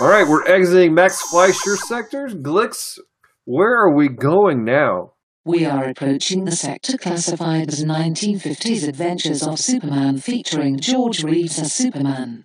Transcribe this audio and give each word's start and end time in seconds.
All 0.00 0.08
right, 0.08 0.26
we're 0.26 0.44
exiting 0.44 0.92
Max 0.92 1.20
Fleischer 1.30 1.76
sectors. 1.76 2.34
Glix, 2.34 2.98
where 3.44 3.76
are 3.76 3.94
we 3.94 4.08
going 4.08 4.64
now? 4.64 5.12
We 5.44 5.64
are 5.66 5.84
approaching 5.84 6.44
the 6.44 6.52
sector 6.52 6.98
classified 6.98 7.68
as 7.68 7.84
1950s 7.84 8.88
Adventures 8.88 9.46
of 9.46 9.60
Superman 9.60 10.18
featuring 10.18 10.78
George 10.80 11.22
Reeves 11.22 11.60
as 11.60 11.72
Superman. 11.72 12.44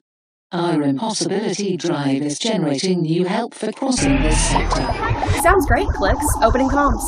Our 0.52 0.84
impossibility 0.84 1.76
drive 1.76 2.22
is 2.22 2.38
generating 2.38 3.02
new 3.02 3.26
help 3.26 3.56
for 3.56 3.72
crossing 3.72 4.22
this 4.22 4.40
sector. 4.50 4.84
Sounds 5.42 5.66
great, 5.66 5.88
Glix. 5.88 6.22
Opening 6.44 6.70
comms. 6.70 7.04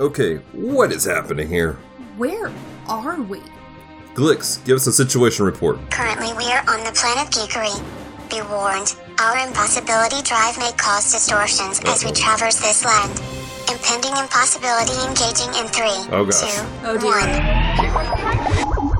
Okay, 0.00 0.36
what 0.52 0.92
is 0.92 1.04
happening 1.06 1.48
here? 1.48 1.78
Where 2.18 2.52
are 2.88 3.22
we? 3.22 3.40
Glix, 4.14 4.62
give 4.66 4.76
us 4.76 4.86
a 4.86 4.92
situation 4.92 5.46
report. 5.46 5.78
Currently, 5.90 6.34
we 6.34 6.52
are 6.52 6.60
on 6.68 6.84
the 6.84 6.92
planet 6.92 7.32
Geekery. 7.32 8.01
Be 8.32 8.40
warned, 8.40 8.96
our 9.20 9.36
impossibility 9.46 10.22
drive 10.22 10.56
may 10.56 10.72
cause 10.78 11.12
distortions 11.12 11.80
as 11.84 12.02
we 12.02 12.12
traverse 12.12 12.56
this 12.60 12.82
land. 12.82 13.10
Impending 13.70 14.16
impossibility 14.16 14.94
engaging 15.06 15.52
in 15.60 15.68
three, 15.68 16.08
Oh, 16.10 16.24
gosh. 16.24 16.40
two, 16.40 16.64
Oh, 16.82 16.96
dear. 16.96 17.10
one. 18.80 18.91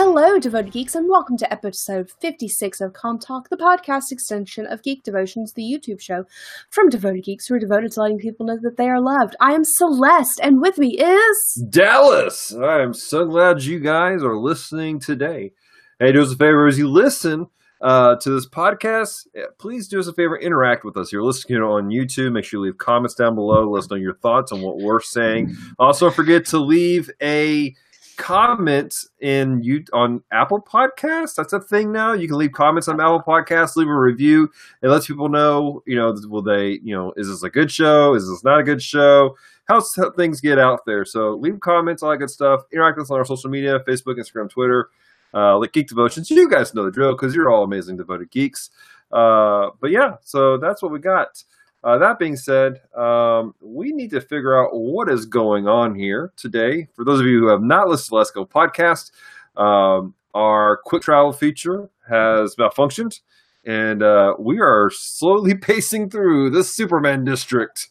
Hello, 0.00 0.38
devoted 0.38 0.70
geeks, 0.72 0.94
and 0.94 1.10
welcome 1.10 1.36
to 1.38 1.52
episode 1.52 2.08
56 2.08 2.80
of 2.80 2.92
Com 2.92 3.18
Talk, 3.18 3.48
the 3.48 3.56
podcast 3.56 4.12
extension 4.12 4.64
of 4.64 4.84
Geek 4.84 5.02
Devotions, 5.02 5.54
the 5.54 5.64
YouTube 5.64 6.00
show 6.00 6.24
from 6.70 6.88
devoted 6.88 7.24
geeks 7.24 7.48
who 7.48 7.56
are 7.56 7.58
devoted 7.58 7.90
to 7.90 8.02
letting 8.02 8.18
people 8.18 8.46
know 8.46 8.58
that 8.62 8.76
they 8.76 8.88
are 8.88 9.00
loved. 9.00 9.34
I 9.40 9.54
am 9.54 9.64
Celeste, 9.64 10.38
and 10.40 10.62
with 10.62 10.78
me 10.78 10.96
is. 11.00 11.66
Dallas! 11.68 12.54
I 12.54 12.80
am 12.80 12.94
so 12.94 13.26
glad 13.26 13.64
you 13.64 13.80
guys 13.80 14.22
are 14.22 14.36
listening 14.36 15.00
today. 15.00 15.50
Hey, 15.98 16.12
do 16.12 16.22
us 16.22 16.32
a 16.32 16.36
favor 16.36 16.68
as 16.68 16.78
you 16.78 16.86
listen 16.88 17.48
uh, 17.80 18.14
to 18.20 18.30
this 18.30 18.48
podcast, 18.48 19.26
please 19.58 19.88
do 19.88 19.98
us 19.98 20.06
a 20.06 20.12
favor, 20.12 20.38
interact 20.38 20.84
with 20.84 20.96
us. 20.96 21.12
You're 21.12 21.24
listening 21.24 21.60
on 21.60 21.88
YouTube. 21.88 22.32
Make 22.32 22.44
sure 22.44 22.60
you 22.60 22.66
leave 22.66 22.78
comments 22.78 23.16
down 23.16 23.34
below. 23.34 23.68
Let 23.68 23.80
us 23.80 23.90
know 23.90 23.96
your 23.96 24.14
thoughts 24.14 24.52
on 24.52 24.62
what 24.62 24.78
we're 24.78 25.00
saying. 25.00 25.56
Also, 25.78 26.08
forget 26.08 26.44
to 26.46 26.58
leave 26.58 27.10
a 27.20 27.74
comment 28.18 29.06
in 29.20 29.62
you 29.62 29.82
on 29.94 30.22
Apple 30.32 30.60
Podcasts. 30.60 31.34
That's 31.34 31.54
a 31.54 31.60
thing 31.60 31.90
now. 31.90 32.12
You 32.12 32.28
can 32.28 32.36
leave 32.36 32.52
comments 32.52 32.88
on 32.88 33.00
Apple 33.00 33.22
Podcasts, 33.26 33.76
leave 33.76 33.88
a 33.88 33.98
review. 33.98 34.50
It 34.82 34.88
lets 34.88 35.06
people 35.06 35.30
know, 35.30 35.82
you 35.86 35.96
know, 35.96 36.14
will 36.28 36.42
they, 36.42 36.80
you 36.82 36.94
know, 36.94 37.14
is 37.16 37.28
this 37.28 37.42
a 37.42 37.48
good 37.48 37.70
show? 37.70 38.14
Is 38.14 38.28
this 38.28 38.44
not 38.44 38.60
a 38.60 38.62
good 38.62 38.82
show? 38.82 39.36
How 39.66 39.82
how 39.96 40.10
things 40.10 40.40
get 40.40 40.58
out 40.58 40.84
there. 40.84 41.04
So 41.04 41.36
leave 41.36 41.60
comments, 41.60 42.02
all 42.02 42.10
that 42.10 42.18
good 42.18 42.30
stuff. 42.30 42.62
Interact 42.72 42.98
with 42.98 43.06
us 43.06 43.10
on 43.10 43.18
our 43.18 43.24
social 43.24 43.48
media, 43.48 43.80
Facebook, 43.80 44.18
Instagram, 44.18 44.50
Twitter. 44.50 44.90
Uh, 45.32 45.58
like 45.58 45.72
Geek 45.72 45.88
Devotions. 45.88 46.30
You 46.30 46.48
guys 46.48 46.74
know 46.74 46.84
the 46.84 46.90
drill 46.90 47.12
because 47.12 47.34
you're 47.34 47.50
all 47.50 47.62
amazing 47.62 47.98
devoted 47.98 48.30
geeks. 48.30 48.70
Uh, 49.12 49.70
but 49.80 49.90
yeah, 49.90 50.16
so 50.22 50.56
that's 50.56 50.82
what 50.82 50.90
we 50.90 50.98
got. 50.98 51.42
Uh, 51.88 51.96
that 51.96 52.18
being 52.18 52.36
said, 52.36 52.82
um, 52.94 53.54
we 53.62 53.92
need 53.92 54.10
to 54.10 54.20
figure 54.20 54.62
out 54.62 54.72
what 54.74 55.10
is 55.10 55.24
going 55.24 55.66
on 55.66 55.94
here 55.94 56.34
today. 56.36 56.86
For 56.94 57.02
those 57.02 57.18
of 57.18 57.24
you 57.24 57.38
who 57.38 57.48
have 57.48 57.62
not 57.62 57.88
listened 57.88 58.10
to 58.10 58.16
Let's 58.16 58.30
Go 58.30 58.44
podcast, 58.44 59.10
um, 59.56 60.14
our 60.34 60.80
quick 60.84 61.00
travel 61.00 61.32
feature 61.32 61.88
has 62.06 62.56
malfunctioned, 62.56 63.20
and 63.64 64.02
uh, 64.02 64.34
we 64.38 64.60
are 64.60 64.90
slowly 64.92 65.54
pacing 65.62 66.10
through 66.10 66.50
the 66.50 66.62
Superman 66.62 67.24
district. 67.24 67.88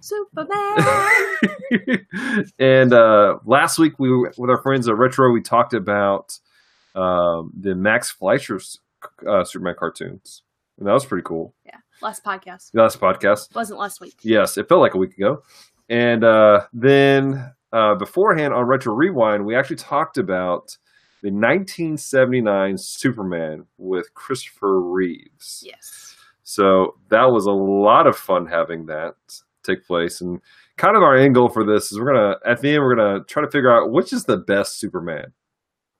Superman! 0.00 1.28
and 2.58 2.92
uh, 2.92 3.36
last 3.44 3.78
week, 3.78 3.92
we 4.00 4.10
with 4.36 4.50
our 4.50 4.60
friends 4.60 4.88
at 4.88 4.96
Retro, 4.96 5.30
we 5.30 5.40
talked 5.40 5.72
about 5.72 6.36
um, 6.96 7.52
the 7.56 7.76
Max 7.76 8.10
Fleischer 8.10 8.58
uh, 9.24 9.44
Superman 9.44 9.76
cartoons, 9.78 10.42
and 10.80 10.88
that 10.88 10.92
was 10.92 11.06
pretty 11.06 11.22
cool. 11.24 11.54
yeah, 11.64 11.78
last 12.00 12.24
podcast. 12.24 12.70
Last 12.74 13.00
podcast. 13.00 13.54
Wasn't 13.54 13.78
last 13.78 14.00
week. 14.00 14.16
Yes, 14.22 14.56
it 14.56 14.68
felt 14.68 14.80
like 14.80 14.94
a 14.94 14.98
week 14.98 15.16
ago. 15.16 15.42
And 15.88 16.24
uh, 16.24 16.62
then 16.72 17.52
uh, 17.72 17.94
beforehand 17.94 18.54
on 18.54 18.64
Retro 18.64 18.94
Rewind, 18.94 19.44
we 19.44 19.54
actually 19.54 19.76
talked 19.76 20.18
about 20.18 20.76
the 21.22 21.30
1979 21.30 22.78
Superman 22.78 23.66
with 23.78 24.12
Christopher 24.14 24.80
Reeves. 24.80 25.62
Yes. 25.64 26.14
So 26.42 26.94
that 27.08 27.24
was 27.24 27.46
a 27.46 27.52
lot 27.52 28.06
of 28.06 28.16
fun 28.16 28.46
having 28.46 28.86
that 28.86 29.14
take 29.64 29.86
place. 29.86 30.20
And 30.20 30.40
kind 30.76 30.96
of 30.96 31.02
our 31.02 31.16
angle 31.16 31.48
for 31.48 31.64
this 31.64 31.90
is 31.90 31.98
we're 31.98 32.12
gonna 32.12 32.36
at 32.46 32.60
the 32.60 32.74
end 32.74 32.84
we're 32.84 32.94
gonna 32.94 33.24
try 33.24 33.42
to 33.42 33.50
figure 33.50 33.72
out 33.72 33.90
which 33.90 34.12
is 34.12 34.24
the 34.24 34.36
best 34.36 34.78
Superman. 34.78 35.32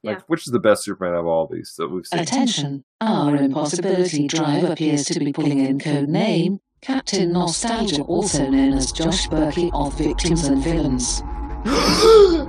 Like 0.07 0.19
Yeah. 0.19 0.23
which 0.29 0.47
is 0.47 0.53
the 0.53 0.61
best 0.61 0.85
Superman 0.85 1.15
of 1.19 1.27
all 1.27 1.49
these 1.51 1.75
that 1.79 1.89
we've 1.89 2.07
seen. 2.07 2.21
Attention, 2.21 2.85
our 3.01 3.35
impossibility 3.37 4.29
drive 4.29 4.65
appears 4.71 5.05
to 5.07 5.19
be 5.19 5.33
pulling 5.33 5.59
in 5.61 5.79
code 5.81 6.09
name 6.09 6.61
Captain 6.81 7.33
Nostalgia, 7.33 8.03
also 8.03 8.49
known 8.49 8.73
as 8.75 8.93
Josh 8.93 9.29
Berkey 9.29 9.71
of 9.75 9.99
Victims 9.99 10.47
and 10.47 10.63
Villains. 10.63 11.23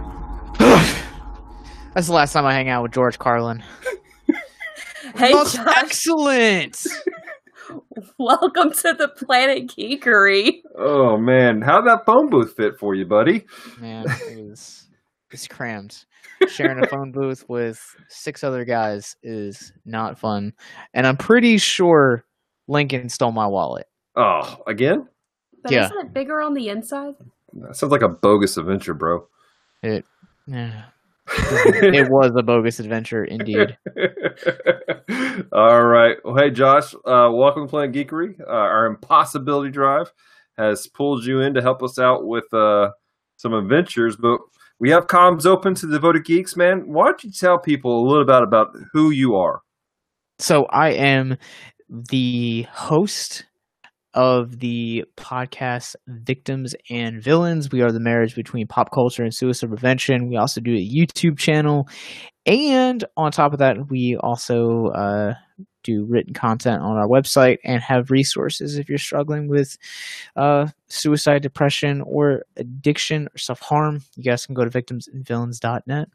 That's 1.94 2.08
the 2.08 2.14
last 2.14 2.34
time 2.34 2.46
I 2.46 2.54
hang 2.54 2.70
out 2.70 2.84
with 2.84 2.92
George 2.92 3.18
Carlin. 3.20 3.64
Hey, 5.16 5.32
Most 5.32 5.56
Josh, 5.56 5.78
excellent. 5.78 6.86
welcome 8.20 8.72
to 8.72 8.94
the 8.94 9.08
planet 9.08 9.68
Geekery. 9.68 10.62
Oh 10.78 11.18
man, 11.18 11.62
how'd 11.62 11.88
that 11.88 12.06
phone 12.06 12.30
booth 12.30 12.54
fit 12.56 12.74
for 12.78 12.94
you, 12.94 13.06
buddy? 13.06 13.46
Man, 13.80 14.06
it 14.08 14.46
was 14.50 14.87
it's 15.32 15.48
crammed. 15.48 16.06
Sharing 16.48 16.84
a 16.84 16.88
phone 16.90 17.12
booth 17.12 17.46
with 17.50 17.82
six 18.10 18.44
other 18.44 18.66
guys 18.66 19.16
is 19.24 19.74
not 19.86 20.18
fun, 20.20 20.54
and 20.94 21.06
I'm 21.08 21.18
pretty 21.18 21.58
sure 21.58 22.26
Lincoln 22.68 23.10
stole 23.10 23.32
my 23.32 23.48
wallet. 23.48 23.88
Oh, 24.16 24.62
again? 24.68 25.08
But 25.64 25.72
Yeah. 25.72 25.86
isn't 25.86 26.08
it 26.08 26.14
bigger 26.14 26.42
on 26.42 26.54
the 26.54 26.70
inside? 26.70 27.16
That 27.54 27.76
sounds 27.76 27.92
like 27.92 28.02
a 28.02 28.10
bogus 28.10 28.58
adventure, 28.58 28.94
bro. 28.94 29.28
It, 29.84 30.06
yeah. 30.48 30.84
it 31.28 32.10
was 32.10 32.32
a 32.36 32.42
bogus 32.44 32.80
adventure 32.80 33.26
indeed. 33.26 33.78
All 35.52 35.84
right. 35.84 36.18
Well, 36.24 36.36
hey, 36.36 36.52
Josh, 36.52 36.94
uh, 37.06 37.30
welcome 37.34 37.66
to 37.66 37.70
Planet 37.70 37.94
Geekery. 37.94 38.40
Uh, 38.40 38.46
our 38.46 38.86
Impossibility 38.86 39.70
Drive 39.72 40.12
has 40.58 40.88
pulled 40.88 41.26
you 41.26 41.42
in 41.42 41.54
to 41.54 41.62
help 41.62 41.84
us 41.84 42.00
out 42.00 42.26
with 42.26 42.52
uh, 42.54 42.92
some 43.36 43.54
adventures, 43.54 44.16
but 44.16 44.40
we 44.80 44.92
have 44.92 45.08
comms 45.08 45.46
open 45.46 45.76
to 45.76 45.88
devoted 45.88 46.26
geeks, 46.26 46.56
man. 46.56 46.84
Why 46.86 47.06
don't 47.06 47.24
you 47.24 47.32
tell 47.32 47.60
people 47.60 48.00
a 48.00 48.06
little 48.08 48.26
bit 48.26 48.44
about 48.44 48.68
who 48.94 49.10
you 49.10 49.36
are? 49.36 49.62
So 50.40 50.66
I 50.70 50.90
am 50.90 51.38
the 51.90 52.68
host 52.72 53.46
of 54.14 54.60
the 54.60 55.06
podcast 55.16 55.96
Victims 56.08 56.76
and 56.90 57.24
Villains. 57.24 57.72
We 57.72 57.82
are 57.82 57.92
the 57.92 58.00
marriage 58.00 58.36
between 58.36 58.68
pop 58.68 58.90
culture 58.92 59.24
and 59.24 59.34
suicide 59.34 59.70
prevention. 59.70 60.30
We 60.30 60.38
also 60.38 60.62
do 60.62 60.74
a 60.74 60.90
YouTube 60.90 61.38
channel. 61.38 61.88
And 62.46 63.04
on 63.16 63.32
top 63.32 63.54
of 63.54 63.60
that, 63.60 63.90
we 63.90 64.18
also 64.20 64.88
uh, 64.88 65.34
do 65.88 66.06
written 66.06 66.34
content 66.34 66.82
on 66.82 66.98
our 66.98 67.08
website 67.08 67.58
and 67.64 67.82
have 67.82 68.12
resources 68.12 68.78
if 68.78 68.90
you're 68.90 68.98
struggling 68.98 69.48
with 69.48 69.78
uh, 70.36 70.68
suicide, 70.88 71.42
depression, 71.42 72.02
or 72.06 72.44
addiction 72.58 73.28
or 73.34 73.38
self 73.38 73.60
harm. 73.62 74.02
You 74.16 74.24
guys 74.24 74.46
can 74.46 74.54
go 74.54 74.66
to 74.66 74.70
victimsandvillains.net. 74.70 76.10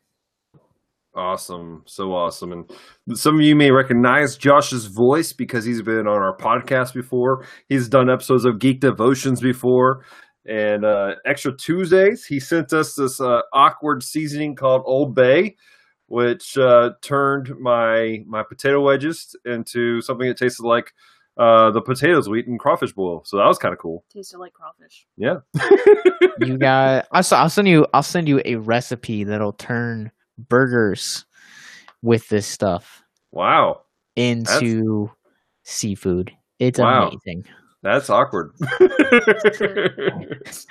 Awesome. 1.15 1.83
So 1.87 2.13
awesome. 2.13 2.53
And 2.53 3.19
some 3.19 3.35
of 3.35 3.43
you 3.43 3.55
may 3.55 3.71
recognize 3.71 4.37
Josh's 4.37 4.87
voice 4.87 5.33
because 5.33 5.63
he's 5.65 5.83
been 5.83 6.07
on 6.07 6.23
our 6.23 6.37
podcast 6.37 6.95
before. 6.95 7.47
He's 7.69 7.89
done 7.89 8.09
episodes 8.09 8.47
of 8.47 8.59
Geek 8.59 8.81
Devotions 8.81 9.41
before. 9.41 10.05
And 10.47 10.85
uh, 10.85 11.17
Extra 11.27 11.55
Tuesdays, 11.55 12.25
he 12.25 12.41
sent 12.41 12.73
us 12.73 12.95
this 12.95 13.21
uh, 13.21 13.43
awkward 13.53 14.03
seasoning 14.03 14.57
called 14.57 14.83
Old 14.87 15.15
Bay, 15.15 15.57
which 16.13 16.59
uh, 16.59 16.91
turned 17.01 17.59
my 17.59 18.23
my 18.27 18.43
potato 18.43 18.83
wedges 18.83 19.35
into 19.47 20.03
something 20.03 20.29
that 20.29 20.37
tasted 20.37 20.63
like 20.63 20.93
uh, 21.39 21.71
the 21.71 21.81
potatoes 21.81 22.29
we 22.29 22.41
eat 22.41 22.47
in 22.47 22.59
crawfish 22.59 22.93
boil. 22.93 23.23
So 23.25 23.39
that 23.39 23.47
was 23.47 23.57
kind 23.57 23.73
of 23.73 23.79
cool. 23.79 24.05
Tasted 24.13 24.37
like 24.37 24.53
crawfish. 24.53 25.07
Yeah. 25.17 25.37
you 26.41 26.59
got 26.59 27.07
I'll, 27.13 27.21
s- 27.21 27.33
I'll 27.33 27.49
send 27.49 27.69
you 27.69 27.87
i'll 27.95 28.03
send 28.03 28.29
you 28.29 28.41
a 28.45 28.57
recipe 28.57 29.25
that'll 29.25 29.53
turn 29.55 30.11
burgers 30.49 31.25
with 32.03 32.29
this 32.29 32.47
stuff 32.47 33.03
wow. 33.31 33.83
into 34.17 35.11
seafood 35.65 36.33
it's 36.59 36.79
Wow. 36.79 37.09
amazing 37.09 37.45
That's 37.83 38.09
awkward. 38.11 38.53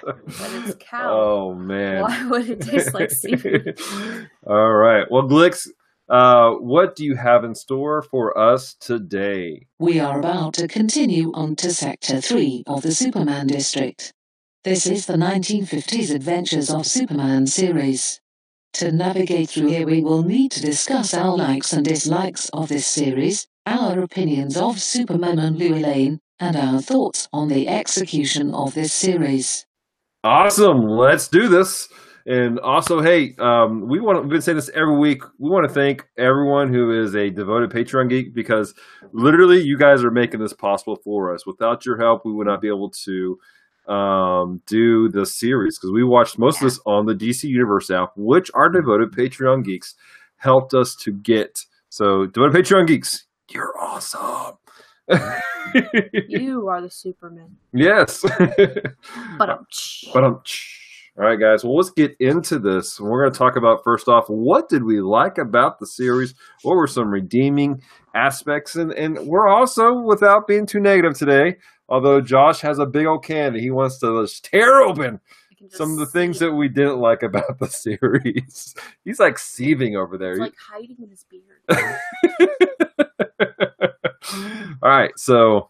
But 0.04 0.50
it's 0.54 0.76
cow. 0.80 1.10
Oh 1.12 1.54
man. 1.54 2.02
Why 2.02 2.28
would 2.28 2.50
it 2.50 2.62
taste 2.62 2.94
like 2.94 3.12
seafood? 3.12 3.80
All 4.48 4.74
right. 4.74 5.06
Well, 5.10 5.24
Glix, 5.24 5.68
uh, 6.10 6.52
what 6.52 6.96
do 6.96 7.06
you 7.06 7.16
have 7.16 7.44
in 7.44 7.56
store 7.56 8.02
for 8.02 8.38
us 8.38 8.76
today? 8.76 9.68
We 9.80 10.00
are 10.00 10.20
about 10.20 10.54
to 10.56 10.68
continue 10.68 11.32
on 11.34 11.56
to 11.58 11.74
Sector 11.74 12.22
3 12.22 12.64
of 12.68 12.82
the 12.82 12.92
Superman 12.92 13.48
District. 13.48 14.14
This 14.64 14.86
is 14.86 15.06
the 15.06 15.16
1950s 15.16 16.14
Adventures 16.14 16.70
of 16.70 16.86
Superman 16.86 17.48
series. 17.48 18.22
To 18.74 18.92
navigate 18.92 19.50
through 19.50 19.68
here, 19.68 19.86
we 19.86 20.02
will 20.02 20.24
need 20.24 20.52
to 20.52 20.62
discuss 20.62 21.14
our 21.14 21.36
likes 21.36 21.74
and 21.74 21.84
dislikes 21.84 22.50
of 22.50 22.70
this 22.70 22.88
series, 22.88 23.48
our 23.66 24.00
opinions 24.00 24.56
of 24.56 24.80
Superman 24.80 25.40
and 25.40 25.58
Lois 25.60 25.82
Lane, 25.82 26.20
and 26.42 26.58
our 26.58 26.82
thoughts 26.82 27.30
on 27.32 27.48
the 27.48 27.68
execution 27.68 28.54
of 28.54 28.74
this 28.74 28.92
series. 28.92 29.66
Awesome. 30.24 30.82
Let's 30.88 31.28
do 31.28 31.48
this. 31.48 31.88
And 32.26 32.60
also, 32.60 33.02
hey, 33.02 33.36
um, 33.40 33.88
we 33.88 34.00
want 34.00 34.18
to, 34.18 34.22
we've 34.22 34.32
been 34.32 34.42
saying 34.42 34.58
this 34.58 34.70
every 34.76 34.98
week. 34.98 35.24
We 35.40 35.50
want 35.50 35.68
to 35.68 35.74
thank 35.74 36.06
everyone 36.18 36.72
who 36.72 37.04
is 37.04 37.16
a 37.16 37.30
devoted 37.30 37.72
Patreon 37.72 38.10
geek 38.10 38.34
because 38.34 38.74
literally 39.12 39.62
you 39.62 39.78
guys 39.78 40.04
are 40.04 40.12
making 40.12 40.40
this 40.40 40.54
possible 40.54 40.98
for 41.04 41.34
us. 41.34 41.46
Without 41.46 41.86
your 41.86 41.98
help, 41.98 42.26
we 42.26 42.34
would 42.34 42.48
not 42.48 42.62
be 42.62 42.68
able 42.68 42.92
to 43.06 43.40
um, 43.88 44.62
do 44.68 45.10
the 45.10 45.26
series 45.26 45.78
because 45.78 45.92
we 45.92 46.04
watched 46.04 46.38
most 46.38 46.62
of 46.62 46.70
this 46.70 46.80
on 46.86 47.06
the 47.06 47.16
DC 47.16 47.44
Universe 47.44 47.90
app, 47.90 48.12
which 48.16 48.52
our 48.54 48.70
devoted 48.70 49.12
Patreon 49.12 49.64
geeks 49.64 49.96
helped 50.38 50.74
us 50.74 50.96
to 50.98 51.12
get. 51.12 51.66
So, 51.90 52.28
devoted 52.28 52.64
Patreon 52.64 52.88
geeks, 52.88 53.26
you're 53.50 53.74
awesome. 53.80 54.58
You 56.28 56.68
are 56.68 56.82
the 56.82 56.90
Superman. 56.90 57.56
yes. 57.74 58.24
But 59.38 59.50
um, 59.50 59.66
But 60.14 60.24
um, 60.24 60.42
all 61.18 61.26
right, 61.26 61.40
guys. 61.40 61.64
Well, 61.64 61.76
let's 61.76 61.92
get 61.92 62.16
into 62.20 62.58
this. 62.58 63.00
We're 63.00 63.24
going 63.24 63.34
to 63.34 63.38
talk 63.38 63.56
about 63.58 63.84
first 63.84 64.08
off, 64.08 64.26
what 64.28 64.70
did 64.70 64.84
we 64.84 65.02
like 65.02 65.38
about 65.38 65.80
the 65.80 65.86
series? 65.86 66.34
What 66.64 66.76
were 66.76 66.88
some 66.88 67.10
redeeming 67.10 67.82
aspects? 68.16 68.76
And 68.76 68.94
and 68.94 69.20
we're 69.28 69.48
also, 69.48 69.94
without 69.94 70.48
being 70.48 70.66
too 70.66 70.80
negative 70.80 71.18
today, 71.18 71.58
although 71.90 72.22
Josh 72.22 72.62
has 72.62 72.80
a 72.80 72.86
big 72.86 73.06
old 73.06 73.24
can 73.26 73.54
that 73.54 73.62
he 73.62 73.72
wants 73.72 74.00
to 74.00 74.24
just 74.24 74.46
tear 74.46 74.82
open 74.82 75.20
some 75.70 75.92
of 75.92 75.98
the 75.98 76.06
things 76.06 76.40
that 76.40 76.52
we 76.52 76.68
didn't 76.68 77.00
like 77.00 77.24
about 77.24 77.60
the 77.60 77.68
series. 77.68 78.74
He's 79.06 79.20
like 79.20 79.38
seething 79.38 79.96
over 79.96 80.18
there. 80.18 80.32
It's 80.32 80.40
like 80.40 80.56
hiding 80.58 80.98
in 81.04 81.10
his 81.10 81.26
beard. 81.30 81.62
All 84.34 84.90
right, 84.90 85.12
so 85.18 85.70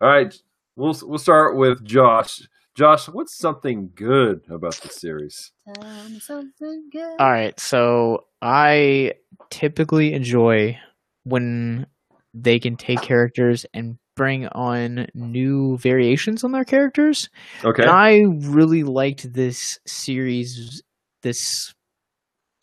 all 0.00 0.08
right, 0.08 0.34
we'll 0.76 0.96
we'll 1.02 1.18
start 1.18 1.56
with 1.56 1.84
Josh. 1.84 2.42
Josh, 2.74 3.08
what's 3.08 3.34
something 3.34 3.90
good 3.94 4.42
about 4.50 4.74
the 4.76 4.90
series? 4.90 5.52
Um, 5.80 6.20
something 6.20 6.90
good. 6.92 7.16
All 7.18 7.30
right, 7.30 7.58
so 7.58 8.26
I 8.42 9.14
typically 9.50 10.12
enjoy 10.12 10.78
when 11.24 11.86
they 12.34 12.58
can 12.58 12.76
take 12.76 13.00
characters 13.00 13.64
and 13.72 13.98
bring 14.14 14.46
on 14.48 15.06
new 15.14 15.78
variations 15.78 16.44
on 16.44 16.52
their 16.52 16.64
characters. 16.64 17.28
Okay. 17.64 17.82
And 17.82 17.90
I 17.90 18.24
really 18.50 18.82
liked 18.82 19.32
this 19.32 19.78
series, 19.86 20.82
this 21.22 21.74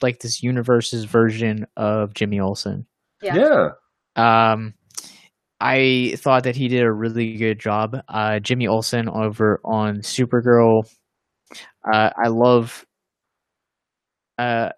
like 0.02 0.20
this 0.20 0.44
universe's 0.44 1.06
version 1.06 1.66
of 1.78 2.14
Jimmy 2.14 2.40
Olsen. 2.40 2.86
Yeah. 3.22 3.36
yeah. 3.36 3.70
Um, 4.16 4.74
I 5.60 6.16
thought 6.18 6.44
that 6.44 6.56
he 6.56 6.68
did 6.68 6.84
a 6.84 6.92
really 6.92 7.38
good 7.38 7.60
job. 7.60 7.96
Uh, 8.08 8.40
Jimmy 8.40 8.68
Olsen 8.68 9.08
over 9.08 9.62
on 9.64 10.00
Supergirl. 10.00 10.84
Uh, 11.92 12.10
I 12.22 12.28
love. 12.28 12.86
Uh, 14.38 14.70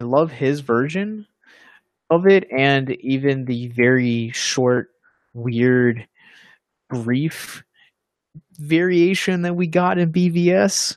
I 0.00 0.04
love 0.04 0.30
his 0.30 0.60
version 0.60 1.26
of 2.10 2.26
it, 2.26 2.46
and 2.56 2.96
even 3.00 3.44
the 3.44 3.68
very 3.68 4.30
short, 4.32 4.88
weird, 5.34 6.06
brief 6.88 7.62
variation 8.58 9.42
that 9.42 9.54
we 9.54 9.66
got 9.66 9.98
in 9.98 10.12
BVS. 10.12 10.96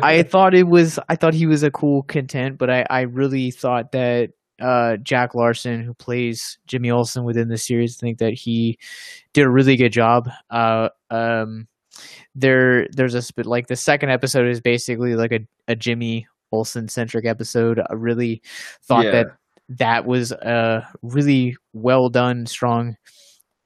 I 0.02 0.22
thought 0.22 0.54
it 0.54 0.66
was 0.66 0.98
I 1.08 1.16
thought 1.16 1.34
he 1.34 1.46
was 1.46 1.62
a 1.62 1.70
cool 1.70 2.02
content, 2.02 2.58
but 2.58 2.70
I, 2.70 2.84
I 2.90 3.00
really 3.02 3.50
thought 3.50 3.92
that 3.92 4.30
uh, 4.60 4.96
Jack 5.02 5.34
Larson, 5.34 5.82
who 5.82 5.94
plays 5.94 6.58
Jimmy 6.66 6.90
Olsen 6.90 7.24
within 7.24 7.48
the 7.48 7.58
series, 7.58 7.96
I 7.96 8.00
think 8.00 8.18
that 8.18 8.34
he 8.34 8.78
did 9.32 9.46
a 9.46 9.50
really 9.50 9.76
good 9.76 9.92
job. 9.92 10.28
Uh, 10.50 10.88
um, 11.10 11.66
there 12.34 12.86
there's 12.92 13.14
a 13.14 13.22
like 13.44 13.66
the 13.66 13.76
second 13.76 14.10
episode 14.10 14.48
is 14.48 14.60
basically 14.60 15.14
like 15.16 15.32
a, 15.32 15.40
a 15.66 15.74
Jimmy 15.74 16.26
Olsen 16.52 16.88
centric 16.88 17.26
episode. 17.26 17.80
I 17.80 17.94
really 17.94 18.42
thought 18.82 19.04
Yeah. 19.06 19.10
that 19.10 19.26
that 19.70 20.06
was 20.06 20.32
a 20.32 20.86
really 21.02 21.56
well 21.72 22.08
done, 22.08 22.46
strong 22.46 22.96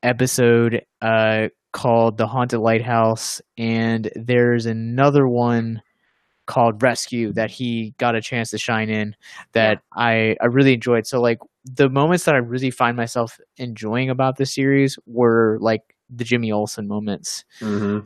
episode 0.03 0.83
uh, 1.01 1.49
called 1.73 2.17
The 2.19 2.27
Haunted 2.27 2.61
Lighthouse, 2.61 3.41
and 3.57 4.11
there's 4.17 4.67
another 4.67 5.29
one 5.29 5.81
called 6.47 6.83
Rescue 6.83 7.33
that 7.33 7.51
he 7.51 7.95
got 7.99 8.15
a 8.15 8.21
chance 8.21 8.51
to 8.51 8.59
shine 8.59 8.91
in 8.91 9.15
that 9.53 9.81
I, 9.95 10.37
I 10.41 10.47
really 10.47 10.75
enjoyed. 10.75 11.07
So 11.07 11.21
like 11.21 11.39
the 11.65 11.89
moments 11.89 12.25
that 12.25 12.35
I 12.35 12.39
really 12.39 12.71
find 12.71 12.97
myself 12.97 13.39
enjoying 13.57 14.11
about 14.11 14.37
the 14.37 14.47
series 14.47 14.99
were 15.07 15.59
like 15.61 15.83
the 16.11 16.25
Jimmy 16.25 16.51
Olsen 16.53 16.89
moments. 16.89 17.45
hmm 17.61 18.01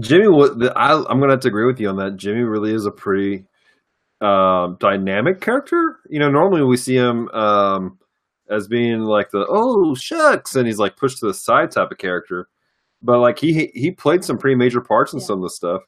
Jimmy, 0.00 0.28
wa- 0.28 0.54
I, 0.74 0.92
I'm 0.92 1.18
going 1.18 1.28
to 1.28 1.34
have 1.34 1.40
to 1.40 1.48
agree 1.48 1.66
with 1.66 1.80
you 1.80 1.88
on 1.88 1.96
that. 1.96 2.16
Jimmy 2.16 2.42
really 2.42 2.74
is 2.74 2.84
a 2.86 2.90
pretty 2.90 3.46
um, 4.20 4.76
dynamic 4.80 5.40
character. 5.40 6.00
You 6.10 6.18
know, 6.18 6.30
normally 6.30 6.62
we 6.62 6.76
see 6.76 6.96
him 6.96 7.28
um, 7.30 7.98
as 8.50 8.68
being 8.68 9.00
like 9.00 9.30
the 9.30 9.46
oh 9.48 9.94
shucks, 9.94 10.54
and 10.56 10.66
he's 10.66 10.78
like 10.78 10.96
pushed 10.96 11.18
to 11.20 11.26
the 11.26 11.34
side 11.34 11.70
type 11.70 11.90
of 11.90 11.98
character. 11.98 12.48
But 13.02 13.20
like 13.20 13.38
he 13.38 13.70
he 13.74 13.90
played 13.90 14.24
some 14.24 14.38
pretty 14.38 14.56
major 14.56 14.80
parts 14.80 15.12
in 15.12 15.20
Yeah. 15.20 15.26
some 15.26 15.38
of 15.38 15.42
the 15.42 15.50
stuff. 15.50 15.82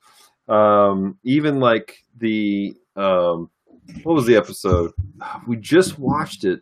Um, 0.49 1.19
even 1.25 1.61
like 1.61 2.03
the 2.17 2.75
um, 2.97 3.51
what 4.03 4.15
was 4.15 4.27
the 4.27 4.37
episode? 4.37 4.93
We 5.47 5.57
just 5.57 5.99
watched 5.99 6.45
it. 6.45 6.61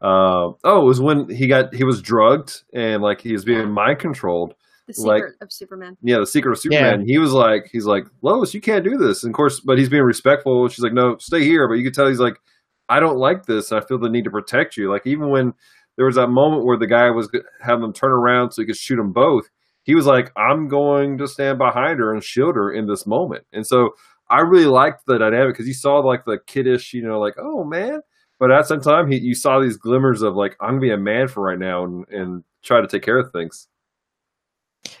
Uh, 0.00 0.52
oh, 0.64 0.82
it 0.82 0.84
was 0.84 1.00
when 1.00 1.28
he 1.28 1.46
got 1.46 1.74
he 1.74 1.84
was 1.84 2.02
drugged 2.02 2.62
and 2.72 3.02
like 3.02 3.20
he 3.20 3.32
was 3.32 3.44
being 3.44 3.70
mind 3.70 3.98
controlled. 3.98 4.54
The 4.86 4.94
like- 5.02 5.22
secret 5.22 5.36
of 5.40 5.52
Superman. 5.52 5.96
Yeah, 6.02 6.18
the 6.18 6.26
secret 6.26 6.52
of 6.52 6.58
Superman. 6.58 7.06
He 7.06 7.16
was 7.18 7.32
like, 7.32 7.70
he's 7.72 7.86
like, 7.86 8.04
Lois, 8.20 8.52
you 8.52 8.60
can't 8.60 8.84
do 8.84 8.98
this. 8.98 9.24
And 9.24 9.30
of 9.32 9.36
course, 9.36 9.60
but 9.60 9.78
he's 9.78 9.88
being 9.88 10.02
respectful. 10.02 10.68
She's 10.68 10.84
like, 10.84 10.92
no, 10.92 11.16
stay 11.18 11.42
here. 11.42 11.66
But 11.66 11.74
you 11.74 11.84
could 11.84 11.94
tell 11.94 12.06
he's 12.06 12.20
like, 12.20 12.38
I 12.88 13.00
don't 13.00 13.16
like 13.16 13.46
this. 13.46 13.72
I 13.72 13.80
feel 13.80 13.98
the 13.98 14.10
need 14.10 14.24
to 14.24 14.30
protect 14.30 14.76
you. 14.76 14.90
Like 14.90 15.06
even 15.06 15.30
when 15.30 15.54
there 15.96 16.06
was 16.06 16.16
that 16.16 16.28
moment 16.28 16.66
where 16.66 16.76
the 16.76 16.86
guy 16.86 17.10
was 17.10 17.30
having 17.62 17.80
them 17.80 17.92
turn 17.92 18.12
around 18.12 18.50
so 18.50 18.60
he 18.60 18.66
could 18.66 18.76
shoot 18.76 18.96
them 18.96 19.12
both, 19.12 19.48
he 19.84 19.94
was 19.94 20.06
like, 20.06 20.32
I'm 20.36 20.68
going 20.68 21.18
to 21.18 21.28
stand 21.28 21.58
behind 21.58 22.00
her 22.00 22.12
and 22.12 22.22
shield 22.22 22.56
her 22.56 22.72
in 22.72 22.86
this 22.86 23.06
moment. 23.06 23.44
And 23.52 23.66
so 23.66 23.90
I 24.28 24.40
really 24.40 24.66
liked 24.66 25.06
the 25.06 25.18
dynamic 25.18 25.54
because 25.54 25.68
you 25.68 25.74
saw 25.74 25.98
like 25.98 26.24
the 26.24 26.38
kiddish, 26.46 26.92
you 26.92 27.02
know, 27.02 27.20
like, 27.20 27.34
oh 27.38 27.64
man. 27.64 28.00
But 28.40 28.50
at 28.50 28.66
some 28.66 28.80
time, 28.80 29.10
he, 29.10 29.18
you 29.18 29.34
saw 29.34 29.60
these 29.60 29.76
glimmers 29.76 30.22
of 30.22 30.34
like, 30.34 30.56
I'm 30.60 30.70
gonna 30.70 30.80
be 30.80 30.90
a 30.90 30.96
man 30.96 31.28
for 31.28 31.42
right 31.42 31.58
now 31.58 31.84
and, 31.84 32.04
and 32.08 32.44
try 32.62 32.80
to 32.80 32.88
take 32.88 33.02
care 33.02 33.18
of 33.18 33.30
things. 33.32 33.68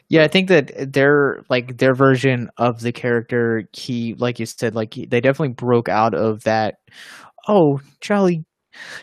Yeah, 0.08 0.22
I 0.22 0.28
think 0.28 0.48
that 0.48 0.92
their 0.92 1.44
like 1.48 1.78
their 1.78 1.94
version 1.94 2.50
of 2.58 2.80
the 2.80 2.92
character, 2.92 3.68
he 3.72 4.14
like 4.14 4.38
you 4.38 4.46
said, 4.46 4.74
like 4.74 4.94
he, 4.94 5.06
they 5.06 5.20
definitely 5.20 5.54
broke 5.54 5.88
out 5.88 6.14
of 6.14 6.44
that. 6.44 6.76
Oh, 7.48 7.80
Charlie, 8.00 8.44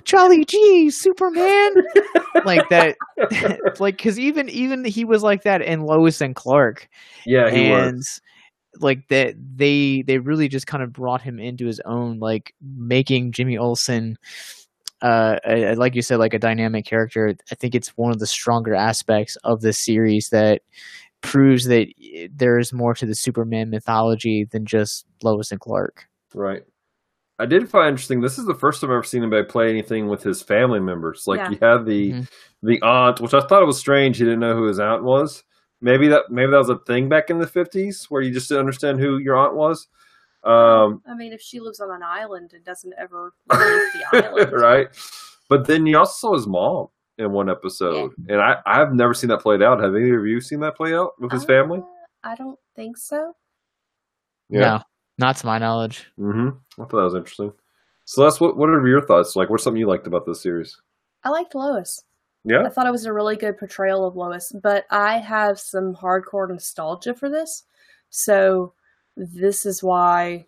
Charlie 0.03 0.45
G, 0.45 0.89
Superman, 0.89 1.73
like 2.45 2.67
that, 2.69 2.95
like 3.79 3.97
because 3.97 4.19
even 4.19 4.49
even 4.49 4.83
he 4.85 5.05
was 5.05 5.23
like 5.23 5.43
that 5.43 5.61
in 5.61 5.81
Lois 5.81 6.21
and 6.21 6.35
Clark, 6.35 6.87
Yeah, 7.25 7.49
he 7.49 7.71
and 7.71 7.97
was. 7.97 8.21
like 8.79 9.07
that 9.09 9.35
they 9.55 10.01
they 10.03 10.17
really 10.17 10.47
just 10.47 10.67
kind 10.67 10.83
of 10.83 10.93
brought 10.93 11.21
him 11.21 11.39
into 11.39 11.65
his 11.65 11.79
own, 11.85 12.19
like 12.19 12.53
making 12.61 13.31
Jimmy 13.31 13.57
Olsen. 13.57 14.17
Uh, 15.01 15.39
a- 15.47 15.73
like 15.75 15.95
you 15.95 16.01
said, 16.03 16.19
like 16.19 16.33
a 16.35 16.39
dynamic 16.39 16.85
character. 16.85 17.35
I 17.51 17.55
think 17.55 17.73
it's 17.73 17.89
one 17.97 18.11
of 18.11 18.19
the 18.19 18.27
stronger 18.27 18.75
aspects 18.75 19.35
of 19.37 19.61
this 19.61 19.79
series 19.79 20.29
that 20.29 20.61
proves 21.21 21.65
that 21.65 21.87
eh, 22.03 22.27
there 22.35 22.59
is 22.59 22.71
more 22.71 22.93
to 22.93 23.05
the 23.07 23.15
Superman 23.15 23.71
mythology 23.71 24.45
than 24.45 24.65
just 24.65 25.05
Lois 25.23 25.51
and 25.51 25.59
Clark. 25.59 26.05
Right. 26.35 26.63
I 27.41 27.45
did 27.45 27.69
find 27.69 27.89
interesting. 27.89 28.21
This 28.21 28.37
is 28.37 28.45
the 28.45 28.53
first 28.55 28.81
time 28.81 28.89
I've 28.91 28.95
ever 28.95 29.03
seen 29.03 29.21
anybody 29.23 29.43
play 29.47 29.69
anything 29.69 30.07
with 30.07 30.21
his 30.23 30.41
family 30.41 30.79
members. 30.79 31.23
Like 31.27 31.39
Yeah. 31.39 31.49
you 31.49 31.57
had 31.61 31.85
the 31.85 32.11
Mhm. 32.13 32.29
the 32.63 32.81
aunt, 32.83 33.19
which 33.19 33.33
I 33.33 33.41
thought 33.41 33.63
it 33.63 33.65
was 33.65 33.79
strange. 33.79 34.17
He 34.17 34.23
didn't 34.23 34.39
know 34.39 34.55
who 34.55 34.65
his 34.67 34.79
aunt 34.79 35.03
was. 35.03 35.43
Maybe 35.81 36.07
that 36.09 36.29
maybe 36.29 36.51
that 36.51 36.57
was 36.57 36.69
a 36.69 36.77
thing 36.77 37.09
back 37.09 37.29
in 37.31 37.39
the 37.39 37.47
fifties 37.47 38.05
where 38.09 38.21
you 38.21 38.31
just 38.31 38.47
didn't 38.49 38.59
understand 38.59 38.99
who 38.99 39.17
your 39.17 39.35
aunt 39.35 39.55
was. 39.55 39.87
Um, 40.43 41.01
I 41.07 41.13
mean, 41.15 41.33
if 41.33 41.41
she 41.41 41.59
lives 41.59 41.79
on 41.79 41.91
an 41.91 42.03
island 42.03 42.53
and 42.53 42.63
doesn't 42.63 42.93
ever 42.97 43.33
leave 43.51 43.59
the 43.93 44.03
island, 44.13 44.51
right. 44.53 44.87
But 45.49 45.65
then 45.67 45.85
you 45.85 45.97
also 45.97 46.13
saw 46.29 46.33
his 46.35 46.47
mom 46.47 46.87
in 47.17 47.31
one 47.31 47.49
episode, 47.49 48.13
and 48.29 48.39
I 48.41 48.57
I've 48.65 48.93
never 48.93 49.13
seen 49.13 49.29
that 49.29 49.41
played 49.41 49.61
out. 49.63 49.81
Have 49.81 49.95
any 49.95 50.11
of 50.11 50.25
you 50.25 50.39
seen 50.41 50.59
that 50.61 50.75
play 50.77 50.93
out 50.95 51.19
with 51.19 51.31
his 51.31 51.43
family? 51.45 51.79
Uh, 51.79 51.85
I 52.23 52.35
don't 52.35 52.59
think 52.75 52.97
so. 52.97 53.33
Yeah. 54.49 54.59
No, 54.59 54.81
not 55.17 55.37
to 55.37 55.45
my 55.45 55.57
knowledge. 55.57 56.07
hmm 56.17 56.49
I 56.73 56.83
thought 56.83 56.91
that 56.91 57.03
was 57.03 57.15
interesting. 57.15 57.53
So 58.05 58.23
that's 58.23 58.39
what. 58.41 58.57
What 58.57 58.69
are 58.69 58.87
your 58.87 59.05
thoughts? 59.05 59.35
Like, 59.35 59.49
what's 59.49 59.63
something 59.63 59.79
you 59.79 59.87
liked 59.87 60.07
about 60.07 60.25
this 60.25 60.41
series? 60.41 60.79
I 61.23 61.29
liked 61.29 61.53
Lois. 61.55 62.03
Yeah. 62.43 62.63
I 62.63 62.69
thought 62.69 62.87
it 62.87 62.91
was 62.91 63.05
a 63.05 63.13
really 63.13 63.35
good 63.35 63.57
portrayal 63.59 64.05
of 64.05 64.15
Lois, 64.15 64.51
but 64.63 64.85
I 64.89 65.19
have 65.19 65.59
some 65.59 65.93
hardcore 65.95 66.49
nostalgia 66.49 67.13
for 67.13 67.29
this. 67.29 67.63
So 68.09 68.73
this 69.15 69.65
is 69.65 69.83
why 69.83 70.47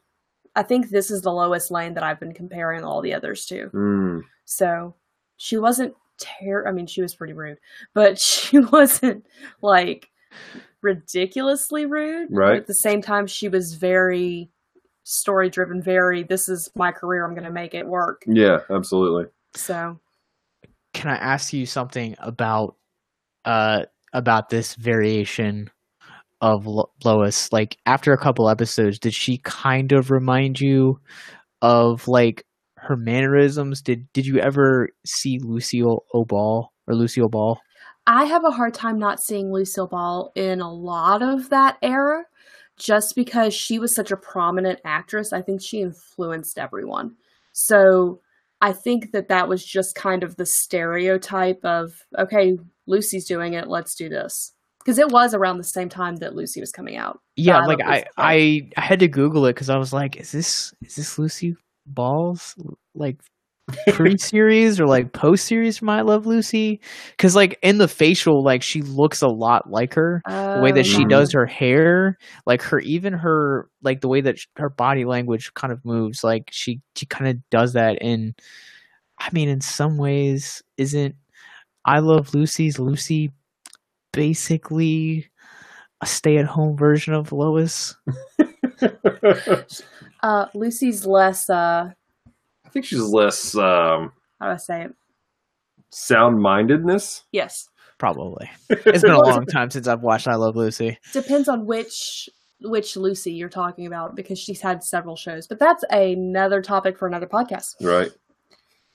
I 0.56 0.64
think 0.64 0.90
this 0.90 1.12
is 1.12 1.22
the 1.22 1.32
Lois 1.32 1.70
Lane 1.70 1.94
that 1.94 2.04
I've 2.04 2.20
been 2.20 2.34
comparing 2.34 2.84
all 2.84 3.02
the 3.02 3.14
others 3.14 3.46
to. 3.48 3.70
Mm, 3.74 4.22
So 4.46 4.96
she 5.38 5.58
wasn't 5.58 5.94
ter 6.18 6.68
I 6.68 6.72
mean, 6.72 6.88
she 6.88 7.02
was 7.04 7.14
pretty 7.16 7.34
rude, 7.34 7.60
but 7.94 8.20
she 8.20 8.58
wasn't 8.60 9.26
like 9.62 10.10
ridiculously 10.84 11.86
rude. 11.86 12.30
But 12.30 12.38
Right. 12.38 12.58
at 12.58 12.68
the 12.68 12.74
same 12.76 13.02
time, 13.02 13.26
she 13.26 13.48
was 13.50 13.74
very 13.74 14.52
story 15.04 15.50
driven, 15.50 15.82
very 15.82 16.24
this 16.24 16.48
is 16.48 16.70
my 16.76 16.92
career, 16.92 17.26
I'm 17.26 17.34
gonna 17.36 17.52
make 17.52 17.74
it 17.74 17.88
work. 17.88 18.24
yeah, 18.28 18.60
absolutely. 18.70 19.26
So 19.56 20.00
Can 20.94 21.10
I 21.10 21.16
ask 21.16 21.52
you 21.54 21.66
something 21.66 22.16
about 22.20 22.76
uh 23.46 23.86
about 24.14 24.50
this 24.50 24.76
variation 24.76 25.70
of 26.40 26.68
Lo- 26.68 26.92
Lois? 27.04 27.52
Like 27.52 27.78
after 27.86 28.14
a 28.14 28.18
couple 28.18 28.48
episodes, 28.50 29.00
did 29.00 29.14
she 29.14 29.40
kind 29.44 29.92
of 29.92 30.12
remind 30.12 30.60
you 30.62 31.00
of 31.62 32.08
like 32.08 32.46
her 32.78 32.96
mannerisms? 32.96 33.82
Did 33.82 34.08
did 34.14 34.26
you 34.28 34.38
ever 34.40 34.90
see 35.06 35.40
Lucille 35.40 36.04
O'Ball 36.14 36.72
or 36.88 36.94
Lucille 36.96 37.30
Ball? 37.30 37.60
I 38.06 38.26
have 38.26 38.44
a 38.44 38.52
hard 38.52 38.74
time 38.74 39.00
not 39.00 39.22
seeing 39.22 39.52
Lucille 39.52 39.88
Ball 39.88 40.32
in 40.36 40.60
a 40.60 40.72
lot 40.72 41.22
of 41.22 41.50
that 41.50 41.78
era 41.82 42.26
just 42.78 43.16
because 43.16 43.54
she 43.54 43.80
was 43.80 43.96
such 43.96 44.12
a 44.12 44.18
prominent 44.18 44.80
actress. 44.84 45.32
I 45.32 45.42
think 45.42 45.62
she 45.62 45.82
influenced 45.82 46.58
everyone. 46.58 47.16
So 47.54 48.20
I 48.62 48.74
think 48.74 49.12
that 49.12 49.30
that 49.30 49.48
was 49.48 49.64
just 49.64 49.96
kind 49.96 50.24
of 50.24 50.36
the 50.36 50.46
stereotype 50.46 51.64
of, 51.64 51.94
okay, 52.18 52.58
Lucy's 52.88 53.26
doing 53.26 53.54
it, 53.54 53.68
let's 53.68 53.96
do 53.96 54.10
this. 54.10 54.54
Because 54.80 54.98
it 54.98 55.10
was 55.10 55.34
around 55.34 55.58
the 55.58 55.64
same 55.64 55.88
time 55.88 56.18
that 56.18 56.36
Lucy 56.36 56.60
was 56.60 56.72
coming 56.72 56.98
out. 56.98 57.22
Yeah, 57.38 57.60
like 57.60 57.80
I, 57.82 58.04
I 58.18 58.70
I 58.76 58.82
had 58.82 59.00
to 59.00 59.08
Google 59.08 59.46
it 59.46 59.54
because 59.54 59.70
I 59.70 59.78
was 59.78 59.94
like, 59.94 60.18
is 60.18 60.34
this 60.34 60.74
is 60.82 60.98
this 60.98 61.18
Lucy 61.18 61.56
Ball's 61.86 62.56
like 62.94 63.18
pre-series 63.88 64.80
or 64.80 64.86
like 64.88 65.14
post-series 65.14 65.78
from 65.78 65.90
I 65.90 66.02
Love 66.02 66.26
Lucy? 66.26 66.82
Because 67.12 67.36
like 67.36 67.58
in 67.62 67.78
the 67.78 67.88
facial, 67.88 68.44
like 68.44 68.62
she 68.64 68.82
looks 68.82 69.22
a 69.22 69.28
lot 69.28 69.70
like 69.70 69.94
her. 69.96 70.22
The 70.54 70.60
way 70.60 70.72
that 70.74 70.86
she 70.86 71.06
Mhm. 71.06 71.10
does 71.10 71.32
her 71.34 71.46
hair, 71.46 72.18
like 72.46 72.62
her 72.64 72.80
even 72.80 73.14
her 73.14 73.70
like 73.82 74.02
the 74.02 74.08
way 74.10 74.22
that 74.22 74.40
sh- 74.40 74.48
her 74.58 74.70
body 74.70 75.06
language 75.06 75.54
kind 75.54 75.72
of 75.74 75.84
moves, 75.86 76.24
like 76.24 76.50
she 76.52 76.82
she 76.96 77.06
kind 77.06 77.30
of 77.30 77.38
does 77.50 77.74
that 77.74 77.98
in. 78.02 78.36
I 79.20 79.30
mean, 79.32 79.50
in 79.50 79.62
some 79.62 79.98
ways, 79.98 80.62
isn't 80.78 81.16
I 81.86 82.00
Love 82.00 82.34
Lucy's 82.34 82.80
Lucy 82.80 83.32
basically 84.14 85.30
a 86.02 86.06
stay-at-home 86.06 86.78
version 86.78 87.14
of 87.14 87.32
Lois? 87.32 87.96
Uh, 90.24 90.46
Lucy's 90.54 91.06
less, 91.06 91.50
uh, 91.50 91.90
I 91.90 91.94
think 92.74 92.86
she's 92.86 93.00
less 93.02 93.56
um, 93.56 94.12
how 94.40 94.48
do 94.48 94.54
I 94.54 94.58
say 94.58 94.84
it? 94.84 94.94
sound 95.90 96.42
mindedness. 96.42 97.24
Yes. 97.32 97.70
Probably. 98.00 98.50
It's 98.70 99.04
been 99.04 99.12
a 99.12 99.20
long 99.24 99.46
time 99.46 99.70
since 99.70 99.88
I've 99.88 100.02
watched 100.02 100.28
I 100.28 100.36
Love 100.36 100.56
Lucy. 100.56 100.98
Depends 101.14 101.48
on 101.48 101.66
which 101.66 102.28
which 102.62 102.96
Lucy 102.98 103.34
you're 103.34 103.50
talking 103.50 103.86
about 103.86 104.16
because 104.16 104.40
she's 104.40 104.62
had 104.62 104.84
several 104.84 105.16
shows. 105.16 105.48
But 105.48 105.60
that's 105.60 105.84
another 105.90 106.62
topic 106.62 106.98
for 106.98 107.08
another 107.08 107.28
podcast. 107.28 107.76
Right. 107.82 108.12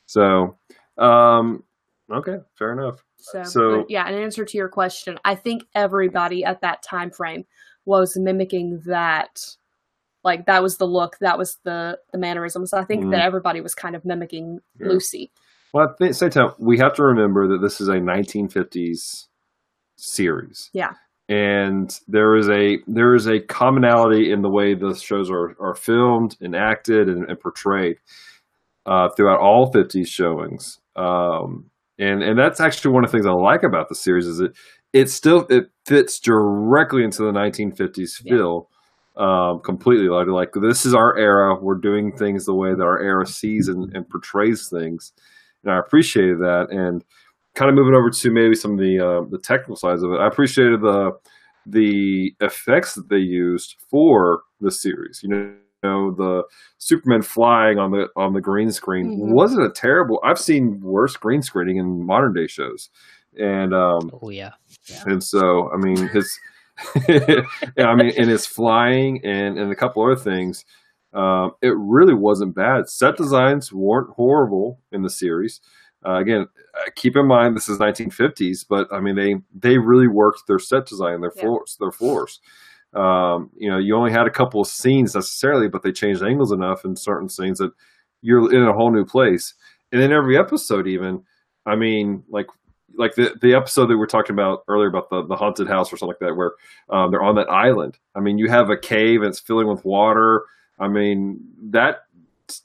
So, 0.06 0.56
um, 0.96 1.62
okay, 2.10 2.38
fair 2.58 2.72
enough. 2.72 3.04
So, 3.18 3.42
So- 3.44 3.86
yeah, 3.88 4.08
in 4.08 4.14
answer 4.14 4.44
to 4.44 4.56
your 4.56 4.68
question, 4.68 5.18
I 5.24 5.34
think 5.34 5.64
everybody 5.74 6.44
at 6.44 6.60
that 6.62 6.82
time 6.82 7.10
frame 7.10 7.44
was 7.84 8.16
mimicking 8.16 8.80
that. 8.86 9.56
Like 10.24 10.46
that 10.46 10.62
was 10.62 10.76
the 10.78 10.86
look, 10.86 11.16
that 11.20 11.38
was 11.38 11.58
the 11.64 11.98
the 12.12 12.18
mannerisms. 12.18 12.72
I 12.72 12.84
think 12.84 13.04
Mhm. 13.04 13.10
that 13.12 13.22
everybody 13.22 13.60
was 13.60 13.74
kind 13.74 13.94
of 13.96 14.04
mimicking 14.04 14.60
Yeah. 14.78 14.88
Lucy. 14.88 15.32
Well, 15.72 15.84
at 15.90 15.98
the 15.98 16.12
same 16.14 16.30
time, 16.30 16.52
we 16.58 16.78
have 16.78 16.94
to 16.94 17.02
remember 17.04 17.46
that 17.48 17.58
this 17.60 17.80
is 17.80 17.88
a 17.88 18.00
1950s 18.00 19.28
series. 19.96 20.70
Yeah. 20.72 20.92
And 21.28 21.94
there 22.08 22.36
is 22.36 22.48
a 22.48 22.78
there 22.86 23.14
is 23.14 23.26
a 23.26 23.40
commonality 23.40 24.32
in 24.32 24.40
the 24.42 24.48
way 24.48 24.74
the 24.74 24.94
shows 24.94 25.30
are, 25.30 25.54
are 25.60 25.74
filmed 25.74 26.36
and 26.40 26.56
acted 26.56 27.08
and, 27.08 27.28
and 27.28 27.38
portrayed 27.38 27.98
uh, 28.86 29.10
throughout 29.10 29.38
all 29.40 29.70
50s 29.72 30.08
showings. 30.08 30.78
Um, 30.96 31.70
and 31.98 32.22
and 32.22 32.38
that's 32.38 32.60
actually 32.60 32.92
one 32.94 33.04
of 33.04 33.10
the 33.10 33.16
things 33.18 33.26
I 33.26 33.32
like 33.32 33.62
about 33.62 33.88
the 33.90 33.94
series 33.94 34.26
is 34.26 34.40
it 34.40 34.52
it 34.94 35.10
still 35.10 35.46
it 35.50 35.70
fits 35.84 36.18
directly 36.18 37.04
into 37.04 37.22
the 37.22 37.32
1950s 37.32 38.22
Yeah. 38.24 38.36
Feel 39.18 39.26
um, 39.26 39.60
completely. 39.60 40.08
Like 40.08 40.28
like 40.28 40.52
this 40.52 40.86
is 40.86 40.94
our 40.94 41.16
era. 41.18 41.54
We're 41.60 41.74
doing 41.74 42.12
things 42.16 42.46
the 42.46 42.54
way 42.54 42.74
that 42.74 42.82
our 42.82 43.00
era 43.00 43.26
sees 43.26 43.68
and, 43.68 43.94
and 43.94 44.08
portrays 44.08 44.68
things, 44.68 45.12
and 45.64 45.72
I 45.72 45.78
appreciated 45.78 46.38
that. 46.40 46.68
And 46.70 47.04
kind 47.54 47.68
of 47.68 47.74
moving 47.74 47.94
over 47.94 48.10
to 48.10 48.30
maybe 48.30 48.54
some 48.54 48.72
of 48.72 48.78
the 48.78 48.98
uh, 49.00 49.24
the 49.30 49.38
technical 49.38 49.76
sides 49.76 50.02
of 50.02 50.12
it, 50.12 50.20
I 50.20 50.26
appreciated 50.26 50.80
the 50.80 51.12
the 51.66 52.34
effects 52.40 52.94
that 52.94 53.08
they 53.08 53.18
used 53.18 53.76
for 53.90 54.42
the 54.60 54.70
series. 54.70 55.20
You 55.22 55.28
know. 55.30 55.52
You 55.84 55.88
know 55.90 56.10
the 56.10 56.42
Superman 56.78 57.22
flying 57.22 57.78
on 57.78 57.92
the 57.92 58.08
on 58.16 58.32
the 58.32 58.40
green 58.40 58.72
screen 58.72 59.16
Mhm. 59.16 59.28
wasn't 59.28 59.62
a 59.64 59.70
terrible. 59.70 60.18
I've 60.24 60.40
seen 60.40 60.80
worse 60.80 61.16
green 61.16 61.40
screening 61.40 61.76
in 61.76 62.04
modern 62.04 62.32
day 62.34 62.48
shows, 62.48 62.90
and 63.38 63.72
um, 63.72 64.10
Oh 64.20 64.30
yeah. 64.30 64.54
and 65.06 65.22
so, 65.22 65.70
I 65.72 65.76
mean, 65.76 66.08
his, 66.08 66.36
yeah, 66.36 66.57
I 67.08 67.94
mean, 67.94 68.12
and 68.16 68.28
his 68.30 68.46
flying 68.46 69.24
and, 69.24 69.58
and 69.58 69.72
a 69.72 69.76
couple 69.76 70.04
other 70.04 70.16
things, 70.20 70.64
um, 71.12 71.52
it 71.62 71.74
really 71.76 72.14
wasn't 72.14 72.54
bad. 72.54 72.88
Set 72.88 73.16
designs 73.16 73.72
weren't 73.72 74.10
horrible 74.10 74.80
in 74.92 75.02
the 75.02 75.10
series. 75.10 75.60
Uh, 76.06 76.16
again, 76.20 76.46
uh, 76.78 76.90
keep 76.94 77.16
in 77.16 77.26
mind 77.26 77.56
this 77.56 77.68
is 77.68 77.78
1950s, 77.78 78.64
but 78.68 78.86
I 78.92 79.00
mean, 79.00 79.16
they 79.16 79.34
they 79.52 79.78
really 79.78 80.06
worked 80.06 80.42
their 80.46 80.58
set 80.60 80.86
design, 80.86 81.20
their 81.20 81.32
Yeah. 81.34 81.42
floors, 81.42 81.76
their 81.80 81.90
floors. 81.90 82.40
Um, 82.94 83.50
you 83.56 83.68
know, 83.70 83.78
you 83.78 83.94
only 83.96 84.12
had 84.12 84.26
a 84.26 84.30
couple 84.30 84.60
of 84.60 84.68
scenes 84.68 85.14
necessarily, 85.14 85.68
but 85.68 85.82
they 85.82 85.92
changed 85.92 86.22
angles 86.22 86.52
enough 86.52 86.84
in 86.84 86.96
certain 86.96 87.28
scenes 87.28 87.58
that 87.58 87.72
you're 88.22 88.52
in 88.54 88.62
a 88.66 88.72
whole 88.72 88.90
new 88.92 89.04
place. 89.04 89.54
And 89.92 90.00
then 90.00 90.12
every 90.12 90.38
episode, 90.38 90.86
even, 90.86 91.22
I 91.66 91.76
mean, 91.76 92.22
like 92.30 92.46
like 92.96 93.14
the 93.14 93.34
the 93.40 93.54
episode 93.54 93.86
that 93.86 93.94
we 93.94 93.96
were 93.96 94.06
talking 94.06 94.34
about 94.34 94.64
earlier 94.68 94.88
about 94.88 95.10
the 95.10 95.24
the 95.26 95.36
haunted 95.36 95.68
house 95.68 95.92
or 95.92 95.96
something 95.96 96.14
like 96.20 96.28
that, 96.28 96.36
where 96.36 96.52
um, 96.90 97.10
they're 97.10 97.22
on 97.22 97.36
that 97.36 97.50
island. 97.50 97.98
I 98.14 98.20
mean, 98.20 98.38
you 98.38 98.48
have 98.48 98.70
a 98.70 98.76
cave 98.76 99.22
and 99.22 99.28
it's 99.30 99.40
filling 99.40 99.68
with 99.68 99.84
water. 99.84 100.44
I 100.78 100.88
mean, 100.88 101.40
that 101.70 102.04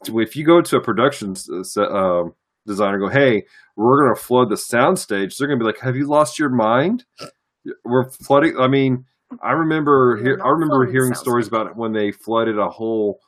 if 0.08 0.36
you 0.36 0.46
go 0.46 0.62
to 0.62 0.78
a 0.78 0.82
production 0.82 1.32
s- 1.32 1.78
um, 1.78 2.34
designer, 2.66 2.96
and 2.96 3.02
go, 3.02 3.10
hey, 3.10 3.46
we're 3.76 4.04
going 4.04 4.16
to 4.16 4.22
flood 4.22 4.50
the 4.50 4.56
soundstage. 4.56 5.38
They're 5.38 5.48
going 5.48 5.60
to 5.60 5.64
be 5.64 5.68
like, 5.68 5.80
have 5.80 5.96
you 5.96 6.08
lost 6.08 6.40
your 6.40 6.50
mind? 6.50 7.06
We're 7.84 8.10
flooding. 8.10 8.58
I 8.60 8.68
mean, 8.68 9.06
I 9.42 9.52
remember 9.52 10.20
not 10.22 10.46
I 10.46 10.50
remember 10.50 10.86
hearing 10.86 11.14
stories 11.14 11.48
about 11.48 11.76
when 11.76 11.94
they 11.94 12.12
flooded 12.12 12.58
a 12.58 12.70
whole 12.70 13.20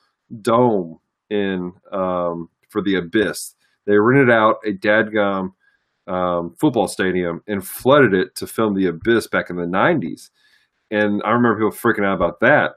dome 0.41 0.99
in 1.29 1.73
um, 1.91 2.49
for 2.69 2.81
the 2.81 2.95
abyss. 2.95 3.55
They 3.85 3.97
rented 3.97 4.31
out 4.31 4.57
a 4.65 4.73
dadgum 4.73 5.53
um, 6.07 6.55
football 6.59 6.87
stadium 6.87 7.41
and 7.47 7.65
flooded 7.65 8.13
it 8.13 8.35
to 8.35 8.47
film 8.47 8.73
the 8.73 8.87
abyss 8.87 9.27
back 9.27 9.49
in 9.49 9.55
the 9.55 9.63
90s. 9.63 10.29
And 10.91 11.21
I 11.25 11.31
remember 11.31 11.55
people 11.55 11.71
freaking 11.71 12.05
out 12.05 12.15
about 12.15 12.39
that. 12.41 12.73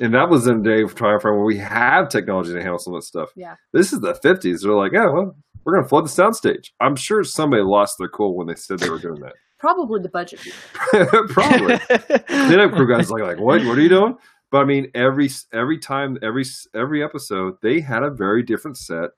And 0.00 0.12
that 0.14 0.28
was 0.28 0.46
in 0.48 0.60
a 0.60 0.62
day 0.62 0.82
of 0.82 0.94
time 0.94 1.20
frame 1.20 1.36
where 1.36 1.44
we 1.44 1.56
have 1.58 2.08
technology 2.08 2.52
to 2.52 2.60
handle 2.60 2.78
some 2.78 2.94
of 2.94 3.00
that 3.00 3.06
stuff. 3.06 3.30
Yeah. 3.36 3.54
This 3.72 3.92
is 3.92 4.00
the 4.00 4.14
50s. 4.14 4.62
They're 4.62 4.72
like, 4.72 4.92
yeah, 4.92 5.06
well, 5.06 5.36
we're 5.64 5.74
going 5.74 5.84
to 5.84 5.88
flood 5.88 6.04
the 6.04 6.08
soundstage. 6.08 6.70
I'm 6.80 6.96
sure 6.96 7.22
somebody 7.22 7.62
lost 7.62 7.98
their 7.98 8.08
cool 8.08 8.36
when 8.36 8.48
they 8.48 8.56
said 8.56 8.80
they 8.80 8.90
were 8.90 8.98
doing 8.98 9.20
that. 9.20 9.34
Probably 9.58 10.02
the 10.02 10.08
budget 10.08 10.40
people. 10.40 11.26
Probably. 11.28 11.78
Cleanup 12.26 12.72
crew 12.72 12.88
guys 12.88 13.10
like, 13.10 13.22
like, 13.22 13.38
what? 13.38 13.64
What 13.64 13.78
are 13.78 13.80
you 13.80 13.88
doing? 13.88 14.16
But 14.50 14.58
I 14.58 14.64
mean, 14.64 14.90
every 14.94 15.30
every 15.52 15.78
time, 15.78 16.18
every 16.22 16.44
every 16.74 17.02
episode, 17.02 17.54
they 17.62 17.80
had 17.80 18.02
a 18.02 18.10
very 18.10 18.42
different 18.42 18.76
set 18.76 19.10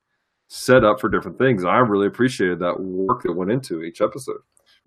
set 0.49 0.85
up 0.85 1.01
for 1.01 1.09
different 1.09 1.39
things. 1.39 1.65
I 1.65 1.79
really 1.79 2.07
appreciated 2.07 2.59
that 2.61 2.79
work 2.81 3.23
that 3.23 3.33
went 3.33 3.51
into 3.51 3.83
each 3.83 4.01
episode. 4.01 4.39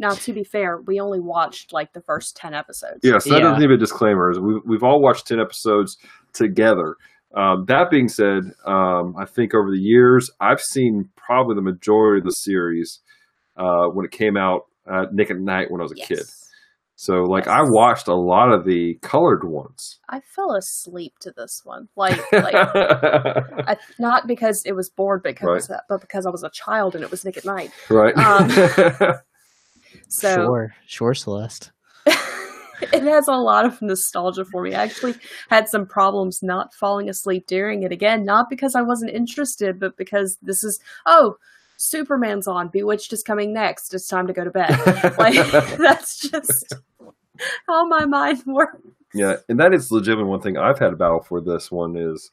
Now, 0.01 0.11
to 0.13 0.31
be 0.33 0.43
fair, 0.45 0.79
we 0.81 0.99
only 1.01 1.19
watched 1.19 1.73
like 1.73 1.91
the 1.91 2.01
first 2.01 2.37
ten 2.37 2.53
episodes. 2.53 2.99
Yeah, 3.03 3.17
so 3.17 3.31
that 3.31 3.37
Yeah. 3.37 3.43
doesn't 3.49 3.59
need 3.59 3.71
a 3.71 3.77
disclaimer. 3.77 4.39
We've, 4.39 4.61
we've 4.65 4.83
all 4.83 5.01
watched 5.01 5.27
10 5.27 5.39
episodes 5.41 5.97
together. 6.31 6.95
Um, 7.35 7.65
that 7.65 7.91
being 7.91 8.07
said, 8.07 8.43
um, 8.65 9.15
I 9.17 9.25
think 9.25 9.53
over 9.53 9.69
the 9.69 9.77
years, 9.77 10.31
I've 10.39 10.61
seen 10.61 11.09
probably 11.17 11.55
the 11.55 11.61
majority 11.61 12.19
of 12.19 12.25
the 12.25 12.31
series 12.31 13.01
uh, 13.57 13.87
when 13.87 14.05
it 14.05 14.11
came 14.11 14.37
out 14.37 14.67
at 14.89 15.13
Nick 15.13 15.29
at 15.31 15.37
Nite 15.39 15.69
when 15.69 15.81
I 15.81 15.83
was 15.83 15.91
a 15.91 15.97
Yes. 15.97 16.07
kid. 16.07 16.19
So, 17.01 17.23
like, 17.23 17.47
I 17.47 17.61
watched 17.61 18.09
a 18.09 18.13
lot 18.13 18.51
of 18.51 18.65
the 18.65 18.95
colored 19.01 19.45
ones. 19.45 19.99
I 20.09 20.19
fell 20.19 20.53
asleep 20.53 21.13
to 21.21 21.31
this 21.31 21.61
one. 21.63 21.87
Like, 21.95 22.19
like 22.33 22.53
I, 22.55 23.77
not 23.99 24.27
because 24.27 24.63
it 24.65 24.73
was 24.73 24.89
bored, 24.89 25.23
because 25.23 25.71
but 25.87 26.01
because 26.01 26.25
I 26.25 26.29
was 26.29 26.43
a 26.43 26.49
child 26.49 26.95
and 26.95 27.03
it 27.05 27.09
was 27.09 27.23
Nick 27.23 27.37
at 27.37 27.45
Nite. 27.45 27.71
right. 27.89 28.17
Um, 28.17 28.49
So 30.09 30.35
Sure, 30.35 30.75
sure, 30.87 31.13
Celeste. 31.13 31.71
it 32.05 33.03
has 33.03 33.29
a 33.29 33.33
lot 33.33 33.65
of 33.65 33.81
nostalgia 33.81 34.43
for 34.43 34.63
me. 34.63 34.75
I 34.75 34.83
actually 34.83 35.15
had 35.49 35.69
some 35.69 35.85
problems 35.85 36.39
not 36.43 36.73
falling 36.73 37.09
asleep 37.09 37.47
during 37.47 37.83
it 37.83 37.93
again, 37.93 38.25
not 38.25 38.49
because 38.49 38.75
I 38.75 38.81
wasn't 38.81 39.11
interested, 39.11 39.79
but 39.79 39.95
because 39.95 40.37
this 40.41 40.65
is 40.65 40.79
oh, 41.05 41.35
Superman's 41.81 42.45
on, 42.45 42.67
Bewitched 42.67 43.13
is 43.13 43.23
coming 43.23 43.53
next. 43.53 43.93
It's 43.93 44.05
time 44.07 44.27
to 44.27 44.33
go 44.33 44.43
to 44.43 44.51
bed. 44.51 44.69
Like 45.17 45.35
that's 45.77 46.19
just 46.29 46.73
how 47.67 47.85
my 47.87 48.05
mind 48.05 48.43
works. 48.45 48.81
Yeah, 49.13 49.37
and 49.47 49.57
that 49.61 49.73
is 49.73 49.89
legitimate. 49.91 50.25
One 50.27 50.41
thing 50.41 50.57
I've 50.57 50.77
had 50.77 50.91
a 50.91 50.97
battle 50.97 51.21
for 51.21 51.39
this 51.39 51.71
one 51.71 51.95
is 51.95 52.31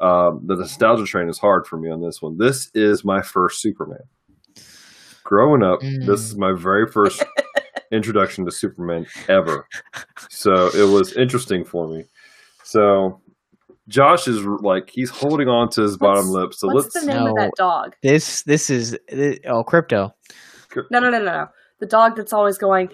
um, 0.00 0.40
the 0.46 0.56
nostalgia 0.56 1.04
train 1.04 1.28
is 1.28 1.38
hard 1.38 1.66
for 1.66 1.76
me 1.76 1.90
on 1.90 2.00
this 2.00 2.22
one. 2.22 2.38
This 2.38 2.70
is 2.74 3.04
my 3.04 3.20
first 3.20 3.60
Superman. 3.60 4.00
Growing 5.24 5.62
up, 5.62 5.80
Mm. 5.80 6.06
this 6.06 6.20
is 6.22 6.36
my 6.36 6.52
very 6.52 6.90
first 6.90 7.22
introduction 7.92 8.46
to 8.46 8.50
Superman 8.50 9.06
ever. 9.28 9.68
So 10.30 10.68
it 10.74 10.90
was 10.90 11.12
interesting 11.12 11.64
for 11.64 11.86
me. 11.86 12.04
So 12.64 13.20
Josh 13.88 14.26
is 14.26 14.44
like 14.62 14.90
he's 14.92 15.10
holding 15.10 15.48
on 15.48 15.68
to 15.70 15.82
his 15.82 15.96
bottom 15.96 16.26
lip. 16.28 16.52
So 16.54 16.68
What's 16.68 16.94
let's 16.94 17.06
the 17.06 17.12
name 17.12 17.26
of 17.26 17.34
that 17.36 17.52
dog? 17.56 17.94
This 18.02 18.42
this 18.42 18.68
is 18.70 18.98
thi- 19.08 19.40
oh 19.46 19.62
Krypto. 19.64 20.10
No, 20.90 20.98
no, 20.98 21.10
no, 21.10 21.18
no, 21.18 21.24
no. 21.24 21.46
The 21.80 21.86
dog 21.86 22.16
that's 22.16 22.32
always 22.32 22.58
going. 22.58 22.88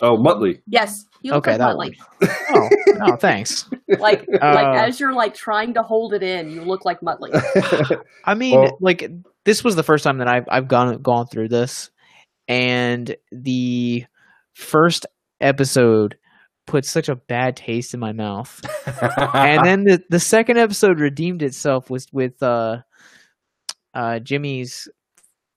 oh 0.00 0.16
Muttley. 0.16 0.62
Yes, 0.66 1.04
you 1.22 1.32
look 1.32 1.46
Okay, 1.46 1.58
that 1.58 1.76
like. 1.76 1.92
Muttley. 2.22 2.34
Oh, 2.54 2.68
oh 3.02 3.16
thanks. 3.16 3.68
Like, 3.98 4.26
like 4.28 4.42
Uh, 4.42 4.84
as 4.86 4.98
you're 5.00 5.12
like 5.12 5.34
trying 5.34 5.74
to 5.74 5.82
hold 5.82 6.14
it 6.14 6.22
in, 6.22 6.50
you 6.50 6.62
look 6.62 6.84
like 6.84 7.00
Muttley. 7.00 7.30
I 8.24 8.34
mean, 8.34 8.58
Well- 8.60 8.78
like 8.80 9.10
this 9.44 9.62
was 9.64 9.76
the 9.76 9.82
first 9.82 10.04
time 10.04 10.18
that 10.18 10.28
I've 10.28 10.44
I've 10.48 10.68
gone 10.68 11.00
gone 11.02 11.26
through 11.26 11.48
this, 11.48 11.90
and 12.48 13.14
the 13.30 14.04
first 14.54 15.06
episode 15.40 16.16
put 16.66 16.84
such 16.84 17.08
a 17.08 17.16
bad 17.16 17.56
taste 17.56 17.94
in 17.94 18.00
my 18.00 18.12
mouth, 18.12 18.60
and 19.34 19.64
then 19.64 19.84
the 19.84 20.02
the 20.10 20.20
second 20.20 20.58
episode 20.58 21.00
redeemed 21.00 21.42
itself 21.42 21.90
was 21.90 22.06
with 22.12 22.42
uh, 22.42 22.78
uh 23.94 24.18
Jimmy's 24.20 24.88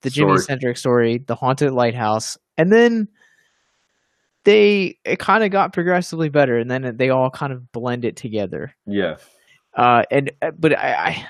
the 0.02 0.10
Jimmy 0.10 0.38
centric 0.38 0.78
story, 0.78 1.18
the 1.26 1.36
haunted 1.36 1.72
lighthouse, 1.72 2.38
and 2.58 2.72
then 2.72 3.08
they 4.44 4.98
it 5.04 5.20
kind 5.20 5.44
of 5.44 5.52
got 5.52 5.74
progressively 5.74 6.30
better, 6.30 6.58
and 6.58 6.70
then 6.70 6.96
they 6.98 7.10
all 7.10 7.30
kind 7.30 7.52
of 7.52 7.72
blend 7.72 8.06
it 8.06 8.16
together. 8.16 8.74
Yeah. 8.86 9.16
uh 9.76 10.04
and 10.12 10.32
uh, 10.42 10.52
but 10.58 10.78
I, 10.78 10.94
I 10.94 11.28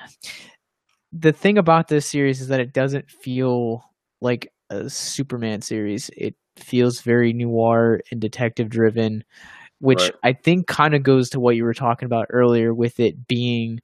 the 1.11 1.31
thing 1.31 1.57
about 1.57 1.87
this 1.87 2.05
series 2.05 2.41
is 2.41 2.49
that 2.49 2.59
it 2.59 2.73
doesn't 2.73 3.09
feel 3.09 3.83
like 4.21 4.51
a 4.69 4.89
superman 4.89 5.61
series. 5.61 6.09
It 6.15 6.35
feels 6.57 7.01
very 7.01 7.33
noir 7.33 8.01
and 8.11 8.19
detective 8.19 8.69
driven 8.69 9.23
which 9.85 10.01
Right. 10.01 10.11
i 10.23 10.33
think 10.33 10.67
kind 10.67 10.93
of 10.95 11.03
goes 11.03 11.29
to 11.29 11.39
what 11.39 11.55
you 11.55 11.63
were 11.63 11.73
talking 11.73 12.05
about 12.07 12.27
earlier 12.31 12.73
with 12.73 12.99
it 12.99 13.27
being 13.27 13.79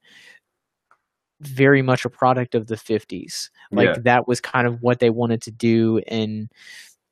very 1.40 1.82
much 1.82 2.04
a 2.04 2.08
product 2.10 2.54
of 2.54 2.66
the 2.68 2.76
50s 2.76 3.50
like 3.72 3.88
Yeah. 3.88 3.98
that 4.04 4.28
was 4.28 4.40
kind 4.40 4.66
of 4.66 4.78
what 4.80 5.00
they 5.00 5.10
wanted 5.10 5.42
to 5.42 5.50
do 5.50 6.00
and 6.06 6.48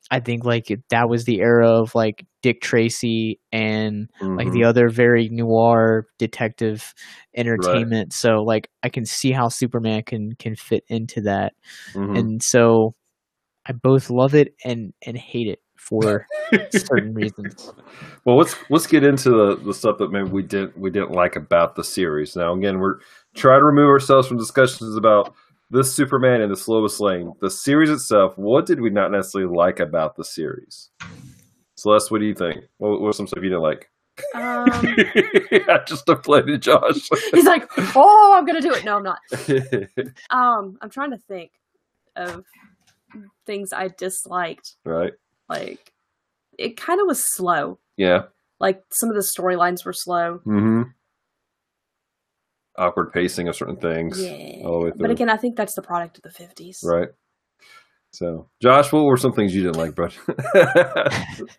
i 0.09 0.19
think 0.21 0.45
like 0.45 0.67
that 0.89 1.09
was 1.09 1.25
the 1.25 1.39
era 1.41 1.67
of 1.69 1.93
like 1.95 2.25
dick 2.41 2.61
tracy 2.61 3.39
and 3.51 4.09
like 4.21 4.47
Mhm. 4.47 4.53
the 4.53 4.63
other 4.63 4.89
very 4.89 5.27
noir 5.29 6.05
detective 6.17 6.93
entertainment 7.35 8.13
so 8.13 8.41
like 8.43 8.69
i 8.83 8.89
can 8.89 9.05
see 9.05 9.31
how 9.31 9.49
superman 9.49 10.01
can 10.03 10.31
can 10.39 10.55
fit 10.55 10.83
into 10.87 11.21
that 11.21 11.53
Mhm. 11.93 12.17
and 12.17 12.41
so 12.43 12.93
i 13.65 13.73
both 13.73 14.09
love 14.09 14.33
it 14.33 14.53
and 14.63 14.93
and 15.05 15.17
hate 15.17 15.47
it 15.47 15.59
for 15.81 16.27
certain 16.71 17.13
reasons 17.21 17.71
Well, 18.23 18.37
let's 18.37 18.55
let's 18.69 18.85
get 18.87 19.03
into 19.03 19.29
the, 19.31 19.55
the 19.65 19.73
stuff 19.73 19.97
that 19.97 20.11
maybe 20.11 20.29
we 20.29 20.43
didn't 20.43 20.77
we 20.77 20.91
didn't 20.91 21.11
like 21.11 21.35
about 21.35 21.75
the 21.75 21.83
series. 21.83 22.35
Now, 22.35 22.53
again, 22.53 22.79
we're 22.79 22.99
trying 23.33 23.59
to 23.59 23.65
remove 23.65 23.89
ourselves 23.89 24.27
from 24.27 24.37
discussions 24.37 24.95
about 24.95 25.33
this 25.71 25.93
Superman 25.93 26.41
and 26.41 26.55
the 26.55 26.71
Lois 26.71 26.99
Lane. 26.99 27.33
The 27.41 27.49
series 27.49 27.89
itself, 27.89 28.37
what 28.37 28.65
did 28.65 28.79
we 28.79 28.89
not 28.89 29.11
necessarily 29.11 29.53
like 29.55 29.79
about 29.79 30.15
the 30.15 30.23
series? 30.23 30.89
Celeste, 31.75 32.11
what 32.11 32.19
do 32.19 32.25
you 32.25 32.35
think? 32.35 32.63
What, 32.77 32.91
what 32.91 33.01
was 33.01 33.17
some 33.17 33.27
stuff 33.27 33.41
you 33.41 33.49
didn't 33.49 33.63
like? 33.63 33.89
Um, 34.35 34.67
I 34.71 35.79
just 35.87 36.05
deflated 36.05 36.61
Josh. 36.61 37.09
he's 37.31 37.45
like, 37.45 37.67
oh, 37.95 38.35
I'm 38.37 38.45
gonna 38.45 38.61
do 38.61 38.73
it. 38.73 38.85
No, 38.85 38.97
I'm 38.97 39.03
not. 39.03 39.19
Um, 40.29 40.77
I'm 40.81 40.89
trying 40.91 41.11
to 41.11 41.17
think 41.17 41.51
of 42.15 42.45
things 43.45 43.73
I 43.73 43.87
disliked. 43.97 44.75
right? 44.85 45.13
Like, 45.51 45.91
it 46.57 46.77
kind 46.77 47.01
of 47.01 47.07
was 47.07 47.23
slow. 47.23 47.79
Yeah. 47.97 48.23
Like 48.59 48.83
some 48.91 49.09
of 49.09 49.15
the 49.15 49.21
storylines 49.21 49.85
were 49.85 49.93
slow. 49.93 50.39
Mm-hmm. 50.45 50.83
Awkward 52.77 53.11
pacing 53.11 53.47
of 53.47 53.55
certain 53.55 53.77
things. 53.77 54.21
Yeah. 54.21 54.65
all 54.65 54.79
the 54.79 54.85
way 54.85 54.91
through. 54.91 55.01
But 55.01 55.11
again, 55.11 55.29
I 55.29 55.37
think 55.37 55.57
that's 55.57 55.75
the 55.75 55.81
product 55.81 56.17
of 56.17 56.23
the 56.23 56.29
50s. 56.29 56.77
Right. 56.83 57.09
So, 58.13 58.49
Josh, 58.61 58.91
what 58.91 59.03
were 59.03 59.17
some 59.17 59.33
things 59.33 59.55
you 59.55 59.63
didn't 59.63 59.77
like, 59.77 59.95
bud? 59.95 60.13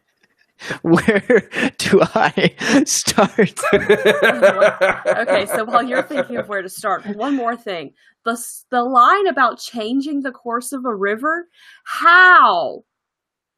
where 0.82 1.48
do 1.78 2.00
i 2.14 2.54
start 2.84 3.58
Okay, 3.72 5.46
so 5.46 5.64
while 5.64 5.82
you're 5.82 6.02
thinking 6.02 6.36
of 6.36 6.48
where 6.48 6.62
to 6.62 6.68
start, 6.68 7.04
one 7.16 7.34
more 7.34 7.56
thing. 7.56 7.94
The 8.24 8.40
the 8.70 8.82
line 8.82 9.26
about 9.26 9.58
changing 9.58 10.20
the 10.20 10.30
course 10.30 10.72
of 10.72 10.84
a 10.84 10.94
river, 10.94 11.48
how? 11.84 12.84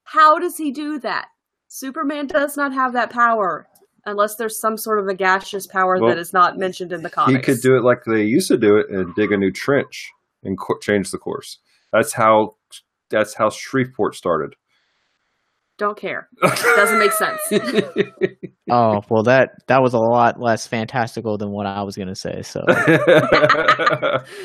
How 0.04 0.38
does 0.38 0.56
he 0.56 0.70
do 0.70 0.98
that? 1.00 1.26
Superman 1.68 2.26
does 2.26 2.56
not 2.56 2.72
have 2.72 2.92
that 2.92 3.10
power 3.10 3.66
unless 4.06 4.36
there's 4.36 4.60
some 4.60 4.76
sort 4.76 4.98
of 5.00 5.08
a 5.08 5.14
gaseous 5.14 5.66
power 5.66 5.98
Well, 5.98 6.10
that 6.10 6.18
is 6.18 6.32
not 6.32 6.58
mentioned 6.58 6.92
in 6.92 7.02
the 7.02 7.10
comics. 7.10 7.30
he 7.30 7.34
comics. 7.42 7.46
could 7.46 7.62
do 7.68 7.76
it 7.76 7.82
like 7.84 8.04
they 8.06 8.22
used 8.22 8.48
to 8.48 8.56
do 8.58 8.76
it 8.76 8.90
and 8.90 9.14
dig 9.14 9.32
a 9.32 9.36
new 9.36 9.50
trench 9.50 10.10
and 10.42 10.58
co- 10.58 10.78
change 10.78 11.10
the 11.10 11.18
course. 11.18 11.58
That's 11.92 12.12
how 12.12 12.56
that's 13.10 13.34
how 13.34 13.50
Shreveport 13.50 14.14
started. 14.14 14.54
Don't 15.78 15.96
care. 15.96 16.28
Doesn't 16.42 16.98
make 16.98 17.12
sense. 17.12 17.40
oh 18.70 19.02
well 19.08 19.22
that 19.24 19.50
that 19.66 19.82
was 19.82 19.92
a 19.94 19.98
lot 19.98 20.40
less 20.40 20.66
fantastical 20.66 21.36
than 21.36 21.50
what 21.50 21.66
i 21.66 21.82
was 21.82 21.96
gonna 21.96 22.14
say 22.14 22.40
so 22.40 22.64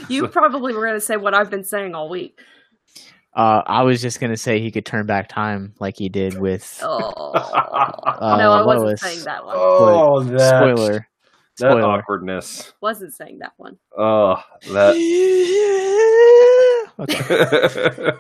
You 0.09 0.27
probably 0.27 0.73
were 0.73 0.81
going 0.81 0.95
to 0.95 0.99
say 1.01 1.15
what 1.17 1.33
I've 1.33 1.49
been 1.49 1.63
saying 1.63 1.95
all 1.95 2.09
week. 2.09 2.39
Uh 3.35 3.61
i 3.67 3.83
was 3.83 4.01
just 4.01 4.19
gonna 4.19 4.35
say 4.37 4.59
he 4.59 4.71
could 4.71 4.85
turn 4.85 5.05
back 5.05 5.27
time 5.29 5.73
like 5.79 5.95
he 5.97 6.09
did 6.09 6.39
with 6.39 6.79
Oh. 6.83 7.31
uh, 7.33 8.37
no, 8.37 8.51
I 8.51 8.65
wasn't 8.65 8.87
Lois. 8.87 9.01
saying 9.01 9.23
that 9.25 9.45
one. 9.45 9.55
oh, 9.57 10.23
that 10.23 10.49
spoiler 10.75 11.07
that 11.57 11.71
spoiler 11.71 11.83
awkwardness. 11.83 12.73
Wasn't 12.81 13.13
saying 13.13 13.39
that 13.39 13.51
one. 13.57 13.77
Oh, 13.97 14.41
that. 14.71 14.95
okay 16.99 18.11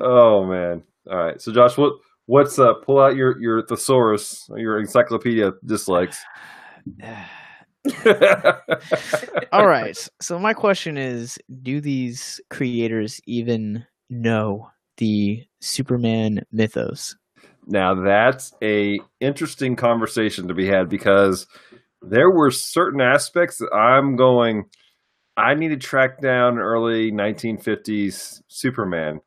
oh 0.00 0.44
man! 0.44 0.82
All 1.10 1.16
right, 1.16 1.40
so 1.40 1.52
Josh, 1.52 1.76
what 1.76 1.94
what's 2.26 2.58
uh? 2.58 2.74
Pull 2.84 3.00
out 3.00 3.16
your 3.16 3.40
your 3.40 3.62
thesaurus, 3.66 4.48
your 4.56 4.78
encyclopedia 4.78 5.52
dislikes. 5.64 6.22
all 9.52 9.66
right 9.66 10.08
so 10.20 10.38
my 10.38 10.54
question 10.54 10.96
is 10.96 11.38
do 11.62 11.80
these 11.80 12.40
creators 12.48 13.20
even 13.26 13.84
know 14.08 14.68
the 14.98 15.44
superman 15.60 16.40
mythos 16.52 17.16
Now 17.66 17.94
that's 17.94 18.52
a 18.62 18.98
interesting 19.20 19.76
conversation 19.76 20.48
to 20.48 20.54
be 20.54 20.66
had 20.66 20.88
because 20.88 21.46
there 22.02 22.30
were 22.30 22.50
certain 22.50 23.00
aspects 23.00 23.58
that 23.58 23.72
I'm 23.72 24.16
going. 24.16 24.64
I 25.36 25.54
need 25.54 25.68
to 25.68 25.76
track 25.76 26.20
down 26.20 26.58
early 26.58 27.10
1950s 27.10 28.42
Superman 28.48 29.20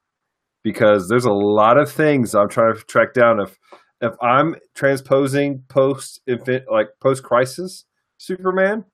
because 0.63 1.07
there's 1.07 1.25
a 1.25 1.33
lot 1.33 1.77
of 1.77 1.91
things 1.91 2.35
I'm 2.35 2.49
trying 2.49 2.75
to 2.75 2.81
track 2.81 3.13
down. 3.13 3.39
If 3.39 3.57
if 4.01 4.13
I'm 4.21 4.55
transposing 4.75 5.63
post 5.69 6.21
like 6.69 6.89
post 7.01 7.23
crisis 7.23 7.85
Superman 8.17 8.85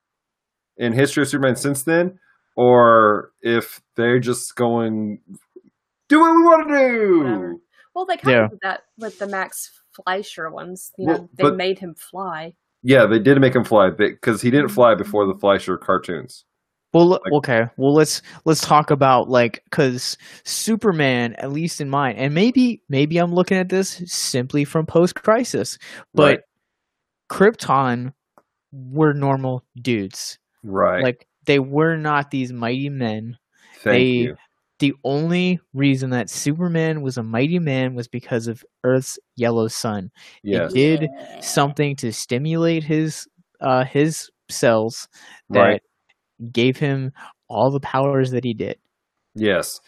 in 0.77 0.93
history 0.93 1.23
of 1.23 1.29
Superman 1.29 1.55
since 1.55 1.83
then, 1.83 2.19
or 2.55 3.31
if 3.41 3.81
they're 3.95 4.19
just 4.19 4.55
going 4.55 5.19
do 6.09 6.19
what 6.19 6.35
we 6.35 6.41
want 6.43 6.67
to 6.67 6.73
do. 6.75 7.17
Whatever. 7.19 7.55
Well, 7.95 8.05
they 8.05 8.17
kind 8.17 8.35
Yeah. 8.37 8.43
of 8.45 8.49
did 8.51 8.59
that 8.63 8.81
with 8.97 9.17
the 9.19 9.27
Max 9.27 9.71
Fleischer 9.93 10.49
ones. 10.49 10.91
You 10.97 11.07
Well, 11.07 11.17
know, 11.19 11.29
they 11.35 11.43
but- 11.43 11.55
made 11.55 11.79
him 11.79 11.95
fly. 11.95 12.53
Yeah, 12.83 13.05
they 13.05 13.19
did 13.19 13.39
make 13.39 13.55
him 13.55 13.63
fly 13.63 13.91
because 13.91 14.41
he 14.41 14.49
didn't 14.49 14.69
fly 14.69 14.93
mm-hmm. 14.93 15.03
before 15.03 15.27
the 15.27 15.35
Fleischer 15.39 15.77
cartoons. 15.77 16.45
well 16.93 17.05
Like- 17.07 17.21
okay 17.31 17.67
well 17.77 17.93
let's 17.93 18.21
let's 18.43 18.59
talk 18.59 18.91
about 18.91 19.29
like 19.29 19.63
because 19.69 20.17
superman 20.43 21.33
at 21.35 21.49
least 21.49 21.79
in 21.79 21.89
mine 21.89 22.15
and 22.17 22.33
maybe 22.33 22.81
maybe 22.89 23.17
i'm 23.17 23.33
looking 23.33 23.55
at 23.57 23.69
this 23.69 24.01
simply 24.07 24.65
from 24.65 24.85
post-crisis 24.85 25.77
but 26.13 26.23
Right. 26.23 26.39
krypton 27.31 28.13
were 28.71 29.13
normal 29.13 29.63
dudes 29.81 30.37
Right. 30.63 31.03
like 31.03 31.27
they 31.45 31.59
were 31.59 31.97
not 31.97 32.31
these 32.31 32.53
mighty 32.53 32.89
men 32.89 33.37
Thank 33.79 33.93
they- 33.97 34.03
you. 34.29 34.37
the 34.79 34.93
only 35.03 35.59
reason 35.73 36.09
that 36.11 36.29
Superman 36.29 37.01
was 37.01 37.17
a 37.17 37.23
mighty 37.23 37.59
man 37.59 37.93
was 37.95 38.07
because 38.07 38.47
of 38.47 38.63
Earth's 38.83 39.19
yellow 39.35 39.67
sun. 39.67 40.11
Yes. 40.43 40.71
It 40.75 40.97
did 41.01 41.09
something 41.43 41.95
to 41.97 42.11
stimulate 42.13 42.83
his 42.83 43.27
uh 43.59 43.83
his 43.85 44.29
cells 44.49 45.07
that 45.49 45.59
Right. 45.59 45.81
gave 46.51 46.77
him 46.77 47.11
all 47.47 47.69
the 47.71 47.79
powers 47.79 48.31
that 48.31 48.43
he 48.43 48.53
did. 48.53 48.77
Yes. 49.35 49.79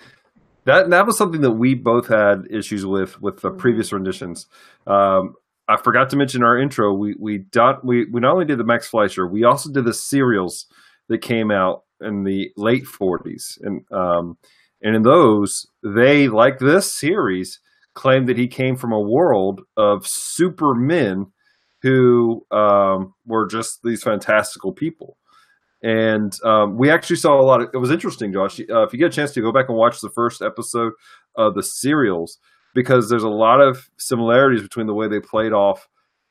That 0.65 0.89
that 0.91 1.05
was 1.05 1.17
something 1.17 1.41
that 1.41 1.51
we 1.51 1.73
both 1.75 2.07
had 2.07 2.45
issues 2.49 2.85
with 2.85 3.21
with 3.21 3.41
the 3.41 3.51
previous 3.51 3.91
renditions. 3.91 4.47
Um, 4.87 5.35
I 5.67 5.77
forgot 5.77 6.09
to 6.09 6.17
mention 6.17 6.43
our 6.43 6.57
intro. 6.57 6.93
We 6.93 7.15
we 7.19 7.37
dot 7.37 7.85
we 7.85 8.05
we 8.05 8.19
not 8.19 8.33
only 8.33 8.45
did 8.45 8.59
the 8.59 8.65
Max 8.65 8.87
Fleischer, 8.87 9.27
we 9.27 9.43
also 9.43 9.71
did 9.71 9.85
the 9.85 9.93
serials 9.93 10.65
that 11.09 11.19
came 11.19 11.51
out 11.51 11.83
in 12.01 12.23
the 12.23 12.51
late 12.57 12.85
forties, 12.85 13.57
and 13.61 13.81
um, 13.91 14.37
and 14.81 14.95
in 14.95 15.03
those 15.03 15.65
they 15.83 16.27
like 16.27 16.59
this 16.59 16.91
series 16.91 17.59
claimed 17.95 18.27
that 18.27 18.37
he 18.37 18.47
came 18.47 18.75
from 18.75 18.91
a 18.91 18.99
world 18.99 19.61
of 19.77 20.05
supermen 20.07 21.27
who 21.81 22.45
um, 22.51 23.13
were 23.25 23.45
just 23.45 23.79
these 23.83 24.03
fantastical 24.03 24.71
people 24.71 25.17
and 25.83 26.41
um, 26.45 26.77
we 26.77 26.89
actually 26.89 27.17
saw 27.17 27.39
a 27.39 27.43
lot 27.43 27.61
of 27.61 27.69
it 27.73 27.77
was 27.77 27.91
interesting 27.91 28.31
josh 28.31 28.59
uh, 28.61 28.83
if 28.83 28.93
you 28.93 28.99
get 28.99 29.11
a 29.11 29.15
chance 29.15 29.31
to 29.31 29.41
go 29.41 29.51
back 29.51 29.67
and 29.67 29.77
watch 29.77 29.99
the 30.01 30.09
first 30.09 30.41
episode 30.41 30.93
of 31.35 31.53
the 31.55 31.61
serials 31.61 32.39
because 32.73 33.09
there's 33.09 33.23
a 33.23 33.29
lot 33.29 33.59
of 33.61 33.89
similarities 33.97 34.61
between 34.61 34.87
the 34.87 34.93
way 34.93 35.07
they 35.07 35.19
played 35.19 35.53
off 35.53 35.87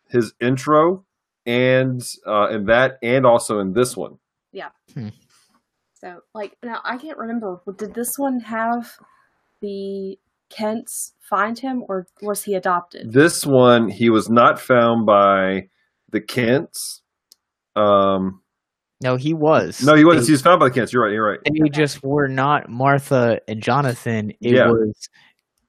his 0.09 0.33
intro 0.41 1.05
and 1.47 2.03
uh, 2.27 2.49
in 2.49 2.67
that 2.67 2.99
and 3.03 3.25
also 3.27 3.59
in 3.61 3.73
this 3.73 3.97
one 3.97 4.19
Yeah. 4.53 4.69
So, 5.95 6.21
like, 6.35 6.57
now 6.65 6.81
I 6.85 6.97
can't 6.99 7.17
remember. 7.19 7.61
Did 7.77 7.95
this 7.95 8.15
one 8.17 8.41
have 8.41 8.91
the 9.61 10.19
Kents 10.51 11.15
find 11.21 11.59
him, 11.59 11.85
or 11.89 12.07
was 12.21 12.43
he 12.43 12.55
adopted? 12.55 13.11
this 13.13 13.47
one 13.47 13.89
he 13.89 14.11
was 14.11 14.29
not 14.29 14.61
found 14.61 15.07
by 15.07 15.69
the 16.11 16.21
kents 16.21 17.01
um 17.75 18.43
No, 19.01 19.17
he 19.17 19.33
was. 19.33 19.81
no 19.83 19.95
he 19.95 20.05
wasn't 20.05 20.25
They, 20.25 20.27
he 20.27 20.33
was 20.33 20.43
found 20.43 20.61
by 20.61 20.69
the 20.69 20.75
kents 20.75 20.93
you're 20.93 21.05
right 21.05 21.13
you're 21.13 21.27
right 21.27 21.39
they 21.45 21.69
just 21.71 22.03
were 22.05 22.29
not 22.29 22.69
Martha 22.69 23.41
and 23.49 23.63
Jonathan. 23.63 24.33
It 24.43 24.55
Yeah. 24.57 24.69
was 24.71 25.09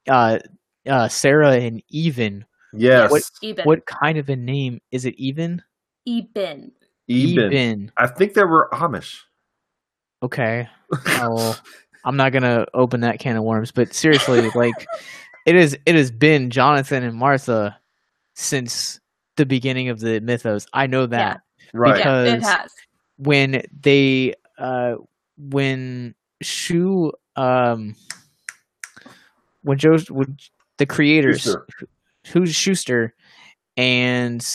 uh 0.10 0.40
uh 0.88 1.08
Sarah 1.08 1.54
and 1.58 1.82
Eben. 1.94 2.46
yes 2.74 3.12
What- 3.12 3.24
Eben. 3.44 3.66
What 3.66 3.86
kind 3.86 4.18
of 4.18 4.30
a 4.30 4.36
name 4.36 4.80
is 4.92 5.06
it 5.06 5.16
even? 5.16 5.62
Eben. 6.08 6.72
Eben. 7.10 7.92
i 7.98 8.08
think 8.08 8.34
they 8.34 8.44
were 8.44 8.70
amish 8.74 9.20
Okay. 10.22 10.70
Oh, 11.08 11.60
I'm 12.06 12.16
not 12.16 12.32
gonna 12.32 12.66
open 12.74 13.02
that 13.02 13.20
can 13.20 13.36
of 13.36 13.44
worms, 13.44 13.72
but 13.72 13.94
seriously, 13.94 14.50
like 14.56 14.86
it 15.46 15.56
is 15.56 15.78
it 15.86 15.96
has 15.96 16.12
been 16.12 16.50
Jonathan 16.50 17.04
and 17.04 17.14
Martha 17.18 17.78
since 18.36 19.00
the 19.36 19.46
beginning 19.46 19.90
of 19.90 20.00
the 20.00 20.20
mythos. 20.22 20.66
I 20.74 20.88
know 20.88 21.06
that. 21.08 21.42
right 21.74 21.98
Because- 21.98 22.42
Yeah. 22.42 22.66
When 23.18 23.64
they 23.82 24.36
uh 24.58 24.96
when 25.38 26.16
Shu 26.42 27.12
um 27.36 27.96
when 29.64 29.78
Joe 29.78 29.98
when 30.10 30.38
the 30.78 30.86
creators 30.86 31.42
Shuster. 31.42 31.68
who's 32.32 32.54
Shuster 32.56 33.14
and 33.78 34.46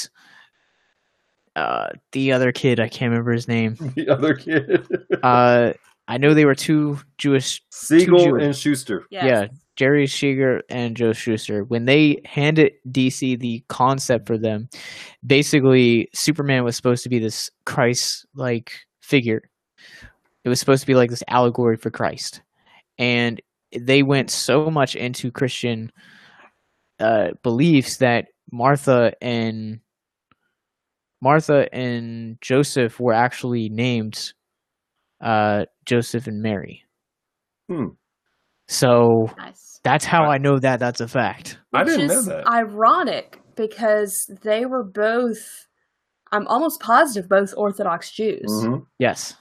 uh 1.56 1.88
the 2.12 2.32
other 2.32 2.52
kid, 2.52 2.80
I 2.80 2.88
can't 2.88 3.10
remember 3.10 3.32
his 3.32 3.48
name. 3.48 3.74
the 3.96 4.08
other 4.08 4.34
kid 4.34 4.86
Uh 5.22 5.72
I 6.06 6.16
know 6.16 6.32
they 6.32 6.46
were 6.46 6.54
two 6.54 6.98
Jewish 7.18 7.62
siegel 7.70 8.24
Jewish. 8.24 8.42
and 8.42 8.56
shuster 8.56 9.04
Yes. 9.10 9.24
Yeah, 9.24 9.46
Jerry 9.76 10.06
Siegel 10.06 10.60
and 10.70 10.96
Joe 10.96 11.12
Shuster. 11.12 11.64
When 11.64 11.84
they 11.84 12.22
handed 12.24 12.72
DC 12.90 13.38
the 13.38 13.62
concept 13.68 14.26
for 14.26 14.38
them, 14.38 14.70
basically 15.26 16.08
Superman 16.14 16.64
was 16.64 16.76
supposed 16.76 17.02
to 17.02 17.10
be 17.10 17.18
this 17.18 17.50
Christ 17.66 18.26
like 18.34 18.72
figure. 19.02 19.50
It 20.44 20.48
was 20.48 20.58
supposed 20.58 20.80
to 20.80 20.86
be 20.86 20.94
like 20.94 21.10
this 21.10 21.22
allegory 21.28 21.76
for 21.76 21.90
Christ. 21.90 22.40
And 22.98 23.40
they 23.76 24.02
went 24.02 24.30
so 24.30 24.70
much 24.70 24.94
into 24.96 25.30
Christian 25.30 25.90
uh, 27.00 27.28
beliefs 27.42 27.98
that 27.98 28.26
Martha 28.50 29.12
and 29.20 29.80
Martha 31.20 31.68
and 31.74 32.38
Joseph 32.40 33.00
were 33.00 33.12
actually 33.12 33.68
named 33.68 34.32
uh, 35.20 35.64
Joseph 35.84 36.26
and 36.26 36.42
Mary. 36.42 36.84
Hmm. 37.68 37.86
So 38.68 39.30
Nice. 39.36 39.80
that's 39.82 40.04
how 40.04 40.24
I 40.24 40.38
know 40.38 40.58
that 40.58 40.78
that's 40.78 41.00
a 41.00 41.08
fact. 41.08 41.58
I 41.74 41.82
Which 41.82 41.88
didn't 41.94 42.06
know 42.08 42.18
is 42.18 42.26
that. 42.26 42.46
ironic 42.46 43.40
because 43.56 44.30
they 44.42 44.66
were 44.66 44.84
both, 44.84 45.66
I'm 46.32 46.46
almost 46.46 46.80
positive, 46.80 47.28
both 47.28 47.52
Orthodox 47.56 48.10
Jews. 48.12 48.44
Mhm. 48.48 48.86
Yes. 48.98 49.34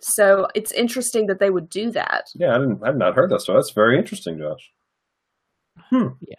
So 0.00 0.46
it's 0.54 0.72
interesting 0.72 1.26
that 1.26 1.40
they 1.40 1.50
would 1.50 1.68
do 1.68 1.90
that. 1.92 2.30
Yeah, 2.34 2.54
I 2.54 2.58
didn't. 2.58 2.80
I've 2.84 2.96
not 2.96 3.14
heard 3.14 3.30
that 3.30 3.40
story. 3.40 3.58
That's 3.58 3.72
very 3.72 3.98
interesting, 3.98 4.38
Josh. 4.38 4.70
Hmm. 5.90 6.08
Yeah. 6.20 6.36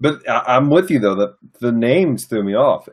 But 0.00 0.28
I, 0.28 0.56
I'm 0.56 0.68
with 0.68 0.90
you 0.90 0.98
though. 0.98 1.14
That 1.14 1.36
the 1.60 1.72
names 1.72 2.24
threw 2.24 2.42
me 2.42 2.54
off. 2.54 2.88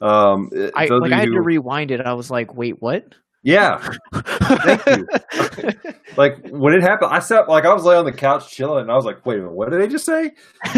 Um, 0.00 0.50
I 0.74 0.86
like 0.86 0.90
of 0.90 1.02
I 1.04 1.16
had 1.16 1.28
you 1.28 1.34
to 1.34 1.40
rewind 1.40 1.90
it. 1.90 2.00
I 2.00 2.12
was 2.12 2.30
like, 2.30 2.54
wait, 2.54 2.80
what? 2.80 3.14
Yeah, 3.42 3.86
Thank 4.12 4.86
you. 4.86 5.06
like 6.16 6.48
when 6.48 6.74
it 6.74 6.82
happened, 6.82 7.12
I 7.12 7.18
sat 7.18 7.48
like 7.48 7.64
I 7.64 7.74
was 7.74 7.84
laying 7.84 7.98
on 7.98 8.04
the 8.04 8.12
couch 8.12 8.50
chilling, 8.50 8.82
and 8.82 8.90
I 8.90 8.96
was 8.96 9.04
like, 9.04 9.24
"Wait 9.26 9.34
a 9.34 9.42
minute, 9.42 9.52
what 9.52 9.70
did 9.70 9.80
they 9.80 9.88
just 9.88 10.06
say?" 10.06 10.32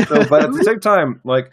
So, 0.08 0.24
but 0.28 0.42
at 0.42 0.52
the 0.52 0.64
same 0.64 0.80
time, 0.80 1.20
like 1.24 1.52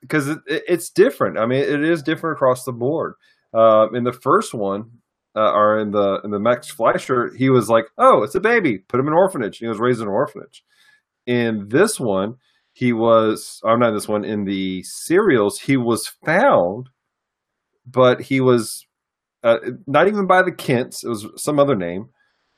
because 0.00 0.28
it, 0.28 0.38
it, 0.46 0.62
it's 0.68 0.90
different. 0.90 1.38
I 1.38 1.46
mean, 1.46 1.60
it 1.60 1.84
is 1.84 2.02
different 2.02 2.36
across 2.36 2.64
the 2.64 2.72
board. 2.72 3.14
Uh, 3.52 3.88
in 3.92 4.04
the 4.04 4.12
first 4.12 4.54
one, 4.54 4.90
uh, 5.38 5.78
in 5.80 5.90
the 5.90 6.20
in 6.24 6.30
the 6.30 6.40
Max 6.40 6.68
Fleischer, 6.68 7.32
he 7.36 7.50
was 7.50 7.68
like, 7.68 7.86
"Oh, 7.98 8.22
it's 8.22 8.34
a 8.34 8.40
baby. 8.40 8.78
Put 8.78 9.00
him 9.00 9.06
in 9.06 9.12
an 9.12 9.18
orphanage." 9.18 9.58
He 9.58 9.66
was 9.66 9.78
raised 9.78 10.00
in 10.00 10.08
an 10.08 10.12
orphanage. 10.12 10.64
In 11.26 11.68
this 11.68 12.00
one, 12.00 12.34
he 12.72 12.92
was. 12.92 13.60
I'm 13.64 13.80
not 13.80 13.90
in 13.90 13.94
this 13.94 14.08
one. 14.08 14.24
In 14.24 14.44
the 14.44 14.82
serials, 14.82 15.60
he 15.60 15.76
was 15.76 16.08
found, 16.24 16.88
but 17.86 18.22
he 18.22 18.40
was 18.40 18.86
uh, 19.42 19.58
not 19.86 20.08
even 20.08 20.26
by 20.26 20.42
the 20.42 20.52
Kents. 20.52 21.04
It 21.04 21.08
was 21.08 21.26
some 21.36 21.58
other 21.58 21.76
name, 21.76 22.10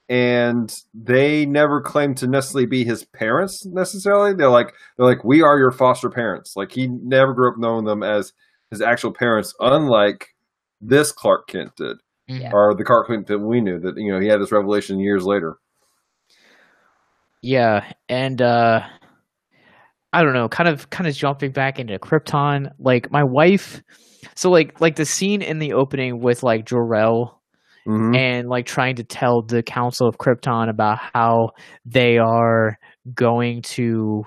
and 0.08 0.74
they 0.94 1.46
never 1.46 1.80
claimed 1.80 2.16
to 2.18 2.26
necessarily 2.26 2.66
be 2.66 2.84
his 2.84 3.04
parents. 3.04 3.64
Necessarily, 3.66 4.34
they're 4.34 4.50
like 4.50 4.72
they're 4.96 5.06
like 5.06 5.24
we 5.24 5.42
are 5.42 5.58
your 5.58 5.70
foster 5.70 6.10
parents. 6.10 6.54
Like 6.56 6.72
he 6.72 6.88
never 6.88 7.34
grew 7.34 7.50
up 7.50 7.58
knowing 7.58 7.84
them 7.84 8.02
as 8.02 8.32
his 8.70 8.80
actual 8.80 9.12
parents, 9.12 9.54
unlike 9.60 10.28
this 10.80 11.12
Clark 11.12 11.48
Kent 11.48 11.76
did, 11.76 11.98
Yeah. 12.30 12.50
or 12.52 12.74
the 12.76 12.84
Clark 12.84 13.08
Kent 13.08 13.26
that 13.28 13.38
we 13.38 13.60
knew. 13.60 13.78
That 13.80 13.94
you 13.96 14.12
know 14.12 14.20
he 14.20 14.28
had 14.28 14.40
this 14.40 14.52
revelation 14.52 15.00
years 15.00 15.24
later. 15.24 15.56
Yeah, 17.42 17.90
and 18.08 18.40
uh 18.42 18.80
I 20.12 20.22
don't 20.22 20.34
know, 20.34 20.48
kind 20.48 20.68
of 20.68 20.90
kind 20.90 21.08
of 21.08 21.14
jumping 21.14 21.52
back 21.52 21.78
into 21.78 21.98
Krypton. 21.98 22.70
Like 22.78 23.10
my 23.10 23.22
wife 23.24 23.82
so 24.34 24.50
like 24.50 24.80
like 24.80 24.96
the 24.96 25.04
scene 25.06 25.42
in 25.42 25.58
the 25.58 25.72
opening 25.72 26.20
with 26.20 26.42
like 26.42 26.66
Jor-El 26.66 27.36
Mhm. 27.88 28.14
and 28.14 28.48
like 28.48 28.66
trying 28.66 28.96
to 28.96 29.04
tell 29.04 29.40
the 29.40 29.62
Council 29.62 30.06
of 30.06 30.18
Krypton 30.18 30.68
about 30.68 30.98
how 31.14 31.52
they 31.86 32.18
are 32.18 32.78
going 33.14 33.62
to 33.62 34.24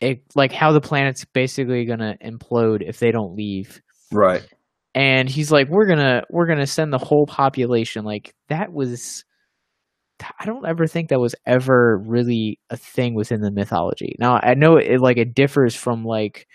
it, 0.00 0.22
like 0.34 0.52
how 0.52 0.72
the 0.72 0.80
planet's 0.80 1.26
basically 1.26 1.84
going 1.84 1.98
to 1.98 2.16
implode 2.24 2.80
if 2.80 2.98
they 2.98 3.10
don't 3.10 3.34
leave. 3.36 3.82
Right. 4.10 4.42
And 4.94 5.28
he's 5.28 5.52
like 5.52 5.68
we're 5.68 5.86
to 5.86 6.22
we're 6.30 6.46
to 6.46 6.66
send 6.66 6.92
the 6.92 6.98
whole 6.98 7.26
population 7.26 8.04
like 8.04 8.34
that 8.48 8.72
was 8.72 9.24
I 10.38 10.46
don't 10.46 10.66
ever 10.66 10.86
think 10.86 11.10
that 11.10 11.20
was 11.20 11.34
ever 11.46 11.98
really 11.98 12.58
a 12.70 12.76
thing 12.76 13.14
within 13.14 13.40
the 13.40 13.52
mythology. 13.52 14.16
Now 14.18 14.40
I 14.42 14.54
know 14.54 14.76
it 14.76 15.00
like 15.00 15.16
it 15.16 15.34
differs 15.34 15.74
from 15.74 16.04
like 16.04 16.46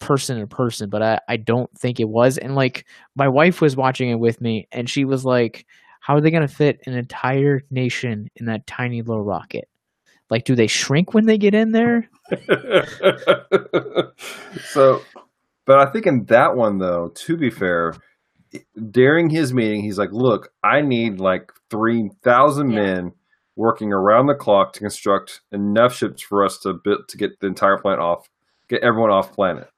person 0.00 0.40
to 0.40 0.46
person, 0.46 0.90
but 0.90 1.02
I, 1.02 1.20
I 1.28 1.36
don't 1.36 1.70
think 1.78 2.00
it 2.00 2.08
was. 2.08 2.38
And 2.38 2.54
like 2.54 2.86
my 3.14 3.28
wife 3.28 3.60
was 3.60 3.76
watching 3.76 4.10
it 4.10 4.18
with 4.18 4.40
me 4.40 4.66
and 4.72 4.90
she 4.90 5.04
was 5.04 5.24
like, 5.24 5.64
How 6.00 6.16
are 6.16 6.20
they 6.20 6.30
gonna 6.30 6.48
fit 6.48 6.80
an 6.86 6.94
entire 6.94 7.62
nation 7.70 8.28
in 8.36 8.46
that 8.46 8.66
tiny 8.66 9.02
little 9.02 9.22
rocket? 9.22 9.68
Like 10.28 10.44
do 10.44 10.54
they 10.54 10.66
shrink 10.66 11.14
when 11.14 11.26
they 11.26 11.38
get 11.38 11.54
in 11.54 11.72
there? 11.72 12.08
so, 14.70 15.02
but 15.66 15.78
I 15.78 15.90
think 15.90 16.06
in 16.06 16.24
that 16.26 16.56
one 16.56 16.78
though, 16.78 17.08
to 17.14 17.36
be 17.36 17.50
fair, 17.50 17.94
during 18.90 19.30
his 19.30 19.52
meeting, 19.54 19.82
he's 19.82 19.98
like, 19.98 20.12
"Look, 20.12 20.52
I 20.62 20.80
need 20.82 21.18
like 21.20 21.52
three 21.70 22.10
thousand 22.22 22.70
Yeah. 22.70 22.82
men 22.82 23.12
working 23.56 23.92
around 23.92 24.26
the 24.26 24.34
clock 24.34 24.72
to 24.74 24.80
construct 24.80 25.40
enough 25.52 25.94
ships 25.94 26.22
for 26.22 26.44
us 26.44 26.58
to 26.58 26.72
bit, 26.74 27.06
to 27.08 27.16
get 27.16 27.38
the 27.40 27.46
entire 27.46 27.78
planet 27.78 28.00
off, 28.00 28.28
get 28.68 28.82
everyone 28.82 29.10
off 29.10 29.32
planet." 29.32 29.68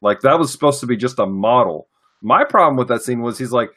Like 0.00 0.20
that 0.20 0.38
was 0.38 0.52
supposed 0.52 0.80
to 0.80 0.86
be 0.86 0.96
just 0.96 1.18
a 1.18 1.26
model. 1.26 1.88
My 2.22 2.44
problem 2.44 2.76
with 2.76 2.88
that 2.88 3.02
scene 3.02 3.20
was 3.22 3.38
he's 3.38 3.52
like, 3.52 3.70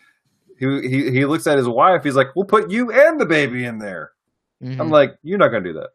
he 0.60 0.66
he, 0.88 1.12
he 1.12 1.26
looks 1.26 1.48
at 1.48 1.58
his 1.58 1.68
wife. 1.68 2.04
He's 2.04 2.16
like, 2.16 2.36
"We'll 2.36 2.46
put 2.46 2.70
you 2.72 2.92
and 2.92 3.20
the 3.20 3.26
baby 3.26 3.66
in 3.66 3.80
there." 3.80 4.12
Mhm. 4.64 4.80
I'm 4.80 4.90
like, 4.90 5.18
you're 5.24 5.38
not 5.38 5.50
gonna 5.50 5.64
do 5.64 5.74
that. 5.74 5.90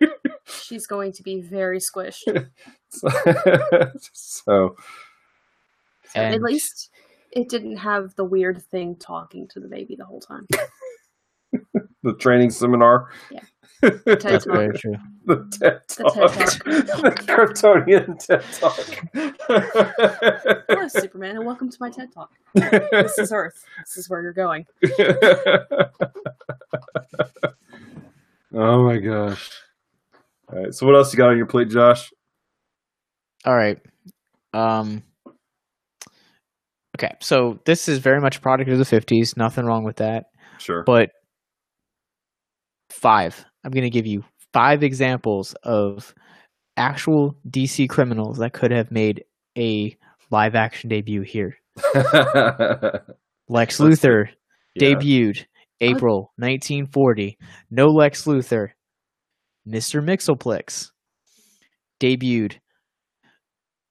She's 0.66 0.86
going 0.86 1.12
to 1.12 1.22
be 1.22 1.40
very 1.40 1.78
squished. 1.78 2.24
so, 2.88 3.08
so 4.12 4.76
At 6.16 6.42
least 6.42 6.90
it 7.30 7.48
didn't 7.48 7.76
have 7.76 8.16
the 8.16 8.24
weird 8.24 8.60
thing 8.64 8.96
talking 8.96 9.46
to 9.48 9.60
the 9.60 9.68
baby 9.68 9.94
the 9.94 10.04
whole 10.04 10.20
time. 10.20 10.46
the 12.02 12.14
training 12.18 12.50
seminar, 12.50 13.12
TED 13.80 14.00
That's 14.04 14.44
Talk. 14.44 14.54
very 14.54 14.76
true. 14.76 14.96
the 15.26 15.36
TED 15.52 15.82
The 15.88 16.04
Talk, 16.04 16.34
the 16.64 17.12
Kryptonian 17.28 18.18
TED 18.18 18.42
Talk. 18.58 18.80
Hello, 20.68 20.88
Superman, 20.88 21.36
and 21.36 21.46
welcome 21.46 21.70
to 21.70 21.76
my 21.78 21.90
TED 21.90 22.12
Talk. 22.12 22.32
This 22.54 23.18
is 23.18 23.30
Earth. 23.30 23.64
This 23.84 23.98
is 23.98 24.10
where 24.10 24.20
you're 24.20 24.32
going. 24.32 24.66
oh 28.52 28.84
my 28.84 28.98
gosh! 28.98 29.50
All 30.52 30.58
right, 30.62 30.72
so 30.72 30.86
what 30.86 30.94
else 30.96 31.12
you 31.12 31.16
got 31.18 31.30
on 31.30 31.36
your 31.36 31.46
plate, 31.46 31.68
Josh? 31.70 32.10
All 33.44 33.56
right. 33.56 33.78
Um 34.52 35.02
Okay, 36.98 37.12
so 37.20 37.58
this 37.66 37.88
is 37.88 37.98
very 37.98 38.20
much 38.20 38.38
a 38.38 38.40
product 38.40 38.70
of 38.70 38.78
the 38.78 38.84
50s, 38.84 39.36
nothing 39.36 39.66
wrong 39.66 39.84
with 39.84 39.96
that. 39.96 40.26
Sure. 40.58 40.82
But 40.86 41.10
five. 42.90 43.44
I'm 43.64 43.70
going 43.70 43.84
to 43.84 43.90
give 43.90 44.06
you 44.06 44.24
five 44.54 44.82
examples 44.82 45.54
of 45.62 46.14
actual 46.78 47.36
DC 47.50 47.88
criminals 47.90 48.38
that 48.38 48.54
could 48.54 48.70
have 48.70 48.90
made 48.90 49.24
a 49.58 49.94
live 50.30 50.54
action 50.54 50.88
debut 50.88 51.20
here. 51.22 51.56
Lex 53.48 53.78
Luthor 53.78 54.28
Yeah. 54.74 54.94
debuted 54.94 55.44
April 55.82 56.32
1940. 56.38 57.36
No 57.70 57.88
Lex 57.88 58.24
Luthor. 58.24 58.68
Mr. 59.68 60.02
Mxyzptlk 60.02 60.90
debuted 62.00 62.58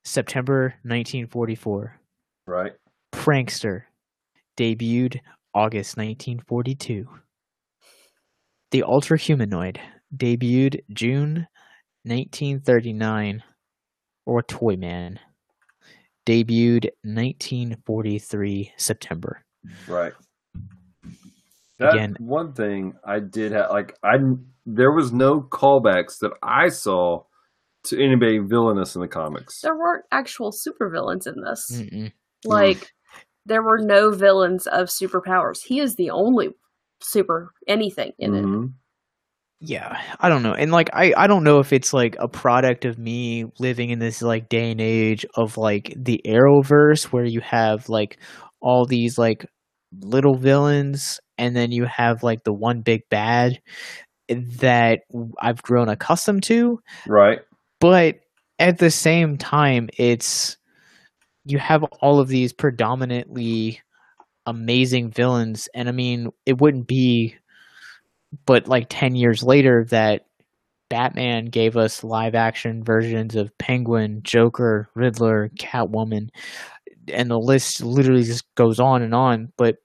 September 0.04 0.76
1944. 0.84 2.00
Right. 2.48 2.72
Prankster 3.14 3.82
debuted 4.58 5.20
August 5.54 5.98
1942. 5.98 7.06
The 8.72 8.84
Ultra 8.84 9.18
Humanoid 9.18 9.80
debuted 10.16 10.82
June 10.94 11.48
1939. 12.04 13.44
Or 14.28 14.42
Toyman 14.42 15.20
debuted 16.26 16.90
1943 17.04 18.72
September. 18.76 19.46
Right. 19.88 20.14
That 21.78 21.94
Again- 21.94 22.16
one 22.20 22.54
thing 22.54 22.96
I 23.06 23.20
did 23.20 23.52
have, 23.52 23.70
like, 23.70 23.96
I 24.02 24.18
there 24.66 24.92
was 24.92 25.12
no 25.12 25.42
callbacks 25.42 26.20
that 26.20 26.32
I 26.42 26.70
saw 26.70 27.24
to 27.86 28.04
anybody 28.04 28.40
villainous 28.40 28.96
in 28.96 29.02
the 29.02 29.08
comics. 29.08 29.62
There 29.62 29.78
weren't 29.78 30.06
actual 30.12 30.52
supervillains 30.52 31.28
in 31.28 31.42
this. 31.42 31.72
Mm-mm. 31.72 32.12
Like, 32.46 32.92
there 33.46 33.62
were 33.62 33.80
no 33.80 34.12
villains 34.12 34.66
of 34.68 34.88
superpowers. 34.88 35.64
He 35.64 35.80
is 35.80 35.96
the 35.96 36.10
only 36.10 36.50
super 37.02 37.52
anything 37.68 38.14
in 38.18 38.36
it. 38.36 38.44
Mhm. 38.44 38.74
Yeah, 39.62 40.02
I 40.20 40.30
don't 40.30 40.44
know. 40.44 40.54
And 40.54 40.72
like 40.72 40.90
I 40.94 41.14
I 41.16 41.28
don't 41.28 41.44
know 41.44 41.60
if 41.60 41.72
it's 41.72 41.94
like 41.94 42.16
a 42.20 42.28
product 42.28 42.86
of 42.86 42.98
me 42.98 43.46
living 43.60 43.90
in 43.90 44.00
this 44.00 44.22
like 44.22 44.50
day 44.50 44.72
and 44.72 44.82
age 44.82 45.26
of 45.36 45.58
like 45.58 45.94
the 45.96 46.22
Arrowverse 46.26 47.06
where 47.06 47.26
you 47.26 47.40
have 47.42 47.88
like 47.88 48.20
all 48.62 48.86
these 48.86 49.18
like 49.18 49.46
little 50.02 50.36
villains 50.36 51.20
and 51.38 51.56
then 51.56 51.72
you 51.72 51.86
have 51.86 52.24
like 52.24 52.44
the 52.44 52.54
one 52.54 52.82
big 52.82 53.02
bad 53.10 53.60
that 54.30 55.02
I've 55.42 55.62
grown 55.62 55.90
accustomed 55.90 56.44
to, 56.44 56.80
Right. 57.08 57.40
but 57.80 58.20
at 58.60 58.78
the 58.78 58.90
same 58.90 59.38
time 59.38 59.90
it's 59.98 60.58
you 61.46 61.58
have 61.60 61.84
all 62.02 62.20
of 62.20 62.28
these 62.30 62.54
predominantly 62.54 63.82
amazing 64.46 65.12
villains 65.12 65.68
and 65.76 65.90
i 65.90 65.92
mean 65.92 66.30
it 66.46 66.62
wouldn't 66.62 66.88
be 66.88 67.36
but 68.46 68.68
like 68.68 68.88
10 68.90 69.16
years 69.16 69.44
later 69.44 69.86
that 69.90 70.26
batman 70.90 71.46
gave 71.48 71.76
us 71.76 72.04
live 72.04 72.34
action 72.34 72.82
versions 72.84 73.36
of 73.36 73.56
penguin 73.58 74.22
joker 74.24 74.88
riddler 74.96 75.50
catwoman 75.60 76.30
and 77.12 77.30
the 77.30 77.38
list 77.38 77.84
literally 77.84 78.24
just 78.24 78.46
goes 78.56 78.80
on 78.80 79.02
and 79.02 79.14
on 79.14 79.52
but 79.58 79.76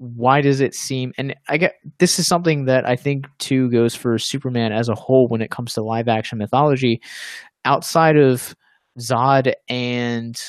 why 0.00 0.40
does 0.40 0.60
it 0.60 0.74
seem 0.74 1.12
and 1.18 1.34
i 1.48 1.56
get 1.56 1.74
this 1.98 2.18
is 2.20 2.26
something 2.26 2.64
that 2.66 2.86
i 2.86 2.94
think 2.94 3.26
too 3.38 3.68
goes 3.70 3.94
for 3.96 4.16
superman 4.18 4.72
as 4.72 4.88
a 4.88 4.94
whole 4.94 5.26
when 5.28 5.42
it 5.42 5.50
comes 5.50 5.72
to 5.74 5.82
live 5.82 6.06
action 6.08 6.38
mythology 6.38 7.00
outside 7.64 8.16
of 8.16 8.54
zod 9.00 9.52
and 9.68 10.40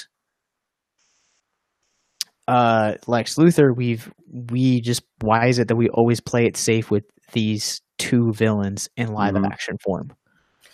uh 2.48 2.94
lex 3.08 3.36
luthor 3.36 3.76
we've 3.76 4.12
we 4.52 4.82
just 4.82 5.04
why 5.22 5.48
is 5.48 5.60
it 5.60 5.68
that 5.68 5.76
we 5.76 5.90
always 5.90 6.20
play 6.20 6.46
it 6.46 6.58
safe 6.58 6.90
with 6.92 7.04
these 7.34 7.82
two 7.98 8.32
villains 8.34 8.90
in 8.98 9.14
live 9.14 9.34
Mhm. 9.36 9.46
action 9.52 9.78
form 9.84 10.12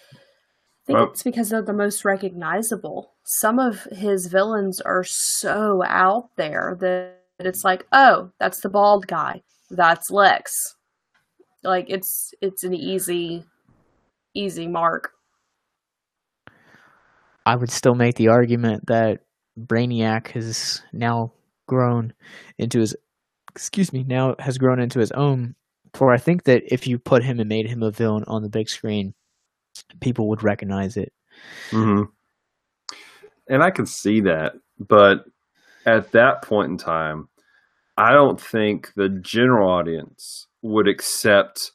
I 0.01 0.85
think 0.85 0.99
Well- 0.99 1.09
it's 1.09 1.23
because 1.23 1.49
they're 1.49 1.63
the 1.63 1.73
most 1.73 2.05
recognizable. 2.05 3.15
Some 3.23 3.57
of 3.57 3.85
his 3.85 4.27
villains 4.27 4.79
are 4.81 5.03
so 5.03 5.81
out 5.83 6.29
there 6.35 6.77
that 6.79 7.23
it's 7.39 7.63
like, 7.63 7.85
oh, 7.91 8.31
that's 8.39 8.61
the 8.61 8.69
bald 8.69 9.07
guy. 9.07 9.41
That's 9.69 10.09
Lex. 10.11 10.75
Like 11.63 11.89
it's 11.89 12.33
it's 12.41 12.63
an 12.63 12.73
easy 12.73 13.43
easy 14.33 14.67
mark. 14.67 15.11
I 17.45 17.55
would 17.55 17.71
still 17.71 17.95
make 17.95 18.15
the 18.15 18.27
argument 18.29 18.87
that 18.87 19.21
Brainiac 19.59 20.27
has 20.29 20.81
now 20.93 21.31
grown 21.67 22.13
into 22.57 22.79
his 22.79 22.95
excuse 23.51 23.93
me, 23.93 24.03
now 24.03 24.35
has 24.39 24.57
grown 24.57 24.79
into 24.79 24.99
his 24.99 25.11
own. 25.11 25.55
For 25.93 26.13
I 26.13 26.17
think 26.17 26.43
that 26.43 26.63
if 26.67 26.87
you 26.87 26.99
put 26.99 27.23
him 27.23 27.39
and 27.39 27.47
made 27.47 27.67
him 27.67 27.81
a 27.81 27.91
villain 27.91 28.25
on 28.27 28.43
the 28.43 28.49
big 28.49 28.67
screen, 28.67 29.13
people 30.01 30.27
would 30.29 30.43
recognize 30.43 30.97
it. 30.97 31.13
Mm-hmm. 31.71 32.03
And 33.47 33.63
I 33.63 33.71
can 33.71 33.85
see 33.85 34.21
that, 34.21 34.55
but 34.79 35.25
at 35.85 36.11
that 36.11 36.41
point 36.41 36.71
in 36.71 36.77
time, 36.77 37.29
I 37.97 38.11
don't 38.11 38.39
think 38.39 38.93
the 38.95 39.09
general 39.09 39.69
audience 39.69 40.47
would 40.61 40.87
accept 40.87 41.71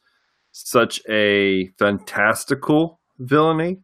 such 0.52 1.00
a 1.08 1.68
fantastical 1.78 3.00
villainy. 3.18 3.78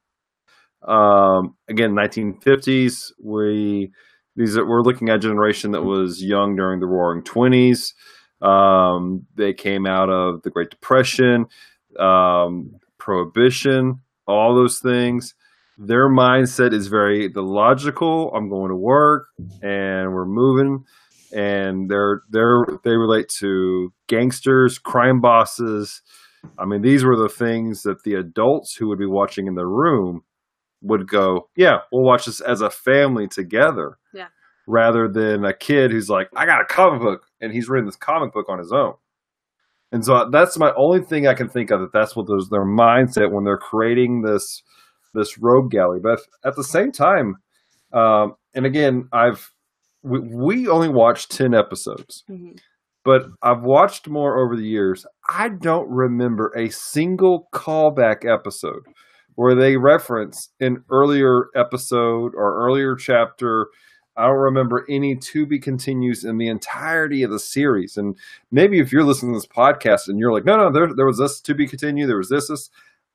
Um, 0.87 1.57
again, 1.69 1.93
1950s. 1.93 3.12
We 3.23 3.91
these 4.37 4.57
are, 4.57 4.67
we're 4.67 4.83
looking 4.83 5.09
at 5.09 5.17
a 5.17 5.21
generation 5.21 5.71
that 5.71 5.83
was 5.83 6.23
young 6.23 6.57
during 6.57 6.81
the 6.81 6.87
Roaring 6.87 7.23
Twenties. 7.23 7.95
Um, 8.43 9.27
they 9.35 9.55
came 9.55 9.87
out 9.87 10.11
of 10.11 10.43
the 10.43 10.51
Great 10.51 10.69
Depression, 10.69 11.47
um, 11.99 12.77
Prohibition, 12.99 14.01
all 14.27 14.55
those 14.55 14.81
things 14.81 15.35
their 15.79 16.09
mindset 16.09 16.73
is 16.73 16.87
very 16.87 17.29
the 17.29 17.43
logical 17.43 18.33
i'm 18.35 18.49
going 18.49 18.71
to 18.71 18.77
work 18.77 19.27
and 19.62 20.12
we're 20.12 20.27
moving. 20.27 20.85
And 21.33 21.91
they're 21.91 22.23
they're 22.31 22.65
they 22.85 22.93
relate 22.93 23.29
to 23.41 23.93
gangsters 24.09 24.79
crime 24.79 25.21
bosses. 25.21 26.01
I 26.59 26.65
mean 26.65 26.83
these 26.83 27.05
were 27.05 27.17
the 27.17 27.29
things 27.29 27.83
that 27.83 28.05
the 28.05 28.15
adults 28.15 28.77
who 28.77 28.89
would 28.89 28.99
be 28.99 29.07
watching 29.07 29.47
in 29.49 29.55
the 29.55 29.67
room 29.67 30.23
would 30.83 31.09
go 31.09 31.49
yeah 31.57 31.79
we'll 31.91 32.05
watch 32.05 32.27
this 32.27 32.41
as 32.41 32.61
a 32.61 32.71
family 32.71 33.27
together. 33.27 33.99
Yeah. 34.15 34.29
rather 34.69 35.09
than 35.12 35.45
a 35.45 35.53
kid 35.53 35.91
who's 35.91 36.09
like 36.09 36.29
i 36.37 36.47
got 36.47 36.61
a 36.61 36.65
comic 36.65 37.03
book 37.03 37.27
and 37.41 37.53
he's 37.53 37.69
reading 37.69 37.87
this 37.87 37.97
comic 37.97 38.33
book 38.33 38.49
on 38.49 38.59
his 38.59 38.73
own. 38.73 38.95
And 39.93 40.05
so 40.05 40.29
that's 40.31 40.57
my 40.59 40.73
only 40.77 41.03
thing 41.03 41.27
i 41.27 41.35
can 41.35 41.49
think 41.49 41.71
of 41.71 41.81
that 41.81 41.93
that's 41.93 42.15
what 42.15 42.29
those 42.29 42.49
their 42.51 42.65
mindset 42.65 43.33
when 43.33 43.45
they're 43.45 43.59
creating 43.59 44.23
this 44.23 44.62
this 45.14 45.38
rogue 45.38 45.71
gallery. 45.71 46.01
But 46.01 46.21
at 46.45 46.57
the 46.57 46.64
same 46.64 46.92
time, 46.92 47.37
um, 47.92 48.35
and 48.55 48.66
again, 48.66 49.09
I've 49.12 49.51
we, 50.03 50.21
we 50.21 50.69
only 50.69 50.88
watched 50.88 51.31
ten 51.33 51.55
episodes, 51.55 52.23
Mhm. 52.31 52.59
but 53.05 53.27
I've 53.42 53.62
watched 53.62 54.09
more 54.09 54.38
over 54.38 54.57
the 54.57 54.66
years. 54.66 55.05
I 55.29 55.49
don't 55.49 55.88
remember 55.90 56.53
a 56.57 56.69
single 56.71 57.49
callback 57.53 58.25
episode 58.25 58.85
where 59.35 59.55
they 59.55 59.77
reference 59.77 60.51
an 60.61 60.85
earlier 60.90 61.49
episode 61.55 62.33
or 62.35 62.66
earlier 62.66 62.95
chapter. 62.95 63.69
I 64.16 64.27
don't 64.29 64.37
remember 64.38 64.87
any 64.88 65.14
to 65.14 65.45
be 65.45 65.59
continues 65.59 66.25
in 66.25 66.38
the 66.38 66.49
entirety 66.49 67.23
of 67.23 67.31
the 67.31 67.38
series. 67.38 67.99
And 67.99 68.16
maybe 68.51 68.79
if 68.79 68.90
you're 68.90 69.05
listening 69.05 69.35
to 69.35 69.38
this 69.38 69.47
podcast 69.47 70.09
and 70.09 70.19
you're 70.19 70.33
like, 70.33 70.47
no, 70.47 70.57
no, 70.57 70.73
there, 70.73 70.95
there 70.95 71.05
was 71.05 71.19
this 71.19 71.38
to 71.42 71.55
be 71.55 71.66
continued, 71.66 72.09
there 72.09 72.16
was 72.16 72.31
this, 72.31 72.49
this. 72.49 72.71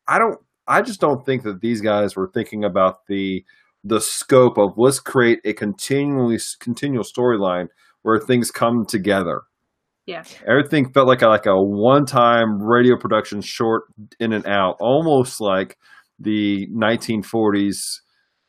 I 0.08 0.19
don't 0.19 0.39
I 0.71 0.81
just 0.81 1.01
don't 1.01 1.25
think 1.25 1.43
that 1.43 1.60
these 1.60 1.81
guys 1.81 2.15
were 2.15 2.31
thinking 2.34 2.63
about 2.63 3.05
the 3.07 3.43
the 3.84 3.99
scope 3.99 4.57
of 4.57 4.73
let's 4.77 4.99
create 4.99 5.39
a 5.43 5.53
continually 5.53 6.39
continual 6.60 7.03
storyline 7.03 7.67
where 8.03 8.19
things 8.19 8.51
come 8.51 8.86
together. 8.88 9.41
Yeah. 10.05 10.23
Everything 10.47 10.91
felt 10.93 11.07
like 11.07 11.21
a, 11.21 11.27
like 11.27 11.45
a 11.45 11.55
one 11.55 12.05
time 12.05 12.62
radio 12.62 12.95
production 12.97 13.41
short 13.41 13.84
in 14.19 14.34
and 14.34 14.47
out, 14.47 14.77
almost 14.79 15.41
like 15.41 15.77
the 16.19 16.67
1940s 16.73 17.75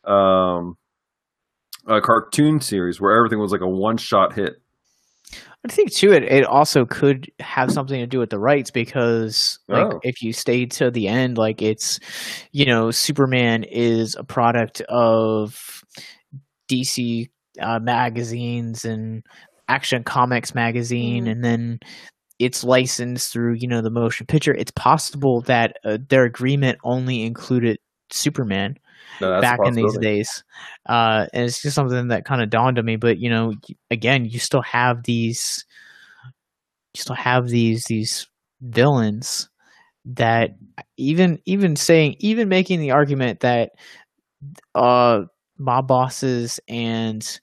um, 0.04 0.76
a 1.88 2.00
cartoon 2.00 2.60
series 2.60 3.00
where 3.00 3.16
everything 3.16 3.40
was 3.40 3.50
like 3.50 3.60
a 3.60 3.68
one 3.68 3.96
shot 3.96 4.34
hit. 4.34 4.61
I 5.64 5.68
think 5.72 5.92
too 5.92 6.12
it 6.12 6.24
it 6.24 6.44
also 6.44 6.84
could 6.84 7.30
have 7.40 7.70
something 7.70 8.00
to 8.00 8.06
do 8.06 8.18
with 8.18 8.30
the 8.30 8.38
rights 8.38 8.70
because 8.70 9.58
like 9.68 9.86
Oh. 9.86 10.00
if 10.02 10.22
you 10.22 10.32
stay 10.32 10.66
to 10.66 10.90
the 10.90 11.08
end, 11.08 11.38
like 11.38 11.62
it's 11.62 12.00
you 12.52 12.66
know 12.66 12.90
Superman 12.90 13.64
is 13.64 14.16
a 14.16 14.24
product 14.24 14.80
of 14.82 15.82
DC 16.68 17.30
uh, 17.60 17.78
magazines 17.80 18.84
and 18.84 19.22
Action 19.68 20.04
Comics 20.04 20.54
magazine, 20.54 21.26
Mhm. 21.26 21.30
and 21.30 21.44
then 21.44 21.80
it's 22.38 22.64
licensed 22.64 23.32
through 23.32 23.54
you 23.54 23.68
know 23.68 23.82
the 23.82 23.90
motion 23.90 24.26
picture. 24.26 24.54
It's 24.54 24.72
possible 24.72 25.42
that 25.42 25.76
uh, 25.84 25.98
their 26.08 26.24
agreement 26.24 26.78
only 26.84 27.22
included 27.24 27.78
Superman 28.12 28.78
No, 29.20 29.40
back 29.40 29.60
in 29.64 29.74
these 29.74 29.96
days. 29.98 30.44
Uh, 30.86 31.26
and 31.32 31.44
it's 31.44 31.62
just 31.62 31.74
something 31.74 32.08
that 32.08 32.24
kind 32.24 32.42
of 32.42 32.50
dawned 32.50 32.78
on 32.78 32.84
me. 32.84 32.96
But 32.96 33.18
you 33.18 33.30
know, 33.30 33.54
again, 33.90 34.24
you 34.24 34.38
still 34.38 34.62
have 34.62 35.04
these, 35.04 35.64
you 36.94 37.00
still 37.00 37.16
have 37.16 37.48
these 37.48 37.84
these 37.84 38.26
villains 38.60 39.48
that 40.04 40.56
even 40.96 41.38
even 41.44 41.76
saying 41.76 42.16
even 42.18 42.48
making 42.48 42.80
the 42.80 42.90
argument 42.90 43.40
that 43.40 43.70
uh 44.74 45.22
mob 45.58 45.86
bosses 45.86 46.58
and 46.68 47.40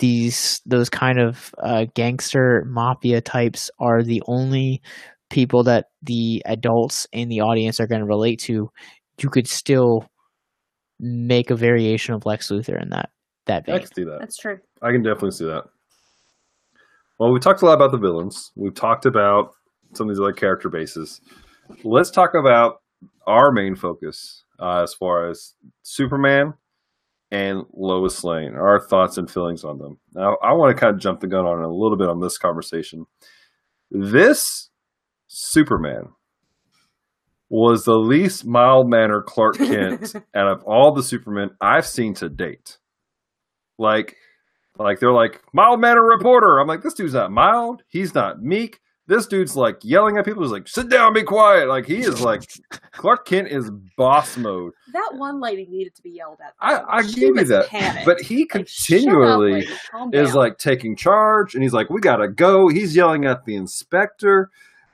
these 0.00 0.60
those 0.66 0.88
kind 0.88 1.20
of 1.20 1.54
uh, 1.58 1.84
gangster 1.94 2.64
mafia 2.66 3.20
types 3.20 3.70
are 3.78 4.02
the 4.02 4.22
only 4.26 4.82
people 5.28 5.62
that 5.62 5.90
the 6.02 6.42
adults 6.46 7.06
in 7.12 7.28
the 7.28 7.40
audience 7.40 7.78
are 7.78 7.86
going 7.86 8.00
to 8.00 8.06
relate 8.06 8.40
to 8.40 8.70
you 9.20 9.28
could 9.28 9.46
still 9.46 10.08
make 11.00 11.50
a 11.50 11.56
variation 11.56 12.14
of 12.14 12.26
Lex 12.26 12.48
Luthor 12.50 12.80
in 12.80 12.90
that 12.90 13.10
that 13.46 13.66
vein. 13.66 13.76
I 13.76 13.78
can 13.78 13.94
see 13.94 14.04
that. 14.04 14.18
That's 14.20 14.36
true. 14.36 14.58
I 14.82 14.92
can 14.92 15.02
definitely 15.02 15.32
see 15.32 15.46
that. 15.46 15.64
Well, 17.18 17.32
we 17.32 17.40
talked 17.40 17.62
a 17.62 17.66
lot 17.66 17.74
about 17.74 17.90
the 17.90 17.98
villains. 17.98 18.52
We've 18.54 18.74
talked 18.74 19.06
about 19.06 19.50
some 19.94 20.08
of 20.08 20.14
these 20.14 20.20
other 20.20 20.32
character 20.32 20.68
bases. 20.68 21.20
Let's 21.84 22.10
talk 22.10 22.34
about 22.34 22.82
our 23.26 23.50
main 23.52 23.74
focus 23.74 24.44
uh, 24.58 24.82
as 24.82 24.94
far 24.94 25.28
as 25.28 25.54
Superman 25.82 26.54
and 27.30 27.64
Lois 27.72 28.24
Lane. 28.24 28.54
Our 28.54 28.80
thoughts 28.80 29.18
and 29.18 29.30
feelings 29.30 29.64
on 29.64 29.78
them. 29.78 29.98
Now, 30.14 30.36
I 30.42 30.52
want 30.52 30.74
to 30.74 30.80
kind 30.80 30.94
of 30.94 31.00
jump 31.00 31.20
the 31.20 31.26
gun 31.26 31.46
on 31.46 31.62
a 31.62 31.72
little 31.72 31.96
bit 31.96 32.08
on 32.08 32.20
this 32.20 32.38
conversation. 32.38 33.06
This 33.90 34.70
Superman 35.28 36.08
was 37.50 37.84
the 37.84 37.96
least 37.98 38.46
mild 38.46 38.88
mannered 38.88 39.24
Clark 39.26 39.56
Kent 39.58 40.14
out 40.34 40.48
of 40.48 40.62
all 40.64 40.92
the 40.94 41.02
Supermen 41.02 41.50
I've 41.60 41.86
seen 41.86 42.14
to 42.14 42.28
date. 42.28 42.78
Like, 43.78 44.16
like 44.78 45.00
they're 45.00 45.12
like 45.12 45.42
mild 45.52 45.80
mannered 45.80 46.06
reporter. 46.06 46.58
I'm 46.58 46.68
like, 46.68 46.82
this 46.82 46.94
dude's 46.94 47.14
not 47.14 47.32
mild. 47.32 47.82
He's 47.88 48.14
not 48.14 48.40
meek. 48.42 48.80
This 49.06 49.26
dude's 49.26 49.56
like 49.56 49.78
yelling 49.82 50.18
at 50.18 50.24
people. 50.24 50.42
He's 50.44 50.52
like, 50.52 50.68
sit 50.68 50.88
down, 50.88 51.12
be 51.12 51.24
quiet. 51.24 51.66
Like 51.68 51.84
he 51.84 51.98
is 51.98 52.20
like 52.20 52.42
Clark 52.92 53.26
Kent 53.26 53.48
is 53.48 53.68
boss 53.96 54.36
mode. 54.36 54.72
That 54.92 55.14
one 55.16 55.40
lady 55.40 55.66
needed 55.68 55.96
to 55.96 56.02
be 56.02 56.10
yelled 56.10 56.38
at. 56.46 56.54
I, 56.60 56.74
though. 56.76 56.84
I 56.88 57.02
She 57.02 57.14
give 57.20 57.36
you 57.36 57.44
that, 57.46 57.66
panicked. 57.66 58.06
but 58.06 58.20
he 58.20 58.48
Like, 58.54 58.68
shut 58.68 59.00
up, 59.00 59.08
continually 59.08 59.68
is 60.12 60.34
like 60.36 60.58
taking 60.58 60.94
charge, 60.94 61.54
and 61.54 61.64
he's 61.64 61.72
like, 61.72 61.90
we 61.90 62.00
gotta 62.00 62.28
go. 62.28 62.68
He's 62.68 62.94
yelling 62.94 63.24
at 63.24 63.44
the 63.44 63.56
inspector. 63.56 64.50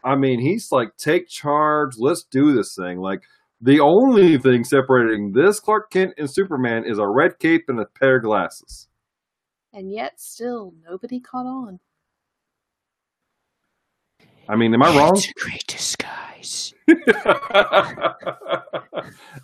I 0.07 0.15
mean, 0.15 0.41
he's 0.41 0.71
like, 0.71 0.97
take 0.97 1.29
charge. 1.29 1.95
Let's 1.99 2.23
do 2.23 2.55
this 2.55 2.77
thing. 2.77 3.01
Like 3.01 3.23
the 3.61 3.81
only 3.81 4.39
thing 4.39 4.63
separating 4.63 5.33
this 5.33 5.59
Clark 5.59 5.91
Kent 5.91 6.15
and 6.17 6.31
Superman 6.31 6.85
is 6.87 6.99
a 6.99 7.09
red 7.09 7.39
cape 7.41 7.65
and 7.69 7.81
a 7.81 7.87
pair 7.99 8.17
of 8.19 8.23
glasses. 8.23 8.87
and 9.73 9.93
yet 9.93 10.21
still 10.21 10.73
nobody 10.89 11.21
caught 11.21 11.47
on. 11.47 11.81
I 14.49 14.57
mean, 14.57 14.73
am 14.75 14.83
I 14.83 14.97
wrong? 14.97 15.13
It's 15.17 15.29
a 15.29 15.33
great 15.35 15.67
disguise. 15.67 16.73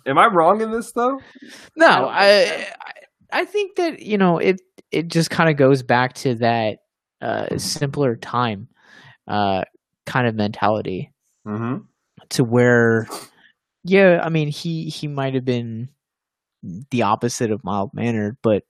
Am 0.07 0.17
I 0.17 0.27
wrong 0.27 0.61
in 0.61 0.71
this 0.71 0.93
though? 0.93 1.19
No, 1.75 2.07
I 2.07 2.25
I, 2.25 2.45
think 2.45 2.67
I 2.81 3.41
I 3.41 3.45
think 3.45 3.75
that 3.75 3.99
you 4.01 4.17
know 4.17 4.37
it 4.37 4.61
it 4.91 5.09
just 5.09 5.29
kind 5.29 5.49
of 5.49 5.57
goes 5.57 5.83
back 5.83 6.13
to 6.13 6.35
that 6.35 6.77
uh, 7.21 7.57
simpler 7.57 8.15
time 8.15 8.69
uh, 9.27 9.63
kind 10.05 10.27
of 10.27 10.35
mentality 10.35 11.11
Mm-hmm. 11.45 11.83
to 12.29 12.43
where 12.43 13.07
yeah, 13.83 14.21
I 14.23 14.29
mean 14.29 14.47
he 14.47 14.85
he 14.89 15.07
might 15.07 15.33
have 15.33 15.45
been 15.45 15.89
the 16.91 17.01
opposite 17.03 17.51
of 17.51 17.63
mild 17.63 17.91
mannered, 17.93 18.37
but 18.41 18.63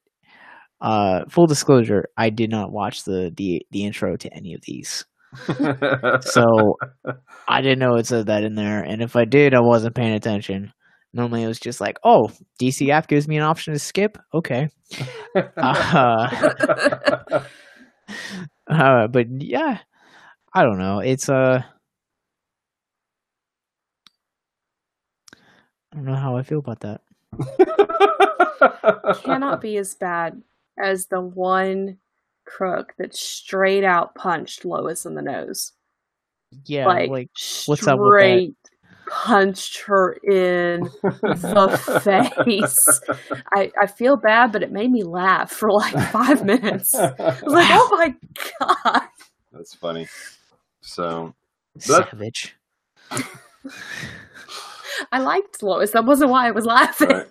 uh, 0.81 1.25
full 1.29 1.45
disclosure, 1.45 2.05
I 2.17 2.29
did 2.31 2.49
not 2.49 2.71
watch 2.71 3.03
the 3.03 3.31
the 3.35 3.65
the 3.71 3.85
intro 3.85 4.17
to 4.17 4.33
any 4.33 4.53
of 4.53 4.61
these. 4.63 5.05
So 6.21 6.77
I 7.47 7.61
didn't 7.61 7.79
know 7.79 7.95
it 7.95 8.07
said 8.07 8.25
that 8.27 8.43
in 8.43 8.55
there, 8.55 8.81
and 8.81 9.01
if 9.01 9.15
I 9.15 9.25
did, 9.25 9.53
I 9.53 9.59
wasn't 9.61 9.95
paying 9.95 10.13
attention. 10.13 10.73
Normally, 11.13 11.43
it 11.43 11.47
was 11.47 11.59
just 11.59 11.79
like, 11.79 11.97
"Oh, 12.03 12.31
DC 12.59 12.89
app 12.89 13.07
gives 13.07 13.27
me 13.27 13.37
an 13.37 13.43
option 13.43 13.73
to 13.73 13.79
skip." 13.79 14.17
Okay, 14.33 14.67
uh, 15.57 16.27
uh, 18.67 19.07
but 19.07 19.27
yeah, 19.39 19.79
I 20.53 20.63
don't 20.63 20.77
know. 20.77 20.99
It's 20.99 21.29
uh, 21.29 21.63
I 25.33 25.95
don't 25.95 26.05
know 26.05 26.15
how 26.15 26.37
I 26.37 26.43
feel 26.43 26.59
about 26.59 26.81
that. 26.81 27.01
Cannot 29.23 29.61
be 29.61 29.77
as 29.77 29.95
bad 29.95 30.41
as 30.77 31.07
the 31.07 31.21
one 31.21 31.97
crook 32.45 32.93
that 32.97 33.15
straight 33.15 33.83
out 33.83 34.15
punched 34.15 34.65
Lois 34.65 35.05
in 35.05 35.15
the 35.15 35.21
nose. 35.21 35.71
Yeah, 36.65 36.85
like, 36.85 37.09
like, 37.09 37.29
what's 37.65 37.87
up 37.87 37.99
with 37.99 38.13
that? 38.13 38.19
straight 38.19 38.55
punched 39.07 39.81
her 39.81 40.13
in 40.23 40.81
the 41.01 42.01
face. 42.03 43.01
I, 43.55 43.71
I 43.81 43.87
feel 43.87 44.17
bad, 44.17 44.51
but 44.51 44.63
it 44.63 44.71
made 44.71 44.91
me 44.91 45.03
laugh 45.03 45.51
for 45.51 45.71
like 45.71 45.93
five 46.11 46.45
minutes. 46.45 46.93
I 46.95 47.11
was 47.43 47.43
like, 47.47 47.67
oh 47.71 47.89
my 47.91 48.15
god. 48.59 49.07
That's 49.51 49.75
funny. 49.75 50.07
So 50.83 51.33
That- 51.87 52.09
savage. 52.11 52.55
I 55.11 55.19
liked 55.19 55.63
Lois. 55.63 55.91
That 55.91 56.05
wasn't 56.05 56.29
why 56.31 56.47
I 56.47 56.51
was 56.51 56.65
laughing. 56.65 57.09
right. 57.09 57.27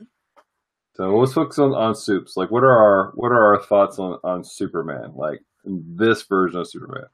So 0.95 1.17
let's 1.17 1.33
focus 1.33 1.59
on, 1.59 1.75
on 1.75 1.95
soups. 1.95 2.37
Like 2.37 2.51
what 2.51 2.65
are 2.65 2.71
our 2.77 3.13
what 3.15 3.29
are 3.33 3.55
our 3.55 3.63
thoughts 3.63 3.99
on, 3.99 4.19
on 4.25 4.45
Superman? 4.45 5.13
Like 5.15 5.41
this 5.65 6.23
version 6.25 6.61
of 6.61 6.69
Superman. 6.69 7.05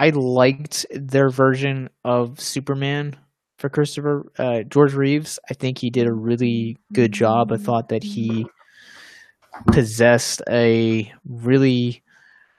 I 0.00 0.10
liked 0.10 0.86
their 0.90 1.28
version 1.28 1.90
of 2.04 2.40
Superman 2.40 3.14
for 3.58 3.68
Christopher 3.68 4.32
uh, 4.38 4.62
George 4.62 4.94
Reeves. 4.94 5.38
I 5.50 5.54
think 5.54 5.78
he 5.78 5.90
did 5.90 6.06
a 6.06 6.12
really 6.12 6.78
good 6.92 7.12
job. 7.12 7.52
I 7.52 7.56
thought 7.58 7.90
that 7.90 8.02
he 8.02 8.46
possessed 9.72 10.42
a 10.48 11.12
really 11.24 12.02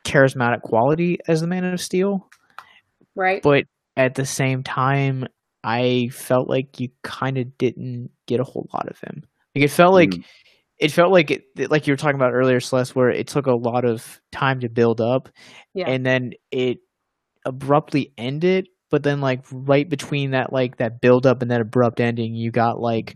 charismatic 0.05 0.61
quality 0.61 1.19
as 1.27 1.41
the 1.41 1.47
Man 1.47 1.63
of 1.65 1.79
Steel, 1.81 2.27
Right? 3.15 3.41
but 3.41 3.65
at 3.97 4.15
the 4.15 4.25
same 4.25 4.63
time, 4.63 5.25
I 5.63 6.09
felt 6.11 6.49
like 6.49 6.79
you 6.79 6.89
kind 7.03 7.37
of 7.37 7.57
didn't 7.57 8.09
get 8.27 8.39
a 8.39 8.43
whole 8.43 8.67
lot 8.73 8.87
of 8.89 8.99
him. 8.99 9.23
Like 9.55 9.65
it 9.65 9.69
felt 9.71 9.93
like 9.93 10.09
Mm. 10.11 10.23
it 10.79 10.91
felt 10.91 11.11
like 11.11 11.29
it, 11.29 11.43
like 11.69 11.85
you 11.85 11.93
were 11.93 11.97
talking 11.97 12.15
about 12.15 12.33
earlier, 12.33 12.59
Celeste, 12.59 12.95
where 12.95 13.09
it 13.11 13.27
took 13.27 13.45
a 13.47 13.53
lot 13.53 13.85
of 13.85 14.19
time 14.31 14.59
to 14.61 14.69
build 14.69 15.01
up, 15.01 15.29
Yeah. 15.75 15.87
and 15.89 16.03
then 16.05 16.31
it 16.51 16.79
abruptly 17.45 18.13
ended. 18.17 18.67
But 18.89 19.03
then, 19.03 19.21
like 19.21 19.45
right 19.51 19.87
between 19.87 20.31
that, 20.31 20.51
like 20.51 20.77
that 20.77 20.99
build 21.01 21.25
up 21.27 21.41
and 21.41 21.51
that 21.51 21.61
abrupt 21.61 21.99
ending, 22.01 22.33
you 22.35 22.49
got 22.51 22.79
like 22.79 23.15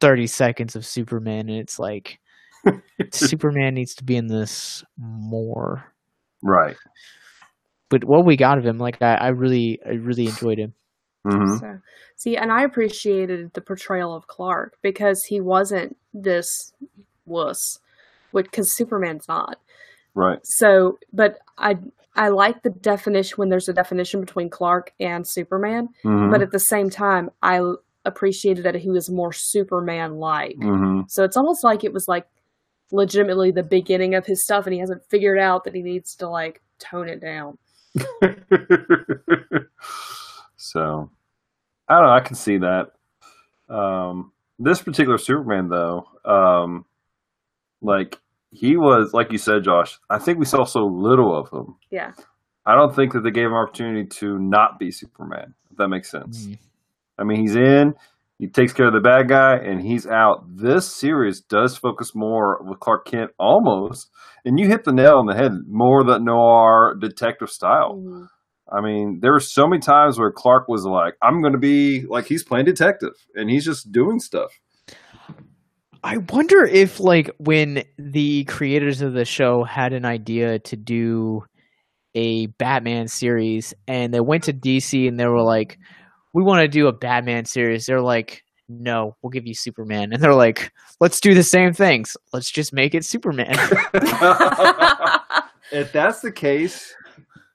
thirty 0.00 0.26
seconds 0.26 0.76
of 0.76 0.84
Superman, 0.86 1.48
and 1.48 1.58
it's 1.58 1.78
like 1.78 2.18
Superman 3.12 3.74
needs 3.74 3.94
to 3.96 4.04
be 4.04 4.16
in 4.16 4.26
this 4.26 4.84
more. 4.98 5.92
Right. 6.42 6.76
But 7.88 8.04
what 8.04 8.24
we 8.24 8.36
got 8.36 8.58
of 8.58 8.66
him, 8.66 8.78
like 8.78 9.00
I, 9.00 9.14
I 9.14 9.28
really, 9.28 9.80
I 9.84 9.92
really 9.92 10.26
enjoyed 10.26 10.58
him. 10.58 10.74
hmm 11.24 11.56
So, 11.56 11.78
see, 12.16 12.36
and 12.36 12.52
I 12.52 12.62
appreciated 12.62 13.52
the 13.54 13.60
portrayal 13.60 14.14
of 14.14 14.26
Clark 14.26 14.76
because 14.82 15.24
he 15.24 15.40
wasn't 15.40 15.96
this 16.12 16.72
wuss, 17.26 17.80
because 18.32 18.74
Superman's 18.76 19.26
not. 19.28 19.58
Right. 20.14 20.40
So, 20.44 20.98
but 21.12 21.38
I 21.56 21.78
I 22.14 22.28
like 22.28 22.62
the 22.62 22.70
definition 22.70 23.36
when 23.36 23.48
there's 23.48 23.68
a 23.68 23.72
definition 23.72 24.20
between 24.20 24.50
Clark 24.50 24.92
and 25.00 25.26
Superman, 25.26 25.88
hmm 26.02 26.30
but 26.30 26.42
at 26.42 26.50
the 26.50 26.58
same 26.58 26.90
time, 26.90 27.30
I 27.42 27.60
appreciated 28.04 28.64
that 28.64 28.74
he 28.74 28.90
was 28.90 29.10
more 29.10 29.32
Superman 29.32 30.16
like. 30.16 30.56
hmm 30.56 31.02
So 31.08 31.24
it's 31.24 31.36
almost 31.36 31.64
like 31.64 31.84
it 31.84 31.92
was 31.92 32.08
like 32.08 32.26
legitimately 32.90 33.50
the 33.50 33.62
beginning 33.62 34.14
of 34.14 34.26
his 34.26 34.42
stuff, 34.44 34.66
and 34.66 34.74
he 34.74 34.80
hasn't 34.80 35.04
figured 35.08 35.38
out 35.38 35.64
that 35.64 35.74
he 35.74 35.82
needs 35.82 36.14
to 36.16 36.28
like 36.28 36.62
tone 36.78 37.08
it 37.08 37.20
down. 37.20 37.58
so 40.56 41.10
I 41.88 41.94
don't 41.94 42.06
know. 42.06 42.12
I 42.12 42.20
can 42.20 42.36
see 42.36 42.58
that. 42.58 42.92
Um, 43.68 44.32
this 44.58 44.82
particular 44.82 45.18
Superman, 45.18 45.68
though, 45.68 46.06
um, 46.24 46.84
like 47.80 48.18
he 48.50 48.76
was, 48.76 49.12
like 49.12 49.32
you 49.32 49.38
said, 49.38 49.64
Josh. 49.64 49.98
I 50.10 50.18
think 50.18 50.38
we 50.38 50.44
saw 50.44 50.64
so 50.64 50.86
little 50.86 51.34
of 51.34 51.50
him. 51.50 51.76
Yeah. 51.90 52.12
I 52.66 52.74
don't 52.74 52.94
think 52.94 53.12
that 53.12 53.20
they 53.20 53.30
gave 53.30 53.46
him 53.46 53.54
opportunity 53.54 54.06
to 54.06 54.38
not 54.38 54.78
be 54.78 54.90
Superman. 54.90 55.54
If 55.70 55.78
that 55.78 55.88
makes 55.88 56.10
sense. 56.10 56.46
Mm. 56.46 56.58
I 57.18 57.24
mean, 57.24 57.40
he's 57.40 57.56
in, 57.56 57.94
he 58.38 58.46
takes 58.48 58.72
care 58.72 58.86
of 58.86 58.92
the 58.92 59.00
bad 59.00 59.28
guy, 59.28 59.56
and 59.56 59.82
he's 59.82 60.06
out. 60.06 60.44
This 60.48 60.86
series 60.88 61.40
does 61.40 61.76
focus 61.76 62.14
more 62.14 62.62
with 62.62 62.80
Clark 62.80 63.06
Kent 63.06 63.32
almost, 63.38 64.10
and 64.44 64.58
you 64.58 64.68
hit 64.68 64.84
the 64.84 64.92
nail 64.92 65.16
on 65.16 65.26
the 65.26 65.34
head, 65.34 65.52
more 65.68 66.04
that 66.04 66.22
noir 66.22 66.96
detective 67.00 67.50
style. 67.50 67.96
Mhm. 67.96 68.28
I 68.70 68.80
mean, 68.80 69.20
there 69.22 69.32
were 69.32 69.40
so 69.40 69.66
many 69.66 69.80
times 69.80 70.18
where 70.18 70.30
Clark 70.30 70.68
was 70.68 70.84
like, 70.84 71.14
I'm 71.22 71.40
going 71.40 71.54
to 71.54 71.58
be 71.58 72.04
like, 72.06 72.26
he's 72.26 72.44
playing 72.44 72.66
detective, 72.66 73.14
and 73.34 73.50
he's 73.50 73.64
just 73.64 73.90
doing 73.90 74.20
stuff. 74.20 74.52
I 76.04 76.18
wonder 76.18 76.64
if, 76.64 77.00
like, 77.00 77.30
when 77.38 77.82
the 77.98 78.44
creators 78.44 79.00
of 79.02 79.14
the 79.14 79.24
show 79.24 79.64
had 79.64 79.92
an 79.92 80.04
idea 80.04 80.60
to 80.60 80.76
do 80.76 81.44
a 82.14 82.46
Batman 82.46 83.08
series 83.08 83.74
and 83.86 84.14
they 84.14 84.20
went 84.20 84.44
to 84.44 84.52
DC 84.52 85.08
and 85.08 85.18
they 85.18 85.26
were 85.26 85.42
like, 85.42 85.78
we 86.32 86.42
want 86.42 86.60
to 86.60 86.68
do 86.68 86.86
a 86.86 86.92
Batman 86.92 87.44
series. 87.44 87.86
They're 87.86 88.00
like, 88.00 88.44
no, 88.68 89.16
we'll 89.22 89.30
give 89.30 89.46
you 89.46 89.54
Superman. 89.54 90.12
And 90.12 90.22
they're 90.22 90.34
like, 90.34 90.72
let's 91.00 91.20
do 91.20 91.34
the 91.34 91.42
same 91.42 91.72
things. 91.72 92.16
Let's 92.32 92.50
just 92.50 92.72
make 92.72 92.94
it 92.94 93.04
Superman. 93.04 93.50
if 95.72 95.92
that's 95.92 96.20
the 96.20 96.32
case, 96.32 96.94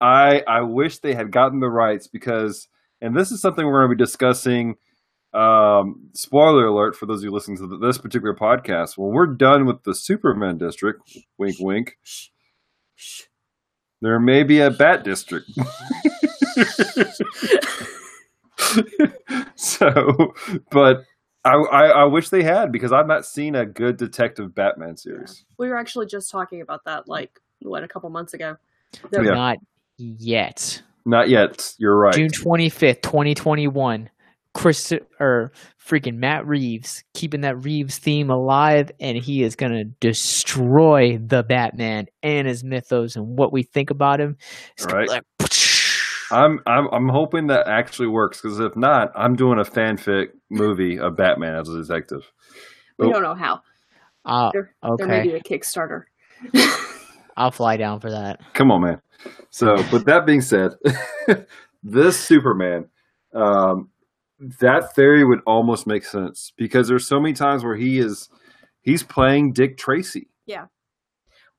I 0.02 0.44
I 0.48 0.62
wish 0.62 1.00
they 1.00 1.14
had 1.14 1.32
gotten 1.32 1.60
the 1.60 1.70
rights 1.70 2.08
because, 2.08 2.68
and 3.02 3.16
this 3.16 3.32
is 3.32 3.42
something 3.42 3.66
we're 3.66 3.86
going 3.86 3.92
to 3.92 3.96
be 3.96 4.04
discussing. 4.04 4.76
Um, 5.34 6.10
spoiler 6.14 6.68
alert 6.68 6.96
for 6.96 7.08
those 7.08 7.20
of 7.20 7.24
you 7.24 7.32
listening 7.32 7.58
to 7.58 7.78
this 7.78 7.98
particular 7.98 8.36
podcast. 8.36 8.98
When 8.98 9.14
we're 9.14 9.28
done 9.28 9.66
with 9.66 9.84
the 9.84 9.96
Superman 9.96 10.60
district, 10.60 11.18
wink, 11.40 11.56
wink, 11.60 11.98
there 14.02 14.20
may 14.20 14.44
be 14.44 14.60
a 14.60 14.70
Bat 14.70 15.04
district. 15.04 15.50
so, 19.56 20.34
but 20.72 21.04
I, 21.46 21.54
I 21.56 21.86
I 21.88 22.04
wish 22.06 22.30
they 22.30 22.44
had 22.44 22.72
because 22.72 22.92
I've 22.92 23.08
not 23.08 23.26
seen 23.26 23.56
a 23.56 23.66
good 23.66 23.98
detective 23.98 24.54
Batman 24.56 24.98
series. 24.98 25.46
we 25.58 25.68
were 25.70 25.78
actually 25.78 26.06
just 26.08 26.32
talking 26.32 26.62
about 26.62 26.84
that, 26.86 27.08
like, 27.08 27.32
what, 27.62 27.84
a 27.84 27.88
couple 27.88 28.10
months 28.10 28.34
ago. 28.34 28.56
The- 29.12 29.24
Yeah. 29.24 29.34
Not 29.34 29.58
yet. 29.98 30.82
Not 31.06 31.30
yet. 31.30 31.74
You're 31.80 31.98
right. 31.98 32.14
June 32.14 32.30
25th, 32.30 33.02
2021. 33.02 34.10
Chris 34.54 34.94
or 35.20 35.52
freaking 35.84 36.18
Matt 36.18 36.46
Reeves 36.46 37.04
keeping 37.16 37.42
that 37.42 37.58
Reeves 37.64 37.98
theme 37.98 38.30
alive, 38.30 38.92
and 39.00 39.18
he 39.18 39.42
is 39.42 39.56
gonna 39.56 39.84
destroy 39.84 41.18
the 41.18 41.42
Batman 41.42 42.06
and 42.22 42.48
his 42.48 42.64
mythos 42.64 43.16
and 43.16 43.36
what 43.36 43.52
we 43.52 43.64
think 43.64 43.90
about 43.90 44.22
him. 44.22 44.38
It's 44.78 44.86
gonna 44.86 45.06
be 45.06 45.10
Right. 45.10 45.10
like, 45.10 45.24
I'm 46.34 46.60
I'm 46.68 46.88
I'm 46.92 47.10
hoping 47.10 47.48
that 47.48 47.68
actually 47.68 48.08
works 48.08 48.42
because 48.42 48.60
if 48.60 48.76
not, 48.76 49.12
I'm 49.16 49.36
doing 49.36 49.60
a 49.60 49.64
fanfic 49.64 50.28
movie 50.50 51.00
of 51.00 51.16
Batman 51.16 51.56
as 51.56 51.70
a 51.70 51.82
detective. 51.82 52.30
We 53.00 53.08
Oh. 53.08 53.12
don't 53.12 53.24
know 53.24 53.36
how. 53.36 53.62
uh, 54.26 54.52
There, 54.54 54.76
there 54.98 55.08
may 55.08 55.24
be 55.24 55.34
a 55.34 55.42
Kickstarter. 55.42 56.04
I'll 57.38 57.52
fly 57.52 57.78
down 57.78 58.00
for 58.00 58.12
that. 58.12 58.40
Come 58.54 58.72
on, 58.72 58.82
man. 58.82 59.02
So, 59.50 59.76
but 59.92 60.06
that 60.06 60.26
being 60.26 60.42
said, 60.42 60.72
this 61.84 62.20
Superman, 62.20 62.88
um, 63.34 63.90
that 64.60 64.94
theory 64.96 65.24
would 65.24 65.40
almost 65.48 65.88
make 65.88 66.04
sense 66.06 66.52
because 66.58 66.88
there's 66.88 67.08
so 67.08 67.20
many 67.20 67.34
times 67.34 67.64
where 67.64 67.76
he 67.76 67.98
is 68.00 68.30
he's 68.82 69.02
playing 69.04 69.54
Dick 69.54 69.78
Tracy. 69.78 70.30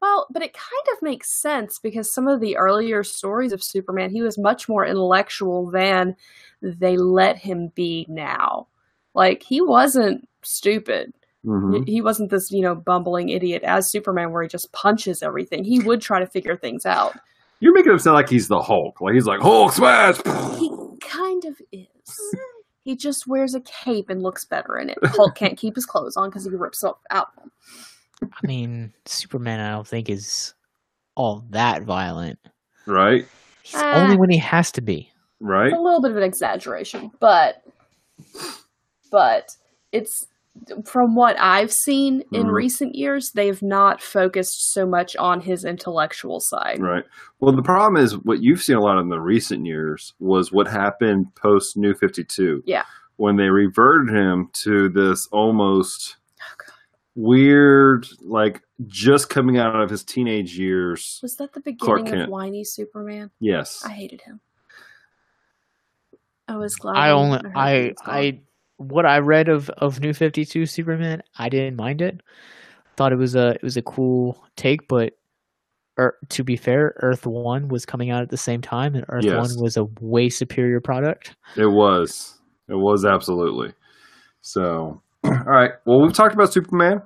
Well, 0.05 0.27
but 0.31 0.43
it 0.43 0.53
kind 0.53 0.87
of 0.95 1.01
makes 1.01 1.33
sense 1.41 1.79
because 1.79 2.13
some 2.13 2.29
of 2.29 2.39
the 2.41 2.59
earlier 2.59 3.03
stories 3.03 3.53
of 3.55 3.63
Superman, 3.63 4.11
he 4.11 4.21
was 4.21 4.37
much 4.37 4.69
more 4.69 4.85
intellectual 4.85 5.71
than 5.71 6.15
they 6.61 6.99
let 6.99 7.39
him 7.39 7.69
be 7.75 8.05
now. 8.07 8.67
Like, 9.15 9.43
he 9.43 9.63
wasn't 9.63 10.29
stupid. 10.43 11.15
Mhm. 11.47 11.87
He- 11.87 11.93
He 11.95 12.01
wasn't 12.03 12.29
this, 12.31 12.51
you 12.51 12.61
know, 12.61 12.75
bumbling 12.75 13.31
idiot 13.31 13.63
as 13.63 13.91
Superman 13.91 14.31
where 14.31 14.43
he 14.43 14.49
just 14.49 14.73
punches 14.73 15.23
everything. 15.23 15.65
He 15.65 15.81
would 15.81 16.03
try 16.03 16.19
to 16.21 16.27
figure 16.27 16.55
things 16.57 16.85
out. 16.85 17.15
You're 17.61 17.73
making 17.73 17.93
him 17.93 17.99
sound 17.99 18.17
like 18.17 18.29
he's 18.29 18.49
the 18.49 18.61
Hulk. 18.61 19.01
Like 19.01 19.15
he's 19.15 19.27
like 19.27 19.41
Hulk 19.41 19.73
smash. 19.73 20.17
He 20.59 20.71
kind 21.01 21.47
of 21.47 21.57
is. 21.73 21.87
He 22.85 22.95
just 22.95 23.27
wears 23.27 23.55
a 23.55 23.61
cape 23.63 24.11
and 24.11 24.23
looks 24.23 24.45
better 24.45 24.77
in 24.77 24.91
it. 24.91 24.99
Hulk 25.03 25.35
can't 25.35 25.57
keep 25.57 25.75
his 25.77 25.87
clothes 25.87 26.19
on 26.19 26.29
because 26.29 26.45
he 26.45 26.51
rips 26.51 26.81
them 26.81 26.93
out. 27.11 27.29
I 28.23 28.47
mean, 28.47 28.93
Superman, 29.07 29.61
I 29.61 29.71
don't 29.73 29.87
think 29.87 30.09
is 30.09 30.55
all 31.15 31.45
that 31.51 31.83
violent. 31.83 32.39
right, 32.87 33.27
He's 33.62 33.81
Ah. 33.81 34.03
only 34.03 34.17
when 34.17 34.31
he 34.31 34.39
has 34.39 34.71
to 34.73 34.81
be. 34.83 35.11
right. 35.41 35.73
a 35.73 35.81
little 35.81 36.01
bit 36.03 36.11
of 36.12 36.17
an 36.17 36.23
exaggeration, 36.23 37.11
but 37.21 37.62
but 39.11 39.49
it's 39.93 40.27
from 40.85 41.15
what 41.17 41.37
I've 41.41 41.73
seen 41.73 42.23
in 42.33 42.45
Mhm. 42.47 42.53
recent 42.53 42.95
years, 42.95 43.33
they've 43.33 43.61
not 43.61 44.01
focused 44.01 44.73
so 44.73 44.87
much 44.87 45.17
on 45.17 45.41
his 45.41 45.65
intellectual 45.65 46.39
side. 46.41 46.81
Right. 46.81 47.05
Well, 47.41 47.55
the 47.55 47.62
problem 47.62 48.03
is 48.03 48.17
what 48.25 48.41
you've 48.43 48.62
seen 48.62 48.77
a 48.77 48.81
lot 48.81 49.01
in 49.01 49.09
the 49.09 49.21
recent 49.21 49.67
years 49.67 50.15
was 50.21 50.53
what 50.53 50.69
happened 50.69 51.35
post 51.35 51.77
New 51.77 51.93
52. 51.95 52.62
Yeah. 52.67 52.85
When 53.17 53.37
they 53.37 53.49
reverted 53.51 54.15
him 54.15 54.51
to 54.62 54.89
this 54.89 55.27
almost 55.33 56.17
God. 56.17 56.21
Weird, 57.15 58.07
like 58.21 58.62
just 58.87 59.31
coming 59.31 59.59
out 59.59 59.81
of 59.81 59.91
his 59.91 60.05
teenage 60.05 60.59
years. 60.59 61.21
Was 61.23 61.37
that 61.37 61.53
the 61.53 61.61
beginning 61.61 62.23
of 62.23 62.29
whiny 62.29 62.65
Superman? 62.65 63.31
Yes. 63.41 63.83
I 63.85 63.91
hated 63.91 64.21
him. 64.21 64.41
I 66.49 66.57
was 66.57 66.77
glad. 66.77 66.97
I 66.97 67.11
only, 67.11 67.41
I. 67.55 67.95
I, 68.05 68.41
what 68.79 69.07
I 69.07 69.19
read 69.19 69.49
of 69.49 69.71
of 69.71 70.01
New 70.01 70.12
Fifty 70.12 70.45
Two 70.45 70.67
Superman, 70.67 71.23
I 71.39 71.49
didn't 71.49 71.77
mind 71.77 72.03
it. 72.03 72.21
Thought 72.97 73.12
it 73.12 73.17
was 73.17 73.35
a 73.35 73.51
it 73.51 73.62
was 73.62 73.77
a 73.77 73.83
cool 73.83 74.45
take, 74.57 74.89
but. 74.89 75.17
Er, 75.97 76.19
to 76.31 76.43
be 76.43 76.57
fair, 76.57 76.93
Earth 77.03 77.25
One 77.25 77.69
was 77.69 77.87
coming 77.87 78.11
out 78.11 78.21
at 78.21 78.29
the 78.29 78.37
same 78.37 78.61
time, 78.61 78.97
and 78.97 79.05
Earth 79.11 79.27
Yes. 79.27 79.37
One 79.37 79.62
was 79.62 79.77
a 79.77 79.85
way 80.01 80.29
superior 80.29 80.81
product. 80.81 81.37
It 81.57 81.67
was. 81.67 82.37
It 82.69 82.75
was 82.75 83.05
absolutely. 83.05 83.73
So, 84.41 85.01
all 85.47 85.53
right. 85.53 85.70
Well, 85.85 86.03
we've 86.03 86.12
talked 86.12 86.35
about 86.35 86.53
Superman, 86.53 87.03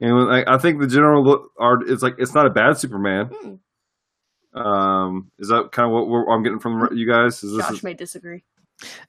and 0.00 0.30
I, 0.30 0.54
I 0.54 0.58
think 0.58 0.80
the 0.80 0.86
general 0.86 1.24
look 1.24 1.50
are 1.58 1.82
it's 1.86 2.02
like 2.02 2.14
it's 2.18 2.34
not 2.34 2.46
a 2.46 2.50
bad 2.50 2.78
Superman. 2.78 3.30
Hmm. 3.32 3.54
Um, 4.54 5.30
is 5.38 5.48
that 5.48 5.70
kind 5.72 5.86
of 5.86 5.92
what 5.92 6.08
we're, 6.08 6.28
I'm 6.28 6.42
getting 6.42 6.58
from 6.58 6.88
you 6.94 7.10
guys? 7.10 7.42
Is 7.42 7.56
this 7.56 7.66
Josh 7.68 7.82
may 7.82 7.94
disagree. 7.94 8.44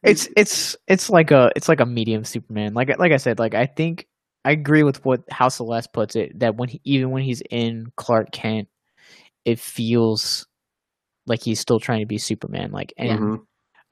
It's 0.03 0.27
it's 0.37 0.75
it's 0.87 1.09
like 1.09 1.31
a 1.31 1.51
it's 1.55 1.67
like 1.67 1.79
a 1.79 1.85
medium 1.85 2.23
Superman. 2.23 2.73
Like 2.73 2.97
like 2.97 3.11
I 3.11 3.17
said, 3.17 3.39
like 3.39 3.55
I 3.55 3.65
think 3.65 4.07
I 4.45 4.51
agree 4.51 4.83
with 4.83 5.03
what 5.05 5.21
how 5.29 5.49
Celeste 5.49 5.91
puts 5.93 6.15
it 6.15 6.39
that 6.39 6.55
when 6.55 6.69
he, 6.69 6.81
even 6.83 7.11
when 7.11 7.23
he's 7.23 7.41
in 7.49 7.87
Clark 7.95 8.31
Kent, 8.31 8.67
it 9.45 9.59
feels 9.59 10.47
like 11.25 11.41
he's 11.41 11.59
still 11.59 11.79
trying 11.79 12.01
to 12.01 12.05
be 12.05 12.17
Superman. 12.17 12.71
Like, 12.71 12.93
and 12.97 13.19
Mhm. 13.19 13.37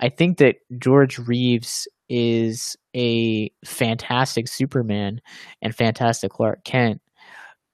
I 0.01 0.09
think 0.09 0.39
that 0.39 0.57
George 0.77 1.19
Reeves 1.19 1.87
is 2.09 2.75
a 2.95 3.51
fantastic 3.63 4.47
Superman 4.47 5.21
and 5.61 5.75
fantastic 5.75 6.31
Clark 6.31 6.63
Kent, 6.63 7.01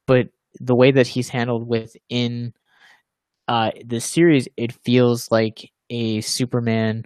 but 0.05 0.29
the 0.59 0.75
way 0.75 0.91
that 0.91 1.07
he's 1.07 1.29
handled 1.29 1.67
within 1.67 2.53
uh, 3.47 3.71
the 3.85 4.01
series, 4.01 4.47
it 4.57 4.73
feels 4.83 5.31
like 5.31 5.71
a 5.89 6.21
Superman 6.21 7.05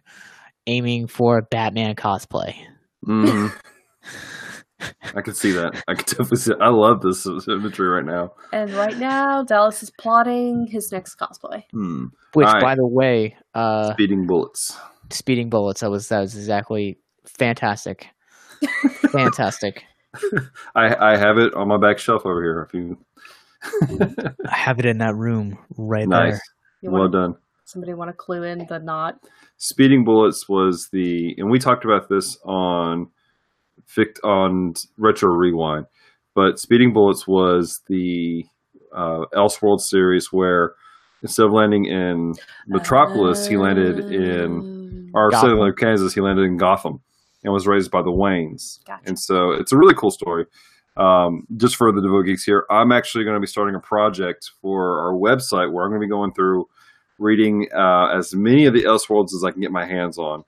aiming 0.68 1.08
for 1.08 1.38
a 1.38 1.44
Batman 1.44 1.96
cosplay. 1.96 2.56
hmm 3.04 3.48
I 5.14 5.22
can 5.22 5.36
see 5.36 5.52
that. 5.52 5.84
I 5.88 5.94
can 5.94 6.06
definitely 6.06 6.38
see. 6.38 6.54
I 6.60 6.70
love 6.70 7.02
this 7.02 7.28
imagery 7.48 7.88
right 7.88 8.06
now. 8.06 8.34
And 8.52 8.74
right 8.74 8.98
now, 8.98 9.44
Dallas 9.44 9.84
is 9.84 9.92
plotting 9.92 10.66
his 10.66 10.92
next 10.92 11.16
cosplay. 11.16 11.64
Hmm. 11.72 12.06
Which, 12.34 12.48
Alright. 12.48 12.64
by 12.64 12.76
the 12.76 12.88
way, 12.88 13.36
uh, 13.54 13.94
Speeding 13.94 14.26
bullets. 14.26 14.76
Speeding 15.14 15.50
bullets. 15.50 15.82
That 15.82 15.90
was 15.90 16.10
that 16.10 16.20
was 16.20 16.36
exactly 16.36 16.98
fantastic, 17.26 18.08
fantastic. 19.12 19.84
I 20.76 21.14
I 21.14 21.18
have 21.18 21.38
it 21.38 21.54
on 21.54 21.68
my 21.68 21.78
back 21.78 22.00
shelf 22.00 22.26
over 22.26 22.42
here. 22.42 22.62
If 22.62 22.74
you 22.74 22.98
I 24.48 24.56
have 24.56 24.80
it 24.80 24.86
in 24.86 24.98
that 25.00 25.16
room 25.16 25.58
right 25.78 26.08
nice, 26.08 26.34
there. 26.34 26.42
You 26.82 26.92
well 26.92 27.02
want 27.04 27.14
done. 27.14 27.36
somebody 27.66 27.94
want 27.94 28.10
to 28.10 28.14
clue 28.14 28.44
in 28.44 28.66
the 28.68 28.80
knot? 28.80 29.20
Speeding 29.58 30.04
bullets 30.04 30.50
was 30.50 30.90
the, 30.90 31.36
and 31.38 31.50
we 31.52 31.60
talked 31.60 31.86
about 31.86 32.10
this 32.10 32.38
on 32.44 33.08
fict 33.86 34.20
on 34.24 34.74
retro 34.98 35.30
rewind, 35.30 35.86
but 36.34 36.60
speeding 36.60 36.94
bullets 36.94 37.28
was 37.28 37.82
the 37.88 38.46
uh, 38.92 39.26
Elseworld 39.36 39.80
series 39.82 40.34
where 40.34 40.74
instead 41.22 41.46
of 41.46 41.52
landing 41.52 41.86
in 41.86 42.34
Metropolis, 42.68 43.48
he 43.48 43.58
landed 43.58 44.00
in 44.12 44.81
or 45.14 45.30
instead 45.32 45.52
of 45.52 45.76
Kansas, 45.78 46.14
he 46.14 46.22
landed 46.22 46.44
in 46.44 46.58
Gotham 46.58 47.02
and 47.44 47.54
was 47.54 47.68
raised 47.68 47.92
by 47.92 48.02
the 48.02 48.12
Waynes. 48.12 48.84
Gotcha. 48.86 49.02
And 49.06 49.20
so 49.20 49.52
it's 49.52 49.72
a 49.72 49.78
really 49.78 49.96
cool 49.96 50.12
story. 50.12 50.46
Um, 50.98 51.48
just 51.58 51.76
for 51.78 51.92
the 51.92 52.02
Devo 52.02 52.26
Geeks 52.26 52.44
here, 52.44 52.66
I'm 52.70 52.92
actually 52.92 53.24
going 53.24 53.36
to 53.36 53.40
be 53.40 53.48
starting 53.48 53.76
a 53.76 53.80
project 53.80 54.52
for 54.62 55.00
our 55.00 55.14
website 55.14 55.72
where 55.72 55.86
I'm 55.86 55.92
going 55.92 56.02
to 56.02 56.06
be 56.06 56.10
going 56.10 56.34
through 56.34 56.68
reading 57.18 57.68
uh, 57.74 58.10
as 58.18 58.34
many 58.34 58.66
of 58.66 58.74
the 58.74 58.84
Elseworlds 58.84 59.34
as 59.34 59.44
I 59.46 59.52
can 59.52 59.62
get 59.62 59.72
my 59.72 59.86
hands 59.86 60.18
on. 60.18 60.44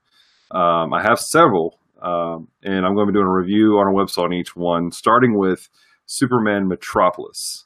Um, 0.51 0.93
I 0.93 1.01
have 1.01 1.19
several, 1.19 1.79
um, 2.01 2.49
and 2.61 2.85
I'm 2.85 2.93
going 2.93 3.07
to 3.07 3.13
be 3.13 3.17
doing 3.17 3.27
a 3.27 3.33
review 3.33 3.79
on 3.79 3.87
our 3.87 3.93
website 3.93 4.25
on 4.25 4.33
each 4.33 4.55
one, 4.55 4.91
starting 4.91 5.37
with 5.37 5.69
Superman 6.05 6.67
Metropolis. 6.67 7.65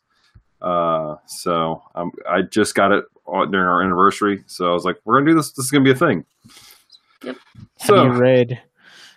Uh, 0.62 1.16
so 1.26 1.82
um, 1.96 2.12
I 2.30 2.42
just 2.42 2.76
got 2.76 2.92
it 2.92 3.06
during 3.26 3.68
our 3.68 3.82
anniversary, 3.82 4.44
so 4.48 4.70
I 4.70 4.74
was 4.74 4.86
like, 4.86 4.98
"We're 5.04 5.16
going 5.16 5.26
to 5.26 5.32
do 5.32 5.38
this. 5.38 5.52
This 5.52 5.66
is 5.66 5.72
going 5.72 5.84
to 5.84 5.94
be 5.94 5.96
a 5.96 6.00
thing." 6.00 6.26
Yep. 7.24 7.36
Have 7.80 7.88
So 7.88 8.04
you 8.04 8.12
read? 8.20 8.62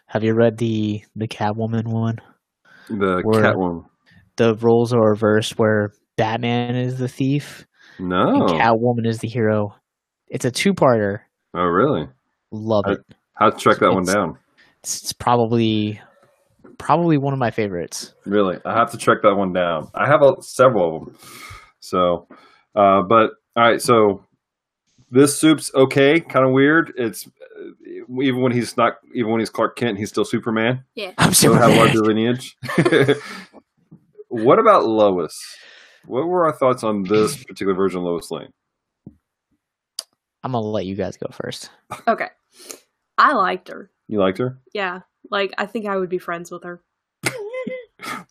Have 0.07 0.25
you 0.25 0.35
read 0.35 0.59
the 0.59 1.03
the 1.17 1.29
Catwoman 1.29 1.87
one? 1.87 2.17
the 2.89 3.23
Word. 3.25 3.45
Catwoman. 3.45 3.85
The 4.37 4.55
roles 4.57 4.93
are 4.93 5.11
reversed, 5.11 5.59
where 5.59 5.93
Batman 6.17 6.75
is 6.77 6.99
the 6.99 7.09
thief 7.09 7.67
No. 7.99 8.29
and 8.29 8.43
Catwoman 8.61 9.07
is 9.07 9.19
the 9.19 9.29
hero. 9.29 9.75
It's 10.29 10.45
a 10.45 10.51
two 10.51 10.73
parter. 10.75 11.21
Oh, 11.55 11.65
really? 11.65 12.09
Love 12.51 12.85
I- 12.87 12.93
it. 12.93 12.99
How 13.35 13.51
to 13.51 13.57
track 13.59 13.79
that 13.79 13.93
one 13.93 14.05
down? 14.05 14.37
It's, 14.83 15.03
it's 15.03 15.13
probably 15.13 16.01
probably 16.79 17.17
one 17.19 17.33
of 17.33 17.39
my 17.39 17.51
favorites. 17.51 18.15
Really, 18.27 18.59
I 18.65 18.75
have 18.75 18.91
to 18.93 18.99
track 18.99 19.19
that 19.23 19.35
one 19.35 19.53
down. 19.53 19.89
I 19.95 20.07
have 20.07 20.23
a, 20.23 20.43
several 20.43 20.97
of 20.97 21.05
them. 21.07 21.19
So, 21.81 22.27
uh, 22.75 23.03
but 23.03 23.31
all 23.57 23.63
right. 23.65 23.81
So 23.81 24.25
this 25.11 25.39
soup's 25.39 25.73
okay. 25.75 26.21
Kind 26.21 26.47
of 26.47 26.53
weird. 26.53 26.93
It's 26.97 27.29
even 27.87 28.41
when 28.43 28.53
he's 28.53 28.77
not, 28.77 28.95
even 29.15 29.31
when 29.31 29.41
he's 29.41 29.51
Clark 29.51 29.77
Kent, 29.77 29.99
he's 29.99 30.09
still 30.09 30.25
Superman. 30.25 30.85
Yeah. 30.95 31.13
I'm 31.19 31.33
Still 31.35 31.55
have 31.55 31.71
Superman. 31.71 31.79
larger 31.79 32.01
lineage. 32.01 32.57
what 34.29 34.59
about 34.59 34.85
Lois? 34.87 35.37
What 36.07 36.27
were 36.27 36.47
our 36.47 36.57
thoughts 36.57 36.83
on 36.85 37.03
this 37.03 37.37
particular 37.45 37.75
version 37.75 37.99
of 37.99 38.05
Lois 38.05 38.31
Lane? 38.31 38.53
I'm 40.43 40.53
gonna 40.53 40.61
let 40.67 40.87
you 40.87 40.95
guys 40.95 41.17
go 41.17 41.27
first. 41.33 41.71
Okay. 42.09 42.29
I 43.19 43.35
liked 43.35 43.69
her. 43.69 43.91
You 44.09 44.19
liked 44.21 44.39
her? 44.39 44.59
Yeah. 44.73 45.01
Like, 45.31 45.53
I 45.59 45.67
think 45.67 45.87
I 45.87 45.97
would 45.97 46.09
be 46.09 46.19
friends 46.19 46.51
with 46.51 46.65
her. 46.65 46.83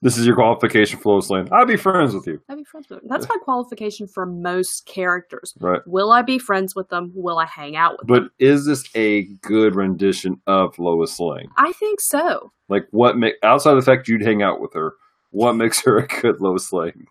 This 0.01 0.17
is 0.17 0.25
your 0.25 0.35
qualification 0.35 0.97
for 0.97 1.13
Lois 1.13 1.29
Lane. 1.29 1.49
I'll 1.51 1.65
be 1.65 1.75
friends 1.75 2.13
with 2.13 2.25
you. 2.25 2.39
I'd 2.47 2.57
be 2.57 2.63
friends 2.63 2.87
with 2.89 3.01
her. 3.01 3.07
That's 3.09 3.27
my 3.27 3.35
qualification 3.43 4.07
for 4.07 4.25
most 4.25 4.85
characters. 4.85 5.53
Right. 5.59 5.81
Will 5.85 6.13
I 6.13 6.21
be 6.21 6.39
friends 6.39 6.73
with 6.73 6.87
them? 6.87 7.11
Will 7.13 7.37
I 7.37 7.45
hang 7.45 7.75
out 7.75 7.97
with 7.99 8.07
them? 8.07 8.23
But 8.23 8.45
is 8.45 8.65
this 8.65 8.89
a 8.95 9.23
good 9.41 9.75
rendition 9.75 10.41
of 10.47 10.79
Lois 10.79 11.19
Lane? 11.19 11.49
I 11.57 11.73
think 11.73 11.99
so. 11.99 12.51
Like, 12.69 12.87
what 12.91 13.17
make 13.17 13.35
outside 13.43 13.71
of 13.71 13.83
the 13.83 13.91
fact 13.91 14.07
you'd 14.07 14.21
hang 14.21 14.41
out 14.41 14.61
with 14.61 14.73
her? 14.73 14.93
What 15.31 15.53
makes 15.57 15.81
her 15.83 15.97
a 15.97 16.07
good 16.07 16.39
Lois 16.39 16.71
Lane? 16.71 17.05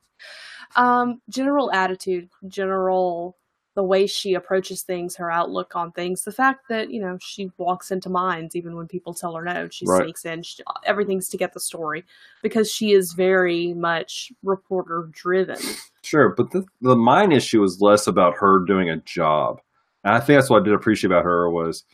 Um, 0.77 1.21
general 1.29 1.71
attitude, 1.73 2.29
general 2.47 3.37
the 3.79 3.85
way 3.85 4.09
she 4.09 4.35
approaches 4.35 4.83
things, 4.83 5.15
her 5.15 5.31
outlook 5.31 5.77
on 5.77 5.93
things, 5.93 6.25
the 6.25 6.33
fact 6.33 6.69
that 6.69 6.91
you 6.91 7.01
know 7.01 7.17
she 7.21 7.49
walks 7.59 7.93
into 7.93 8.11
mines 8.11 8.57
even 8.57 8.75
when 8.75 8.89
people 8.89 9.15
tell 9.15 9.37
her 9.37 9.45
no, 9.45 9.69
she 9.69 9.87
Right. 9.87 10.03
sneaks 10.03 10.25
in. 10.25 10.43
She, 10.43 10.65
everything's 10.85 11.29
to 11.29 11.37
get 11.37 11.53
the 11.53 11.61
story 11.61 12.05
because 12.43 12.69
she 12.73 12.91
is 12.91 13.13
very 13.13 13.75
much 13.75 14.33
reporter 14.43 15.09
driven. 15.13 15.61
Sure, 16.03 16.31
but 16.37 16.51
the 16.51 16.65
the 16.81 16.97
mine 16.97 17.31
issue 17.31 17.63
is 17.63 17.81
less 17.81 18.09
about 18.09 18.35
her 18.35 18.65
doing 18.67 18.91
a 18.91 18.97
job. 18.97 19.61
And 20.03 20.13
I 20.13 20.19
think 20.19 20.39
that's 20.39 20.51
what 20.51 20.63
I 20.63 20.65
did 20.65 20.75
appreciate 20.75 21.13
about 21.13 21.23
her 21.23 21.49
was 21.49 21.85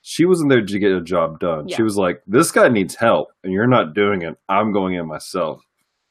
she 0.00 0.24
wasn't 0.24 0.48
there 0.48 0.64
to 0.64 0.78
get 0.78 0.92
a 0.92 1.02
job 1.02 1.40
done. 1.40 1.68
Yeah. 1.68 1.76
She 1.76 1.82
was 1.82 1.98
like, 1.98 2.22
"This 2.26 2.50
guy 2.52 2.68
needs 2.70 2.94
help, 2.94 3.28
and 3.42 3.52
you're 3.52 3.66
not 3.66 3.92
doing 3.92 4.22
it. 4.22 4.38
I'm 4.48 4.72
going 4.72 4.94
in 4.94 5.06
myself." 5.06 5.62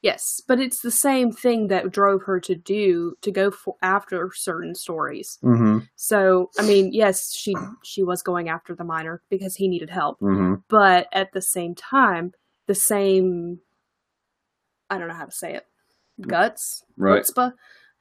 Yes, 0.04 0.42
but 0.46 0.60
it's 0.60 0.82
the 0.82 0.90
same 0.90 1.32
thing 1.32 1.68
that 1.68 1.90
drove 1.90 2.24
her 2.24 2.38
to 2.40 2.54
do 2.54 3.14
to 3.22 3.30
go 3.30 3.50
for 3.50 3.76
after 3.80 4.30
certain 4.34 4.74
stories. 4.74 5.38
Mm-hmm. 5.42 5.78
So, 5.96 6.50
I 6.58 6.62
mean, 6.66 6.92
yes, 6.92 7.34
she 7.34 7.54
she 7.82 8.02
was 8.02 8.20
going 8.22 8.50
after 8.50 8.74
the 8.74 8.84
miner 8.84 9.22
because 9.30 9.56
he 9.56 9.66
needed 9.66 9.88
help, 9.88 10.20
Mm-hmm. 10.20 10.56
but 10.68 11.08
at 11.10 11.32
the 11.32 11.40
same 11.40 11.74
time, 11.74 12.34
the 12.66 12.74
same 12.74 13.60
I 14.90 14.98
don't 14.98 15.08
know 15.08 15.14
how 15.14 15.24
to 15.24 15.32
say 15.32 15.54
it. 15.54 15.66
Guts, 16.20 16.84
Right. 16.98 17.22
chutzpah, 17.24 17.54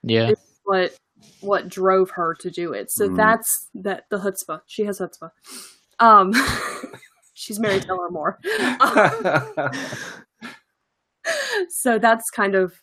Yeah. 0.03 0.31
what 0.65 0.97
what 1.39 1.69
drove 1.69 2.09
her 2.09 2.35
to 2.41 2.51
do 2.51 2.73
it. 2.73 2.91
So 2.91 3.07
Mhm. 3.07 3.15
that's 3.15 3.69
that 3.75 4.09
the 4.09 4.17
chutzpah. 4.19 4.59
She 4.65 4.83
has 4.83 4.99
chutzpah. 4.99 5.31
Um, 5.99 6.33
she's 7.33 7.61
Mary 7.61 7.79
Tyler 7.79 8.09
Moore. 8.11 8.39
so 11.69 11.99
that's 11.99 12.29
kind 12.29 12.55
of 12.55 12.73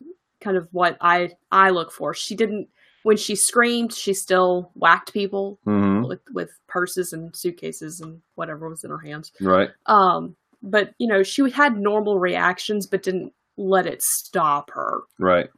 kind 0.41 0.57
of 0.57 0.69
what 0.73 0.97
I 1.01 1.31
I 1.51 1.71
look 1.71 1.93
for. 1.93 2.15
She 2.15 2.35
didn't 2.35 2.69
when 3.03 3.17
she 3.17 3.35
screamed, 3.35 3.93
she 3.93 4.13
still 4.13 4.71
whacked 4.75 5.13
people 5.13 5.59
hmm 5.65 6.03
with 6.03 6.21
with 6.33 6.51
purses 6.69 7.13
and 7.13 7.35
suitcases 7.37 8.01
and 8.01 8.21
whatever 8.35 8.69
was 8.69 8.85
in 8.85 8.91
her 8.91 8.99
hands. 8.99 9.33
Right. 9.41 9.71
Um, 9.87 10.37
but 10.63 10.95
you 10.99 11.07
know, 11.07 11.23
she 11.23 11.49
had 11.51 11.77
normal 11.77 12.19
reactions, 12.19 12.87
but 12.87 13.03
didn't 13.03 13.33
let 13.57 13.87
it 13.87 14.03
stop 14.03 14.71
her. 14.73 15.03
Right. 15.19 15.49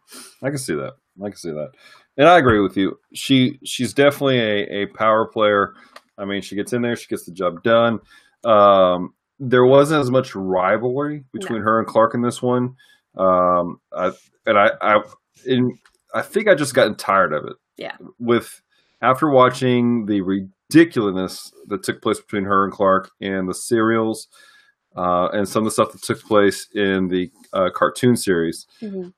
I 0.42 0.48
can 0.48 0.58
see 0.58 0.74
that. 0.74 0.94
I 1.20 1.28
can 1.28 1.36
see 1.36 1.50
that. 1.50 1.70
And 2.16 2.28
I 2.28 2.38
agree 2.38 2.60
with 2.60 2.76
you. 2.76 2.98
She 3.14 3.58
she's 3.64 3.94
definitely 3.94 4.38
a, 4.38 4.82
a 4.82 4.86
power 4.86 5.26
player. 5.26 5.74
I 6.18 6.24
mean, 6.24 6.42
she 6.42 6.56
gets 6.56 6.72
in 6.72 6.82
there, 6.82 6.96
she 6.96 7.08
gets 7.08 7.24
the 7.24 7.32
job 7.32 7.62
done. 7.62 8.00
Um, 8.44 9.14
there 9.38 9.64
wasn't 9.64 10.00
as 10.00 10.10
much 10.10 10.34
rivalry 10.34 11.24
between 11.32 11.62
her 11.62 11.78
and 11.78 11.86
Clark 11.86 12.14
in 12.14 12.22
this 12.22 12.42
one. 12.42 12.76
Um, 13.16 13.80
I, 13.92 14.12
and 14.46 14.58
I, 14.58 14.70
I, 14.80 15.02
in, 15.46 15.78
I 16.14 16.22
think 16.22 16.48
I 16.48 16.54
just 16.54 16.74
gotten 16.74 16.94
tired 16.94 17.32
of 17.32 17.44
it. 17.44 17.56
Yeah. 17.76 17.96
With 18.18 18.60
after 19.00 19.28
watching 19.28 20.06
the 20.06 20.20
ridiculousness 20.20 21.52
that 21.68 21.82
took 21.82 22.02
place 22.02 22.20
between 22.20 22.44
her 22.44 22.64
and 22.64 22.72
Clark 22.72 23.10
and 23.20 23.48
the 23.48 23.54
serials, 23.54 24.28
uh, 24.96 25.28
and 25.32 25.48
some 25.48 25.62
of 25.62 25.64
the 25.64 25.70
stuff 25.70 25.92
that 25.92 26.02
took 26.02 26.22
place 26.22 26.68
in 26.74 27.08
the 27.08 27.30
uh, 27.52 27.70
cartoon 27.74 28.16
series, 28.16 28.66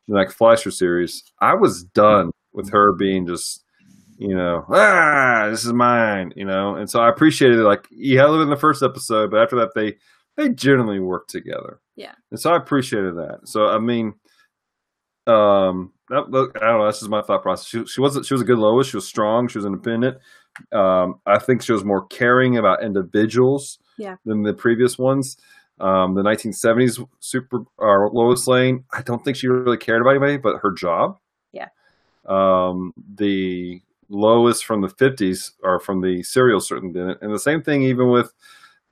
like 0.08 0.30
Fleischer 0.30 0.70
series, 0.70 1.24
I 1.40 1.54
was 1.54 1.82
done 1.82 2.30
with 2.52 2.70
her 2.70 2.92
being 2.92 3.26
just, 3.26 3.64
you 4.16 4.34
know, 4.36 4.64
ah, 4.68 5.48
this 5.50 5.64
is 5.64 5.72
mine, 5.72 6.32
you 6.36 6.44
know. 6.44 6.76
And 6.76 6.88
so 6.88 7.00
I 7.00 7.08
appreciated 7.08 7.58
it. 7.58 7.64
Like 7.64 7.88
you 7.90 8.18
had 8.18 8.30
it 8.30 8.42
in 8.42 8.50
the 8.50 8.56
first 8.56 8.82
episode, 8.82 9.32
but 9.32 9.42
after 9.42 9.56
that, 9.56 9.74
they 9.74 9.96
they 10.36 10.48
generally 10.50 11.00
work 11.00 11.28
together. 11.28 11.80
Yeah. 11.96 12.14
And 12.30 12.40
so 12.40 12.52
I 12.52 12.56
appreciated 12.56 13.16
that. 13.16 13.40
So 13.44 13.66
I 13.66 13.78
mean, 13.78 14.14
um, 15.26 15.92
I 16.10 16.14
don't 16.16 16.30
know. 16.30 16.84
That's 16.84 16.98
just 17.00 17.10
my 17.10 17.22
thought 17.22 17.42
process. 17.42 17.66
She 17.66 17.84
she 17.86 18.00
wasn't. 18.00 18.26
She 18.26 18.34
was 18.34 18.42
a 18.42 18.46
good 18.46 18.58
Lois. 18.58 18.88
She 18.88 18.96
was 18.96 19.06
strong. 19.06 19.48
She 19.48 19.58
was 19.58 19.64
independent. 19.64 20.18
Um, 20.72 21.20
I 21.26 21.38
think 21.38 21.62
she 21.62 21.72
was 21.72 21.84
more 21.84 22.06
caring 22.06 22.56
about 22.58 22.82
individuals 22.84 23.78
Yeah. 23.98 24.16
than 24.24 24.42
the 24.42 24.52
previous 24.54 24.98
ones. 24.98 25.36
Um, 25.80 26.14
the 26.14 26.22
1970s 26.22 27.04
Super 27.18 27.60
uh, 27.80 28.08
Lois 28.12 28.46
Lane. 28.46 28.84
I 28.92 29.02
don't 29.02 29.24
think 29.24 29.36
she 29.36 29.48
really 29.48 29.76
cared 29.78 30.00
about 30.02 30.10
anybody 30.10 30.36
but 30.36 30.58
her 30.62 30.70
job. 30.72 31.18
Yeah. 31.52 31.68
Um, 32.26 32.92
the 33.16 33.80
Lois 34.08 34.60
from 34.62 34.82
the 34.82 34.88
50s 34.88 35.52
or 35.62 35.80
from 35.80 36.00
the 36.02 36.22
serial 36.22 36.60
certainly 36.60 36.92
didn't, 36.92 37.18
and 37.22 37.32
the 37.34 37.38
same 37.40 37.62
thing 37.62 37.82
even 37.82 38.10
with 38.10 38.32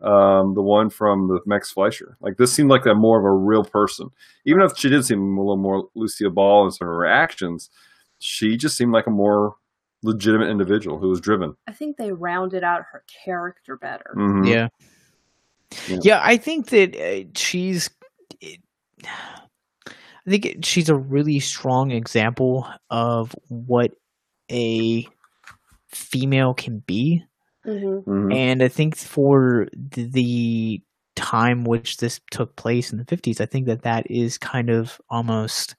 um, 0.02 0.54
the 0.54 0.62
one 0.62 0.90
from 0.90 1.28
the 1.28 1.40
Max 1.46 1.70
Fleischer. 1.72 2.16
Like 2.20 2.36
this 2.36 2.52
seemed 2.52 2.70
like 2.70 2.86
a 2.86 2.94
more 2.94 3.18
of 3.18 3.24
a 3.24 3.30
real 3.32 3.64
person, 3.64 4.08
even 4.44 4.62
if 4.62 4.76
she 4.76 4.88
did 4.88 5.04
seem 5.04 5.36
a 5.36 5.40
little 5.40 5.56
more 5.56 5.88
Lucille 5.94 6.30
Ball 6.30 6.64
in 6.66 6.70
some 6.72 6.88
of 6.88 6.92
her 6.94 7.06
actions. 7.06 7.70
She 8.18 8.56
just 8.56 8.76
seemed 8.76 8.92
like 8.92 9.06
a 9.06 9.10
more 9.10 9.56
legitimate 10.04 10.48
individual 10.50 10.98
who 10.98 11.08
was 11.08 11.20
driven. 11.20 11.54
I 11.68 11.72
think 11.72 11.96
they 11.96 12.12
rounded 12.12 12.62
out 12.64 12.82
her 12.92 13.04
character 13.24 13.76
better. 13.76 14.14
Mhm. 14.16 14.46
Yeah. 14.48 14.68
Yeah. 15.88 15.98
Yeah, 16.02 16.20
I 16.22 16.36
think 16.36 16.66
that 16.70 16.96
uh, 16.96 17.28
she's. 17.34 17.88
I 19.04 20.30
think 20.30 20.46
it- 20.46 20.64
she's 20.64 20.88
a 20.88 20.94
really 20.96 21.40
strong 21.40 21.90
example 21.90 22.66
of 22.90 23.34
what 23.48 23.92
a 24.50 25.06
female 25.88 26.54
can 26.54 26.78
be, 26.80 27.24
Mm-hmm. 27.66 28.10
Mhm. 28.10 28.34
and 28.34 28.62
I 28.62 28.68
think 28.68 28.96
for 28.96 29.68
the, 29.74 30.04
the 30.10 30.82
time 31.16 31.64
which 31.64 31.98
this 31.98 32.20
took 32.32 32.56
place 32.56 32.90
in 32.92 32.98
the 32.98 33.04
fifties, 33.04 33.40
I 33.40 33.46
think 33.46 33.66
that 33.66 33.82
that 33.82 34.10
is 34.10 34.38
kind 34.38 34.70
of 34.70 35.00
almost 35.10 35.76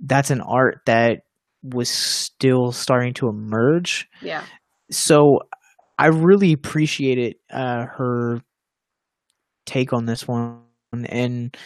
that's 0.00 0.30
an 0.30 0.40
art 0.42 0.80
that 0.86 1.22
was 1.62 1.88
still 1.88 2.72
starting 2.72 3.14
to 3.14 3.28
emerge 3.28 4.08
Yeah. 4.22 4.44
so 4.90 5.40
I 5.98 6.06
really 6.08 6.52
appreciated 6.52 7.36
uh, 7.50 7.86
her 7.86 8.40
take 9.66 9.92
on 9.92 10.06
this 10.06 10.26
one, 10.28 10.60
and 10.92 11.56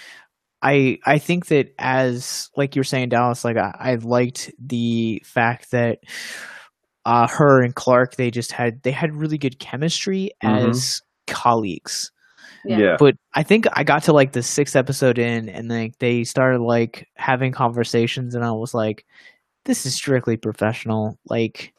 I 0.63 0.99
I 1.05 1.19
think 1.19 1.47
that 1.47 1.75
as 1.79 2.51
like 2.57 2.75
you're 2.77 2.85
saying, 2.85 3.11
Dallas, 3.11 3.45
like 3.45 3.57
I, 3.57 3.75
I 3.79 3.95
liked 3.97 4.51
the 4.59 5.23
fact 5.27 5.71
that 5.73 5.99
uh, 7.05 7.27
her 7.29 7.63
and 7.63 7.75
Clark, 7.75 8.17
they 8.17 8.31
just 8.31 8.53
had 8.53 8.83
they 8.83 8.93
had 8.93 9.15
really 9.15 9.39
good 9.39 9.59
chemistry 9.59 10.31
Mhm. 10.43 10.71
as 10.71 11.03
colleagues. 11.27 12.13
Yeah. 12.65 12.79
Yeah. 12.79 12.97
But 12.99 13.17
I 13.35 13.43
think 13.43 13.67
I 13.73 13.83
got 13.85 14.05
to 14.05 14.13
like 14.13 14.33
the 14.33 14.43
sixth 14.43 14.77
episode 14.77 15.19
in, 15.19 15.49
and 15.49 15.69
like 15.69 15.99
they 15.99 16.25
started 16.25 16.61
like 16.61 17.09
having 17.17 17.53
conversations, 17.53 18.35
and 18.35 18.45
I 18.45 18.53
was 18.53 18.73
like, 18.75 19.05
"This 19.65 19.85
is 19.87 19.95
strictly 19.95 20.37
professional." 20.37 21.19
Like, 21.29 21.75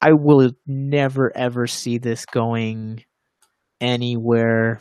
I 0.00 0.12
will 0.12 0.52
never 0.66 1.36
ever 1.36 1.66
see 1.66 1.98
this 1.98 2.24
going 2.26 3.04
anywhere 3.80 4.80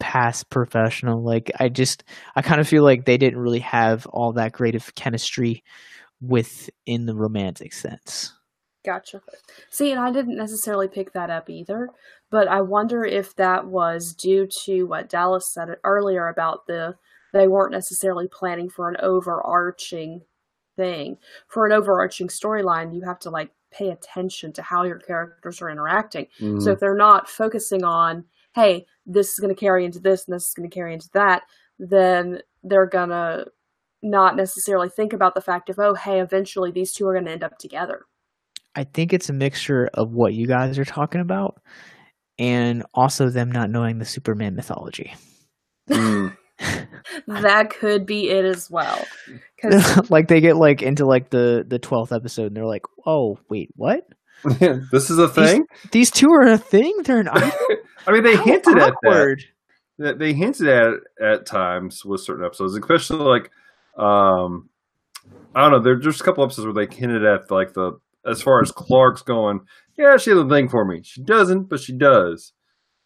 past 0.00 0.50
professional. 0.50 1.22
Like, 1.22 1.50
I 1.58 1.68
just 1.70 2.04
I 2.36 2.42
kind 2.42 2.60
of 2.60 2.68
feel 2.68 2.82
like 2.84 3.06
they 3.06 3.16
didn't 3.18 3.38
really 3.40 3.60
have 3.60 4.06
all 4.08 4.32
that 4.34 4.52
great 4.52 4.74
of 4.74 4.94
chemistry 4.96 5.64
within 6.20 7.06
the 7.06 7.14
romantic 7.16 7.72
sense. 7.72 8.32
Gotcha. 8.86 9.20
See, 9.68 9.90
and 9.90 10.00
I 10.00 10.12
didn't 10.12 10.36
necessarily 10.36 10.86
pick 10.86 11.12
that 11.12 11.28
up 11.28 11.50
either, 11.50 11.90
but 12.30 12.46
I 12.46 12.60
wonder 12.60 13.04
if 13.04 13.34
that 13.34 13.66
was 13.66 14.14
due 14.14 14.46
to 14.64 14.84
what 14.84 15.08
Dallas 15.08 15.52
said 15.52 15.76
earlier 15.82 16.28
about 16.28 16.66
the 16.68 16.94
they 17.32 17.48
weren't 17.48 17.72
necessarily 17.72 18.28
planning 18.28 18.70
for 18.70 18.88
an 18.88 18.96
overarching 19.00 20.22
thing. 20.76 21.18
For 21.48 21.66
an 21.66 21.72
overarching 21.72 22.28
storyline, 22.28 22.94
you 22.94 23.02
have 23.02 23.18
to 23.20 23.30
like 23.30 23.50
pay 23.72 23.90
attention 23.90 24.52
to 24.54 24.62
how 24.62 24.84
your 24.84 25.00
characters 25.00 25.60
are 25.60 25.68
interacting. 25.68 26.28
Mhm. 26.40 26.62
So 26.62 26.70
if 26.70 26.78
they're 26.78 26.94
not 26.94 27.28
focusing 27.28 27.84
on, 27.84 28.24
hey, 28.54 28.86
this 29.04 29.32
is 29.32 29.38
going 29.40 29.54
to 29.54 29.60
carry 29.60 29.84
into 29.84 29.98
this 29.98 30.26
and 30.26 30.34
this 30.34 30.46
is 30.46 30.54
going 30.54 30.70
to 30.70 30.74
carry 30.74 30.94
into 30.94 31.10
that, 31.12 31.42
then 31.80 32.40
they're 32.62 32.86
going 32.86 33.10
to 33.10 33.46
not 34.02 34.36
necessarily 34.36 34.88
think 34.88 35.12
about 35.12 35.34
the 35.34 35.40
fact 35.40 35.68
of, 35.68 35.78
oh, 35.80 35.94
hey, 35.94 36.20
eventually 36.20 36.70
these 36.70 36.92
two 36.92 37.06
are 37.06 37.12
going 37.12 37.24
to 37.26 37.32
end 37.32 37.44
up 37.44 37.58
together. 37.58 38.06
I 38.76 38.84
think 38.84 39.12
it's 39.12 39.28
a 39.28 39.32
mixture 39.32 39.88
of 39.94 40.12
what 40.12 40.34
you 40.34 40.46
guys 40.46 40.78
are 40.78 40.84
talking 40.84 41.20
about 41.20 41.60
and 42.38 42.84
also 42.94 43.30
them 43.30 43.50
not 43.50 43.70
knowing 43.70 43.98
the 43.98 44.04
Superman 44.04 44.54
mythology. 44.54 45.14
Mm. 45.90 46.36
that 47.26 47.70
could 47.70 48.06
be 48.06 48.28
it 48.30 48.44
as 48.44 48.70
well. 48.70 49.02
'Cause- 49.62 50.10
like 50.10 50.28
they 50.28 50.40
get 50.40 50.56
like 50.56 50.82
into 50.82 51.06
like 51.06 51.30
the 51.30 51.64
the 51.66 51.78
12th 51.78 52.14
episode 52.14 52.48
and 52.48 52.56
they're 52.56 52.66
like, 52.66 52.82
"Oh, 53.06 53.38
wait, 53.48 53.70
what? 53.76 54.06
this 54.92 55.08
is 55.10 55.18
a 55.18 55.28
thing. 55.28 55.64
These 55.92 56.10
two 56.10 56.28
are 56.30 56.46
a 56.46 56.58
thing? 56.58 56.94
They're 57.04 57.20
an? 57.20 57.28
I 57.28 58.12
mean, 58.12 58.22
they 58.22 58.36
How 58.36 58.44
hinted 58.44 58.78
at 58.78 58.92
that. 59.02 60.18
they 60.18 60.34
hinted 60.34 60.68
at 60.68 60.92
at 61.22 61.46
times 61.46 62.04
with 62.04 62.20
certain 62.20 62.44
episodes, 62.44 62.76
especially 62.76 63.18
like 63.24 63.50
um 63.96 64.68
I 65.54 65.62
don't 65.62 65.72
know, 65.72 65.80
There's 65.82 66.04
just 66.04 66.20
a 66.20 66.24
couple 66.24 66.44
episodes 66.44 66.66
where 66.66 66.86
they 66.86 66.94
hinted 66.94 67.24
at 67.24 67.50
like 67.50 67.72
the 67.72 67.92
as 68.28 68.42
far 68.42 68.60
as 68.60 68.72
Clark's 68.72 69.22
going, 69.22 69.60
yeah, 69.96 70.16
she 70.16 70.30
has 70.30 70.38
a 70.38 70.48
thing 70.48 70.68
for 70.68 70.84
me. 70.84 71.02
She 71.02 71.22
doesn't, 71.22 71.68
but 71.68 71.80
she 71.80 71.96
does. 71.96 72.52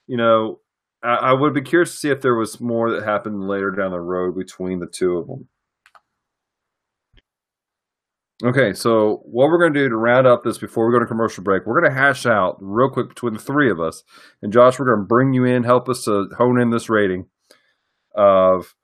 You 0.06 0.16
know, 0.16 0.60
I, 1.02 1.14
I 1.14 1.32
would 1.32 1.54
be 1.54 1.62
curious 1.62 1.92
to 1.92 1.96
see 1.96 2.10
if 2.10 2.20
there 2.20 2.34
was 2.34 2.60
more 2.60 2.90
that 2.90 3.04
happened 3.04 3.46
later 3.46 3.70
down 3.70 3.92
the 3.92 4.00
road 4.00 4.36
between 4.36 4.80
the 4.80 4.88
two 4.88 5.16
of 5.16 5.26
them. 5.26 5.48
Okay, 8.42 8.72
so 8.72 9.20
what 9.24 9.48
we're 9.48 9.58
going 9.58 9.74
to 9.74 9.80
do 9.80 9.88
to 9.90 9.96
round 9.96 10.26
up 10.26 10.42
this 10.42 10.56
before 10.56 10.86
we 10.86 10.94
go 10.94 10.98
to 10.98 11.06
commercial 11.06 11.44
break, 11.44 11.66
we're 11.66 11.78
going 11.78 11.92
to 11.92 11.98
hash 11.98 12.24
out 12.24 12.56
real 12.58 12.88
quick 12.88 13.10
between 13.10 13.34
the 13.34 13.38
three 13.38 13.70
of 13.70 13.80
us. 13.80 14.02
And 14.40 14.50
Josh, 14.50 14.78
we're 14.78 14.86
going 14.86 15.00
to 15.00 15.06
bring 15.06 15.34
you 15.34 15.44
in, 15.44 15.62
help 15.62 15.90
us 15.90 16.04
to 16.04 16.26
hone 16.38 16.58
in 16.58 16.70
this 16.70 16.88
rating 16.88 17.26
of 18.14 18.74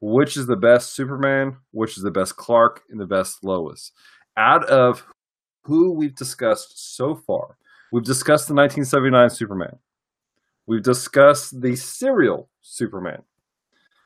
which 0.00 0.36
is 0.36 0.46
the 0.46 0.56
best 0.56 0.94
Superman, 0.94 1.56
which 1.70 1.96
is 1.96 2.02
the 2.02 2.10
best 2.10 2.36
Clark, 2.36 2.82
and 2.90 3.00
the 3.00 3.06
best 3.06 3.44
Lois. 3.44 3.92
Out 4.36 4.64
of 4.64 5.04
who 5.62 5.92
we've 5.92 6.14
discussed 6.14 6.96
so 6.96 7.14
far, 7.14 7.56
we've 7.92 8.04
discussed 8.04 8.48
the 8.48 8.54
1979 8.54 9.30
Superman. 9.30 9.78
We've 10.66 10.82
discussed 10.82 11.60
the 11.60 11.76
serial 11.76 12.48
Superman. 12.60 13.22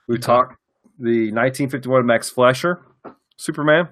We've 0.09 0.21
talked 0.21 0.57
the 0.99 1.33
1951 1.33 2.07
Max 2.07 2.31
Fleischer 2.31 2.83
Superman, 3.37 3.89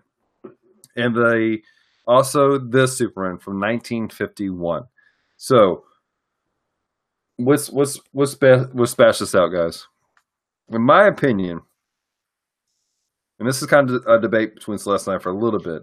and 0.96 1.14
the 1.14 1.58
also 2.06 2.58
this 2.58 2.96
Superman 2.96 3.38
from 3.38 3.60
1951. 3.60 4.84
So 5.36 5.84
let's 7.38 7.70
let's 7.72 8.00
let's 8.12 8.32
spa- 8.32 8.66
let's 8.72 8.92
spash 8.92 9.18
this 9.18 9.34
out, 9.34 9.48
guys. 9.48 9.86
In 10.70 10.82
my 10.82 11.06
opinion, 11.06 11.60
and 13.38 13.48
this 13.48 13.60
is 13.60 13.68
kind 13.68 13.90
of 13.90 14.06
a 14.06 14.20
debate 14.20 14.54
between 14.54 14.78
Celeste 14.78 15.08
and 15.08 15.16
I 15.16 15.18
for 15.18 15.30
a 15.30 15.36
little 15.36 15.60
bit, 15.60 15.82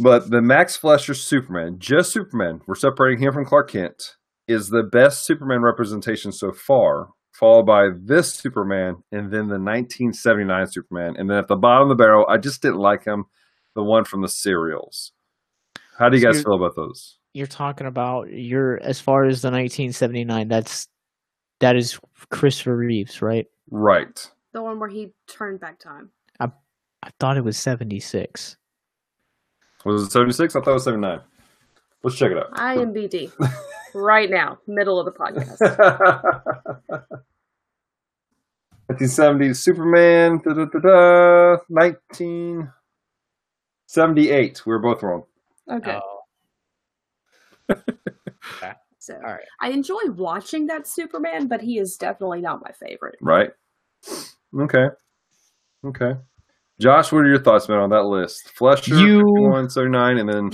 but 0.00 0.30
the 0.30 0.42
Max 0.42 0.76
Fleischer 0.76 1.14
Superman, 1.14 1.76
just 1.78 2.12
Superman, 2.12 2.60
we're 2.66 2.74
separating 2.74 3.22
him 3.22 3.32
from 3.32 3.44
Clark 3.44 3.70
Kent, 3.70 4.16
is 4.48 4.68
the 4.68 4.82
best 4.82 5.24
Superman 5.24 5.62
representation 5.62 6.32
so 6.32 6.52
far. 6.52 7.10
Followed 7.32 7.64
by 7.64 7.88
this 7.98 8.34
Superman, 8.34 8.96
and 9.12 9.30
then 9.32 9.46
the 9.48 9.58
1979 9.58 10.66
Superman, 10.66 11.14
and 11.16 11.30
then 11.30 11.38
at 11.38 11.48
the 11.48 11.56
bottom 11.56 11.90
of 11.90 11.96
the 11.96 12.02
barrel, 12.02 12.26
I 12.28 12.36
just 12.36 12.60
didn't 12.60 12.80
like 12.80 13.04
him, 13.04 13.24
the 13.74 13.82
one 13.82 14.04
from 14.04 14.20
the 14.20 14.28
serials. 14.28 15.12
How 15.96 16.08
do 16.10 16.16
you 16.18 16.22
So 16.22 16.32
guys 16.32 16.42
feel 16.42 16.54
about 16.54 16.76
those? 16.76 17.18
You're 17.32 17.46
talking 17.46 17.86
about 17.86 18.30
you're 18.30 18.82
as 18.82 19.00
far 19.00 19.24
as 19.24 19.42
the 19.42 19.48
1979. 19.50 20.48
That's 20.48 20.88
that 21.60 21.76
is 21.76 21.98
Christopher 22.30 22.76
Reeves, 22.76 23.22
right? 23.22 23.46
Right. 23.70 24.28
the 24.52 24.62
one 24.62 24.80
where 24.80 24.88
he 24.88 25.12
turned 25.28 25.60
back 25.60 25.78
time. 25.78 26.10
I 26.40 26.48
I 27.02 27.10
thought 27.20 27.36
it 27.36 27.44
was 27.44 27.56
76. 27.56 28.56
Was 29.84 30.02
it 30.02 30.10
76? 30.12 30.54
I 30.54 30.60
thought 30.60 30.70
it 30.70 30.74
was 30.74 30.84
79. 30.84 31.20
Let's 32.02 32.16
check 32.16 32.32
it 32.32 32.38
out. 32.38 32.52
IMBD. 32.54 33.30
right 33.94 34.28
now, 34.30 34.58
middle 34.66 34.98
of 34.98 35.04
the 35.06 35.12
podcast. 35.12 35.60
1970 38.88 39.54
Superman, 39.54 40.40
da, 40.44 40.52
da, 40.52 40.64
da, 40.64 40.78
da, 40.80 41.56
1978. 41.68 44.66
We 44.66 44.72
were 44.72 44.78
both 44.80 45.02
wrong. 45.02 45.22
Okay. 45.70 45.96
Oh, 45.96 46.20
So 48.98 49.14
all 49.14 49.20
right. 49.22 49.44
I 49.60 49.70
enjoy 49.70 50.00
watching 50.14 50.66
that 50.66 50.86
Superman, 50.86 51.46
but 51.48 51.62
he 51.62 51.78
is 51.78 51.96
definitely 51.96 52.42
not 52.42 52.60
my 52.62 52.70
favorite. 52.72 53.16
Right? 53.22 53.50
Okay. 54.54 54.88
Okay. 55.86 56.12
Josh, 56.80 57.12
what 57.12 57.20
are 57.24 57.28
your 57.28 57.42
thoughts, 57.42 57.68
man, 57.68 57.78
on 57.78 57.90
that 57.90 58.04
list? 58.04 58.50
Fleischer, 58.50 58.94
You- 58.96 59.20
5179, 59.20 60.18
and 60.18 60.28
then 60.28 60.50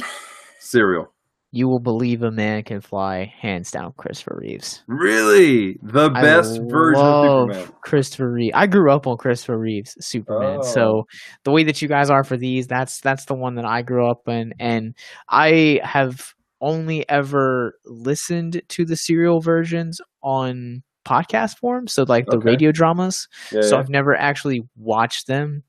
Serial. 0.58 1.12
You 1.52 1.68
will 1.68 1.78
believe 1.80 2.22
a 2.22 2.30
man 2.32 2.64
can 2.64 2.80
fly, 2.80 3.32
hands 3.40 3.70
down, 3.70 3.92
Christopher 3.96 4.36
Reeves. 4.42 4.82
Really? 4.88 5.78
The 5.82 6.10
I 6.12 6.20
best 6.20 6.60
version 6.68 7.00
love 7.02 7.48
of 7.50 7.54
Superman. 7.56 7.74
Christopher 7.82 8.32
Reeve. 8.32 8.52
I 8.54 8.66
grew 8.66 8.92
up 8.92 9.06
on 9.06 9.16
Christopher 9.16 9.56
Reeves 9.58 9.96
Superman, 10.00 10.58
Oh. 10.60 10.66
so 10.66 11.04
the 11.44 11.52
way 11.52 11.62
that 11.64 11.80
you 11.80 11.88
guys 11.88 12.10
are 12.10 12.24
for 12.24 12.36
these, 12.36 12.66
that's 12.66 13.00
that's 13.00 13.24
the 13.26 13.34
one 13.34 13.54
that 13.54 13.64
I 13.64 13.82
grew 13.82 14.10
up 14.10 14.26
in, 14.28 14.52
and 14.58 14.94
I 15.28 15.80
have 15.84 16.34
only 16.60 17.08
ever 17.08 17.78
listened 17.84 18.60
to 18.68 18.84
the 18.84 18.96
serial 18.96 19.40
versions 19.40 20.00
on 20.22 20.82
podcast 21.06 21.56
form, 21.58 21.86
so 21.86 22.02
like 22.02 22.26
the 22.26 22.36
Okay. 22.38 22.50
radio 22.50 22.72
dramas. 22.72 23.28
Yeah, 23.52 23.60
So 23.62 23.76
yeah. 23.76 23.80
I've 23.80 23.88
never 23.88 24.14
actually 24.16 24.62
watched 24.76 25.28
them, 25.28 25.62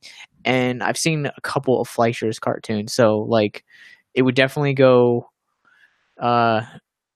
and 0.47 0.81
I've 0.81 0.97
seen 0.97 1.25
a 1.25 1.41
couple 1.41 1.81
of 1.81 1.89
Fleischer's 1.89 2.39
cartoons. 2.39 2.93
So 2.93 3.19
like, 3.19 3.65
it 4.13 4.21
would 4.21 4.35
definitely 4.35 4.73
go, 4.73 5.29
uh, 6.19 6.61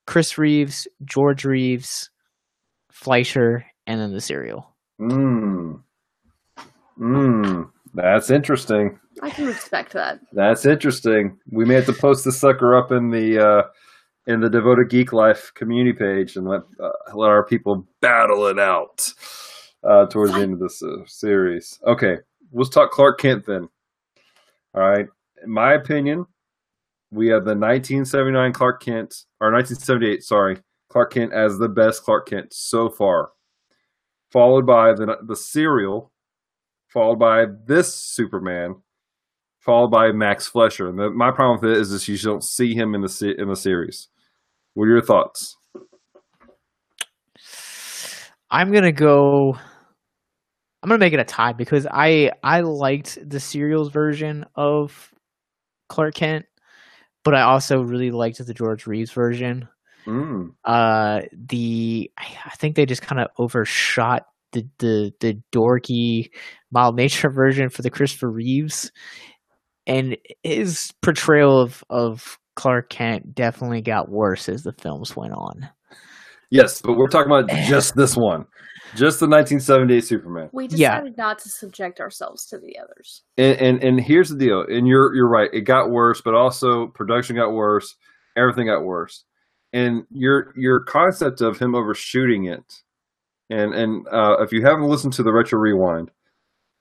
Chris 0.05 0.37
Reeves, 0.37 0.85
George 1.05 1.45
Reeves, 1.45 2.09
Fleischer, 2.91 3.65
and 3.87 4.01
then 4.01 4.11
the 4.11 4.19
serial. 4.19 4.67
Mmm. 4.99 5.81
Mmm. 6.99 7.69
That's 7.93 8.29
interesting. 8.29 8.99
I 9.21 9.29
can 9.29 9.45
respect 9.45 9.93
that. 9.93 10.19
That's 10.33 10.65
interesting. 10.65 11.37
We 11.51 11.63
may 11.63 11.75
have 11.75 11.85
to 11.85 11.93
post 11.93 12.25
this 12.25 12.39
sucker 12.39 12.75
up 12.75 12.91
in 12.91 13.11
the 13.11 13.45
uh, 13.45 13.63
in 14.27 14.41
the 14.41 14.49
Devoted 14.49 14.89
Geek 14.89 15.13
Life 15.13 15.51
community 15.55 15.93
page 15.97 16.35
and 16.35 16.47
let 16.47 16.61
uh, 16.81 16.89
let 17.13 17.29
our 17.29 17.45
people 17.45 17.87
battle 18.01 18.45
it 18.47 18.59
out 18.59 19.07
uh, 19.83 20.05
towards 20.07 20.33
the 20.33 20.39
end 20.39 20.53
of 20.53 20.59
this 20.59 20.81
uh, 20.83 21.05
series. 21.05 21.79
Okay, 21.85 22.17
let's 22.51 22.69
talk 22.69 22.91
Clark 22.91 23.19
Kent 23.19 23.45
then. 23.45 23.67
All 24.73 24.89
right, 24.89 25.05
in 25.43 25.51
my 25.51 25.73
opinion, 25.73 26.25
we 27.11 27.27
have 27.27 27.43
the 27.43 27.55
1979 27.55 28.53
Clark 28.53 28.81
Kent 28.81 29.13
or 29.39 29.51
1978, 29.51 30.23
sorry, 30.23 30.57
Clark 30.89 31.13
Kent 31.13 31.33
as 31.33 31.57
the 31.57 31.67
best 31.67 32.03
Clark 32.03 32.27
Kent 32.29 32.53
so 32.53 32.89
far, 32.89 33.31
followed 34.31 34.65
by 34.65 34.93
the 34.93 35.17
the 35.27 35.35
serial, 35.35 36.11
followed 36.87 37.19
by 37.19 37.45
this 37.65 37.93
Superman 37.93 38.75
followed 39.61 39.91
by 39.91 40.11
Max 40.11 40.47
Fleischer. 40.47 40.89
And 40.89 40.99
the, 40.99 41.09
my 41.09 41.31
problem 41.31 41.59
with 41.61 41.71
it 41.71 41.77
is 41.79 41.91
that 41.91 42.07
you 42.07 42.17
don't 42.17 42.43
see 42.43 42.73
him 42.73 42.93
in 42.93 43.01
the 43.01 43.35
in 43.37 43.47
the 43.47 43.55
series. 43.55 44.09
What 44.73 44.85
are 44.85 44.89
your 44.89 45.01
thoughts? 45.01 45.55
I'm 48.49 48.71
gonna 48.71 48.91
go. 48.91 49.57
I'm 50.81 50.89
gonna 50.89 50.99
make 50.99 51.13
it 51.13 51.19
a 51.19 51.23
tie 51.23 51.53
because 51.53 51.85
I 51.89 52.31
I 52.43 52.61
liked 52.61 53.17
the 53.27 53.39
serials 53.39 53.91
version 53.91 54.45
of 54.55 55.13
Clark 55.89 56.15
Kent, 56.15 56.45
but 57.23 57.35
I 57.35 57.41
also 57.41 57.81
really 57.81 58.11
liked 58.11 58.45
the 58.45 58.53
George 58.53 58.87
Reeves 58.87 59.11
version. 59.11 59.67
Mm. 60.07 60.53
Uh, 60.65 61.21
the 61.33 62.09
I 62.17 62.55
think 62.55 62.75
they 62.75 62.85
just 62.85 63.03
kind 63.03 63.21
of 63.21 63.27
overshot 63.37 64.25
the 64.53 64.67
the 64.79 65.11
the 65.19 65.39
dorky 65.53 66.29
mild 66.71 66.95
nature 66.95 67.29
version 67.33 67.69
for 67.69 67.83
the 67.83 67.91
Christopher 67.91 68.31
Reeves, 68.31 68.91
and 69.85 70.17
his 70.43 70.91
portrayal 71.03 71.59
of 71.59 71.83
of 71.89 72.39
Clark 72.55 72.89
Kent 72.89 73.35
definitely 73.35 73.81
got 73.81 74.09
worse 74.09 74.49
as 74.49 74.63
the 74.63 74.73
films 74.73 75.15
went 75.15 75.33
on. 75.33 75.69
Yes, 76.51 76.81
but 76.81 76.93
we're 76.97 77.07
talking 77.07 77.31
about 77.31 77.49
just 77.67 77.95
this 77.95 78.15
one, 78.15 78.45
just 78.93 79.19
the 79.19 79.27
1978 79.27 80.03
Superman. 80.03 80.49
We 80.53 80.65
Yeah. 80.69 80.95
decided 80.99 81.17
not 81.17 81.39
to 81.39 81.49
subject 81.49 81.99
ourselves 81.99 82.45
to 82.47 82.59
the 82.59 82.77
others. 82.77 83.23
And, 83.37 83.57
and 83.59 83.83
and 83.83 83.99
here's 83.99 84.29
the 84.29 84.37
deal. 84.37 84.61
And 84.67 84.85
you're 84.87 85.15
you're 85.15 85.29
right. 85.29 85.49
It 85.53 85.61
got 85.61 85.89
worse, 85.89 86.21
but 86.21 86.35
also 86.35 86.87
production 86.93 87.35
got 87.37 87.53
worse. 87.53 87.95
Everything 88.37 88.67
got 88.67 88.83
worse. 88.83 89.23
And 89.73 90.03
your 90.11 90.53
your 90.57 90.83
concept 90.83 91.39
of 91.41 91.57
him 91.57 91.73
overshooting 91.73 92.45
it, 92.45 92.81
and 93.49 93.73
and 93.73 94.05
uh, 94.11 94.35
if 94.43 94.51
you 94.51 94.61
haven't 94.65 94.89
listened 94.89 95.13
to 95.13 95.23
the 95.23 95.31
retro 95.31 95.57
rewind, 95.59 96.11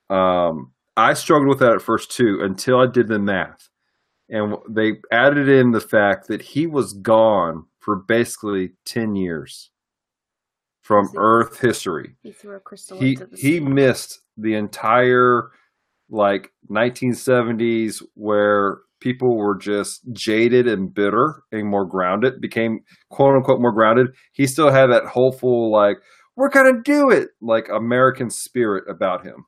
um, 0.09 0.73
I 0.97 1.13
struggled 1.13 1.47
with 1.47 1.59
that 1.59 1.71
at 1.73 1.81
first 1.81 2.11
too 2.11 2.39
until 2.41 2.81
I 2.81 2.87
did 2.91 3.07
the 3.07 3.17
math, 3.19 3.69
and 4.29 4.55
they 4.69 4.95
added 5.09 5.47
in 5.47 5.71
the 5.71 5.79
fact 5.79 6.27
that 6.27 6.41
he 6.41 6.67
was 6.67 6.91
gone 6.91 7.63
for 7.81 7.97
basically 7.97 8.71
ten 8.85 9.15
years 9.15 9.71
from 10.81 11.07
See. 11.07 11.17
Earth 11.17 11.59
history 11.59 12.15
He 12.23 12.31
threw 12.31 12.55
a 12.55 12.59
crystal 12.59 12.99
he 12.99 13.11
into 13.11 13.25
the 13.25 13.37
he 13.37 13.59
missed 13.59 14.21
the 14.37 14.55
entire 14.55 15.51
like 16.09 16.51
1970s 16.69 18.01
where 18.15 18.79
people 18.99 19.35
were 19.35 19.57
just 19.57 20.01
jaded 20.13 20.67
and 20.67 20.93
bitter 20.93 21.43
and 21.51 21.67
more 21.67 21.85
grounded 21.85 22.39
became 22.39 22.79
quote 23.09 23.35
unquote 23.35 23.61
more 23.61 23.71
grounded 23.73 24.07
he 24.33 24.47
still 24.47 24.71
had 24.71 24.87
that 24.87 25.05
hopeful 25.05 25.71
like 25.71 25.97
we're 26.35 26.49
gonna 26.49 26.81
do 26.83 27.09
it 27.09 27.29
like 27.41 27.67
american 27.69 28.29
spirit 28.29 28.83
about 28.89 29.25
him 29.25 29.45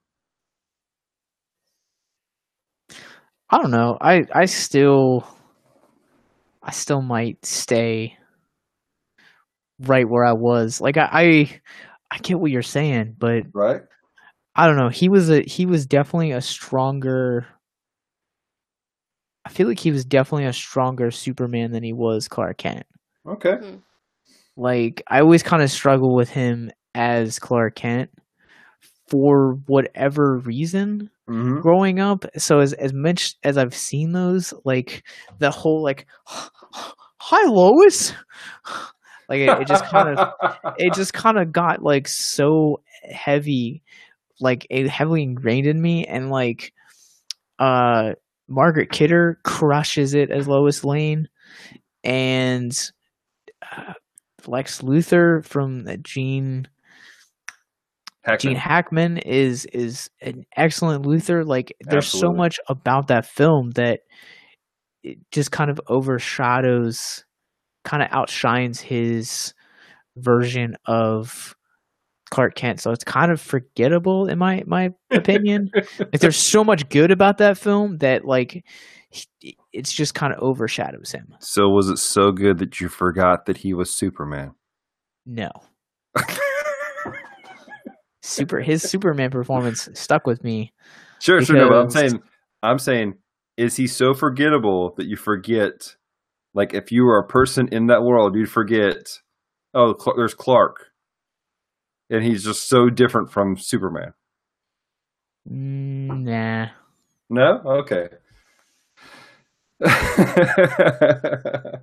I 3.54 3.62
don't 3.62 3.70
know. 3.70 4.00
I 4.02 4.26
I 4.34 4.46
still 4.46 5.28
I 6.64 6.72
still 6.72 7.04
might 7.04 7.46
stay 7.46 8.18
right 9.86 10.08
where 10.08 10.26
I 10.26 10.34
was. 10.34 10.82
Like 10.82 10.98
I 10.98 11.10
I, 11.12 11.62
I 12.12 12.18
get 12.20 12.40
what 12.40 12.52
you're 12.52 12.62
saying, 12.62 13.16
but 13.18 13.44
right 13.54 13.82
I 14.56 14.68
don't 14.68 14.78
know. 14.78 14.90
He 14.90 15.10
was 15.10 15.30
a 15.30 15.42
he 15.42 15.66
was 15.66 15.86
definitely 15.86 16.32
a 16.32 16.42
stronger 16.42 17.48
I 19.46 19.50
feel 19.50 19.68
like 19.68 19.80
he 19.80 19.92
was 19.92 20.06
definitely 20.06 20.46
a 20.46 20.54
stronger 20.54 21.12
Superman 21.12 21.72
than 21.72 21.84
he 21.84 21.94
was 21.94 22.28
Clark 22.28 22.58
Kent. 22.58 22.86
okay 23.28 23.58
Like 24.56 25.04
I 25.08 25.20
always 25.20 25.44
kind 25.44 25.62
of 25.64 25.72
struggle 25.72 26.16
with 26.16 26.30
him 26.30 26.72
as 26.96 27.40
Clark 27.40 27.76
Kent 27.76 28.12
for 29.08 29.56
whatever 29.68 30.38
reason 30.38 31.10
hmm 31.28 31.60
growing 31.62 32.00
up. 32.00 32.26
So 32.38 32.60
as 32.60 32.74
as 32.74 32.94
much 32.94 33.36
as 33.44 33.58
I've 33.58 33.76
seen 33.76 34.12
those, 34.12 34.54
like 34.66 35.04
the 35.40 35.52
whole 35.52 35.82
like 35.84 36.06
hi 36.26 37.48
Lois 37.48 38.14
like 39.34 39.42
it, 39.58 39.62
it 39.62 39.68
just 39.68 39.86
kind 39.86 40.18
of 40.18 40.34
it 40.78 40.94
just 40.94 41.14
kind 41.14 41.38
of 41.38 41.52
got 41.52 41.82
like 41.82 42.08
so 42.08 42.82
heavy 43.04 43.84
like 44.40 44.68
it 44.70 44.88
heavily 44.88 45.24
ingrained 45.24 45.68
in 45.68 45.82
me 45.82 46.06
and 46.06 46.30
like 46.30 46.74
uh 47.60 48.12
margaret 48.48 48.92
kidder 48.92 49.40
crushes 49.44 50.14
it 50.14 50.30
as 50.30 50.48
lois 50.48 50.84
lane 50.84 51.28
and 52.04 52.92
uh, 53.72 53.94
lex 54.46 54.82
luthor 54.82 55.44
from 55.46 55.88
gene 56.04 56.68
Hackman. 58.24 58.40
gene 58.40 58.56
hackman 58.56 59.18
is 59.18 59.66
is 59.66 60.10
an 60.22 60.46
excellent 60.56 61.06
luthor 61.06 61.46
like 61.46 61.76
there's 61.82 62.08
so 62.08 62.32
much 62.32 62.60
about 62.70 63.08
that 63.08 63.26
film 63.26 63.72
that 63.72 64.02
it 65.04 65.18
just 65.32 65.52
kind 65.52 65.70
of 65.70 65.80
overshadows 65.88 67.26
kind 67.84 68.04
of 68.04 68.10
outshines 68.12 68.80
his 68.82 69.54
version 70.18 70.76
of 70.86 71.56
Clark 72.32 72.56
Kent. 72.56 72.80
So 72.82 72.92
it's 72.92 73.04
kind 73.04 73.32
of 73.32 73.40
forgettable 73.42 74.28
in 74.28 74.40
my 74.40 74.64
my 74.66 74.92
opinion. 75.12 75.70
like 76.00 76.20
there's 76.20 76.38
so 76.38 76.64
much 76.64 76.88
good 76.90 77.12
about 77.12 77.38
that 77.40 77.58
film 77.58 77.98
that 78.00 78.26
like 78.26 78.64
he- 79.10 79.58
it's 79.72 79.92
just 79.94 80.16
kind 80.16 80.34
of 80.34 80.40
overshadows 80.40 81.12
him. 81.12 81.34
so 81.40 81.70
was 81.70 81.90
it 81.90 81.98
so 81.98 82.32
good 82.32 82.58
that 82.60 82.80
you 82.82 82.90
forgot 82.90 83.46
that 83.46 83.58
he 83.58 83.74
was 83.74 83.96
superman 83.96 84.54
No. 85.26 85.52
Super 88.22 88.62
his 88.62 88.82
Superman 88.82 89.30
performance 89.32 89.90
stuck 89.94 90.26
with 90.26 90.44
me. 90.44 90.72
Sure, 91.20 91.42
sure. 91.42 91.58
No, 91.58 91.70
but 91.70 91.78
I'm 91.82 91.90
saying, 91.90 92.22
I'm 92.64 92.80
saying, 92.80 93.16
is 93.58 93.76
he 93.76 93.86
so 93.86 94.14
forgettable 94.14 94.94
that 94.96 95.08
you 95.08 95.18
forget? 95.18 95.96
Like, 96.54 96.74
if 96.74 96.92
you 96.92 97.04
were 97.06 97.18
a 97.18 97.28
person 97.28 97.68
in 97.70 97.88
that 97.88 98.04
world, 98.04 98.36
you'd 98.36 98.50
forget. 98.52 99.20
Oh, 99.74 99.96
Cl- 99.98 100.16
there's 100.16 100.36
Clark, 100.36 100.88
and 102.10 102.24
he's 102.24 102.44
just 102.44 102.70
so 102.70 102.90
different 102.90 103.32
from 103.32 103.58
Superman. 103.58 104.14
Mm, 105.50 106.24
nah. 106.24 106.68
No, 107.30 107.62
okay. 107.66 108.10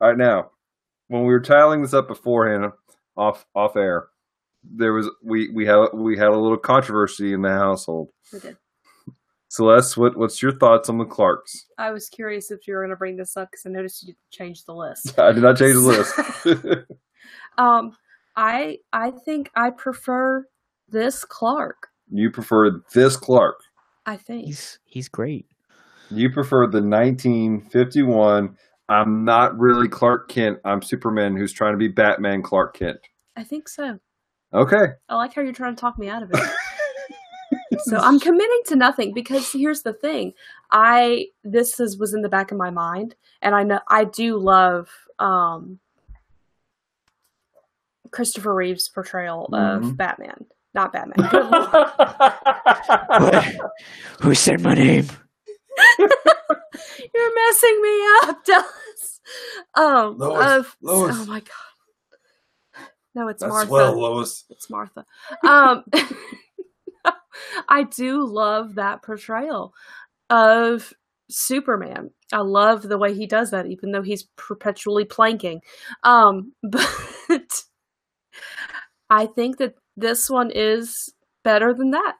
All 0.00 0.08
right, 0.08 0.16
now, 0.16 0.50
when 1.08 1.22
we 1.22 1.32
were 1.32 1.40
tiling 1.40 1.82
this 1.82 1.92
up 1.92 2.06
beforehand, 2.08 2.72
off 3.16 3.44
off 3.54 3.76
air, 3.76 4.06
there 4.62 4.92
was 4.92 5.10
we 5.22 5.50
we 5.50 5.66
had 5.66 5.88
we 5.92 6.16
had 6.16 6.28
a 6.28 6.38
little 6.38 6.56
controversy 6.56 7.32
in 7.32 7.42
the 7.42 7.50
household. 7.50 8.10
We 8.32 8.38
did. 8.38 8.56
Celeste, 9.50 9.96
what 9.96 10.16
what's 10.16 10.40
your 10.40 10.56
thoughts 10.56 10.88
on 10.88 10.98
the 10.98 11.04
Clarks? 11.04 11.66
I 11.76 11.90
was 11.90 12.08
curious 12.08 12.52
if 12.52 12.68
you 12.68 12.74
were 12.74 12.82
going 12.82 12.90
to 12.90 12.96
bring 12.96 13.16
this 13.16 13.36
up 13.36 13.50
because 13.50 13.66
I 13.66 13.70
noticed 13.70 14.00
you 14.02 14.06
didn't 14.14 14.30
change 14.30 14.64
the 14.64 14.72
list. 14.74 15.18
I 15.18 15.32
did 15.32 15.42
not 15.42 15.58
change 15.58 15.74
the 15.74 15.80
list. 15.80 16.86
Um, 17.58 17.92
I 18.36 18.78
I 18.92 19.10
think 19.10 19.50
I 19.54 19.70
prefer 19.70 20.46
this 20.88 21.24
Clark. 21.24 21.88
you 22.10 22.30
prefer 22.30 22.80
this 22.94 23.16
Clark. 23.16 23.60
I 24.06 24.16
think. 24.16 24.46
He's 24.46 24.78
he's 24.86 25.08
great. 25.08 25.46
You 26.10 26.30
prefer 26.30 26.66
the 26.66 26.80
1951. 26.80 28.56
I'm 28.88 29.24
not 29.24 29.58
really 29.58 29.88
Clark 29.88 30.28
Kent. 30.28 30.58
I'm 30.64 30.80
Superman 30.80 31.36
who's 31.36 31.52
trying 31.52 31.74
to 31.74 31.78
be 31.78 31.88
Batman 31.88 32.42
Clark 32.42 32.78
Kent. 32.78 32.98
I 33.36 33.44
think 33.44 33.68
so. 33.68 33.98
Okay. 34.54 34.94
I 35.08 35.14
like 35.16 35.34
how 35.34 35.42
you're 35.42 35.52
trying 35.52 35.76
to 35.76 35.80
talk 35.80 35.98
me 35.98 36.08
out 36.08 36.22
of 36.22 36.30
it. 36.32 36.40
so 37.84 37.96
I'm 37.98 38.18
committing 38.20 38.60
to 38.66 38.76
nothing 38.76 39.12
because 39.14 39.50
here's 39.52 39.82
the 39.82 39.92
thing. 39.92 40.32
I 40.70 41.26
this 41.44 41.78
is 41.80 41.98
was 41.98 42.14
in 42.14 42.22
the 42.22 42.28
back 42.28 42.50
of 42.52 42.58
my 42.58 42.70
mind 42.70 43.14
and 43.42 43.54
I 43.54 43.62
know 43.62 43.80
I 43.88 44.04
do 44.04 44.36
love 44.38 44.88
um 45.18 45.78
Christopher 48.10 48.54
Reeve's 48.54 48.88
portrayal 48.88 49.48
Mhm. 49.52 49.76
of 49.90 49.96
Batman. 49.96 50.46
Not 50.74 50.92
Batman. 50.92 51.18
Who 54.20 54.34
said 54.34 54.60
my 54.60 54.74
name? 54.74 55.06
You're 55.98 57.34
messing 57.34 57.82
me 57.82 58.02
up, 58.22 58.44
Dallas. 58.44 59.20
Um 59.74 60.18
Lois, 60.18 60.46
of 60.58 60.76
Lois. 60.80 61.16
oh 61.18 61.24
my 61.26 61.40
god. 61.40 62.84
No, 63.14 63.28
it's 63.28 63.42
Martha. 63.42 63.70
Well, 63.70 64.00
Lois. 64.00 64.44
It's 64.50 64.70
Martha. 64.70 65.04
Um, 65.44 65.84
I 67.68 67.84
do 67.84 68.24
love 68.26 68.74
that 68.76 69.02
portrayal 69.02 69.74
of 70.28 70.92
Superman. 71.30 72.10
I 72.32 72.38
love 72.38 72.82
the 72.82 72.98
way 72.98 73.14
he 73.14 73.26
does 73.26 73.50
that, 73.50 73.66
even 73.66 73.92
though 73.92 74.02
he's 74.02 74.24
perpetually 74.36 75.04
planking. 75.04 75.60
Um, 76.02 76.52
but 76.62 77.62
I 79.08 79.26
think 79.26 79.58
that 79.58 79.74
this 79.96 80.30
one 80.30 80.50
is 80.54 81.12
better 81.42 81.74
than 81.74 81.90
that. 81.92 82.16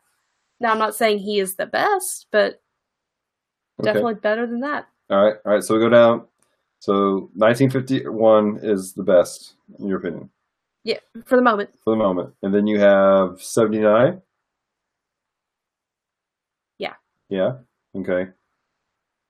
Now, 0.60 0.72
I'm 0.72 0.78
not 0.78 0.94
saying 0.94 1.20
he 1.20 1.40
is 1.40 1.56
the 1.56 1.66
best, 1.66 2.26
but 2.30 2.60
Okay. 3.80 3.92
definitely 3.92 4.14
better 4.14 4.46
than 4.46 4.60
that. 4.60 4.88
All 5.08 5.24
right. 5.24 5.36
All 5.46 5.52
right. 5.52 5.62
So 5.62 5.74
we 5.74 5.80
go 5.80 5.88
down. 5.88 6.26
So 6.80 7.30
1951 7.34 8.60
is 8.62 8.92
the 8.92 9.02
best, 9.02 9.54
in 9.78 9.86
your 9.86 9.98
opinion, 9.98 10.30
Yeah, 10.84 10.98
for 11.24 11.36
the 11.36 11.42
moment. 11.42 11.70
for 11.84 11.94
the 11.94 12.02
moment. 12.02 12.34
And 12.42 12.54
then 12.54 12.66
you 12.66 12.78
have 12.80 13.42
79. 13.42 14.20
Yeah. 17.30 17.52
Okay. 17.96 18.26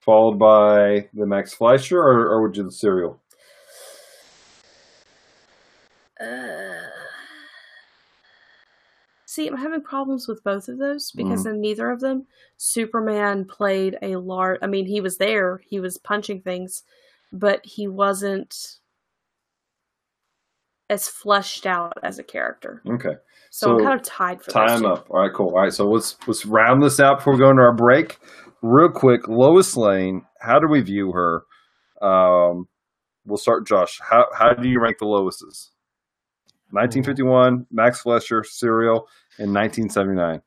Followed 0.01 0.39
by 0.39 1.09
the 1.13 1.27
Max 1.27 1.55
Fleischer, 1.55 2.01
or, 2.01 2.29
or 2.29 2.43
would 2.43 2.57
you 2.57 2.65
the 2.65 2.73
serial? 2.73 3.21
Uh, 6.19 6.89
see, 9.27 9.47
I'm 9.47 9.57
having 9.57 9.83
problems 9.83 10.27
with 10.27 10.43
both 10.43 10.69
of 10.69 10.79
those 10.79 11.11
because 11.13 11.47
in 11.47 11.61
neither 11.61 11.91
of 11.91 12.01
them, 12.01 12.27
Superman 12.57 13.45
played 13.45 13.99
a 14.03 14.17
large. 14.17 14.59
I 14.63 14.67
mean, 14.67 14.87
he 14.87 15.01
was 15.03 15.19
there, 15.19 15.61
he 15.69 15.81
was 15.81 15.99
punching 15.99 16.41
things, 16.41 16.83
but 17.33 17.65
he 17.65 17.87
wasn't 17.87 18.80
as 20.91 21.09
fleshed 21.09 21.65
out 21.65 21.95
as 22.03 22.19
a 22.19 22.23
character. 22.23 22.83
Okay. 22.87 23.15
So, 23.51 23.73
I'm 23.73 23.85
kind 23.85 23.99
of 23.99 24.05
tied 24.05 24.43
for 24.43 24.51
Time 24.51 24.69
those 24.69 24.81
two. 24.81 24.87
up. 24.89 25.07
All 25.11 25.21
right, 25.21 25.33
cool. 25.35 25.49
All 25.55 25.63
right, 25.63 25.73
so 25.73 25.85
let's 25.87 26.17
let's 26.27 26.45
round 26.45 26.83
this 26.83 27.01
out 27.01 27.19
before 27.19 27.33
we 27.35 27.41
go 27.41 27.51
into 27.51 27.63
our 27.63 27.75
break. 27.75 28.19
Real 28.63 28.91
quick, 28.91 29.27
Lois 29.27 29.77
Lane. 29.77 30.23
How 30.41 30.59
do 30.59 30.67
we 30.69 30.83
view 30.83 31.13
her? 31.13 31.45
Um, 32.03 32.67
we'll 33.25 33.39
start, 33.39 33.67
Josh. 33.67 33.99
How 34.09 34.27
how 34.37 34.53
do 34.53 34.69
you 34.69 34.81
rank 34.81 34.99
the 34.99 35.07
Loises? 35.07 35.71
1951, 36.73 37.67
Max 37.73 38.03
Fleischer, 38.03 38.45
Serial, 38.45 39.09
and 39.39 39.53
1979. 39.53 40.41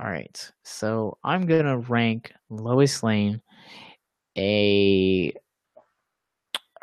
All 0.00 0.10
right. 0.10 0.52
So 0.64 1.18
I'm 1.22 1.46
going 1.46 1.66
to 1.66 1.78
rank 1.88 2.32
Lois 2.50 3.02
Lane 3.02 3.40
a. 4.36 5.32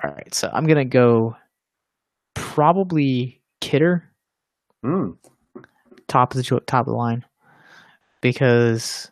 All 0.04 0.12
right. 0.12 0.34
So 0.34 0.50
I'm 0.52 0.66
going 0.66 0.78
to 0.78 0.86
go 0.86 1.36
probably 2.34 3.42
Kidder, 3.60 4.10
Hmm. 4.84 5.12
top 6.08 6.34
of 6.34 6.44
the 6.44 6.60
top 6.66 6.88
of 6.88 6.92
the 6.92 6.98
line, 6.98 7.24
because 8.22 9.12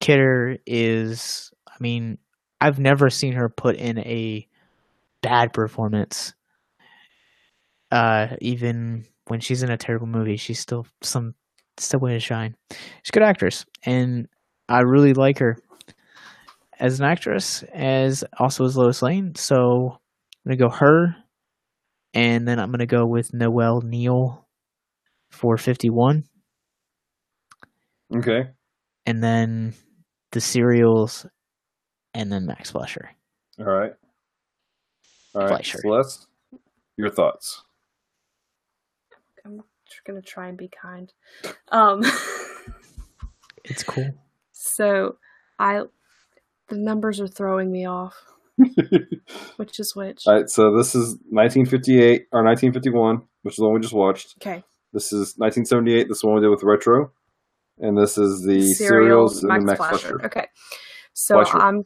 Kidder 0.00 0.58
is. 0.66 1.52
I 1.68 1.74
mean, 1.80 2.18
I've 2.60 2.80
never 2.80 3.08
seen 3.10 3.34
her 3.34 3.48
put 3.48 3.76
in 3.76 3.98
a 3.98 4.46
bad 5.22 5.52
performance. 5.52 6.34
Uh, 7.92 8.36
even 8.40 9.04
when 9.28 9.40
she's 9.40 9.62
in 9.62 9.70
a 9.70 9.76
terrible 9.76 10.06
movie, 10.08 10.36
she's 10.36 10.58
still 10.58 10.86
some 11.02 11.34
still 11.78 12.00
way 12.00 12.14
to 12.14 12.20
shine. 12.20 12.56
She's 12.70 13.10
a 13.10 13.12
good 13.12 13.22
actress, 13.22 13.64
and 13.84 14.26
I 14.68 14.80
really 14.80 15.14
like 15.14 15.38
her 15.38 15.56
as 16.78 17.00
an 17.00 17.06
actress, 17.06 17.62
as 17.72 18.24
also 18.38 18.64
as 18.64 18.76
Lois 18.76 19.02
Lane. 19.02 19.34
So 19.34 19.98
I'm 20.46 20.56
gonna 20.56 20.56
go 20.56 20.68
her, 20.76 21.16
and 22.14 22.46
then 22.46 22.58
I'm 22.58 22.70
gonna 22.70 22.86
go 22.86 23.06
with 23.06 23.32
Noel 23.34 23.80
Neill 23.82 24.46
for 25.30 25.56
51, 25.58 26.24
Okay. 28.16 28.50
and 29.06 29.22
then 29.22 29.74
the 30.32 30.40
serials, 30.40 31.26
and 32.14 32.32
then 32.32 32.46
Max 32.46 32.70
Fleischer. 32.70 33.10
All 33.58 33.64
right. 33.66 33.92
All 35.34 35.42
right. 35.42 35.48
Fleischer. 35.48 35.78
Celeste, 35.80 36.26
your 36.96 37.10
thoughts? 37.10 37.62
I'm 39.44 39.62
tr- 39.90 40.02
gonna 40.06 40.22
try 40.22 40.48
and 40.48 40.56
be 40.56 40.68
kind. 40.68 41.12
Um, 41.70 42.02
It's 43.64 43.82
cool. 43.82 44.08
so 44.52 45.16
I, 45.58 45.82
the 46.68 46.76
numbers 46.78 47.20
are 47.20 47.28
throwing 47.28 47.70
me 47.70 47.86
off. 47.86 48.14
Which 49.56 49.78
is 49.78 49.94
which? 49.94 50.22
All 50.26 50.34
right, 50.34 50.48
so 50.50 50.76
this 50.76 50.94
is 50.96 51.16
1958 51.30 52.26
or 52.32 52.42
1951, 52.44 53.22
which 53.42 53.54
is 53.54 53.56
the 53.58 53.64
one 53.64 53.74
we 53.74 53.80
just 53.80 53.94
watched. 53.94 54.34
Okay, 54.40 54.64
This 54.92 55.12
is 55.12 55.34
1978. 55.36 56.08
This 56.08 56.16
is 56.16 56.20
the 56.22 56.26
one 56.26 56.36
we 56.36 56.42
did 56.42 56.50
with 56.50 56.64
retro, 56.64 57.12
and 57.78 57.96
this 57.96 58.18
is 58.18 58.42
the 58.44 58.60
serials 58.74 59.44
and 59.44 59.52
the 59.52 59.64
Max 59.64 59.76
Fleischer. 59.78 59.96
Fleischer. 60.18 60.26
Okay, 60.26 60.46
so 61.12 61.36
Fleischer. 61.36 61.58
I'm 61.58 61.84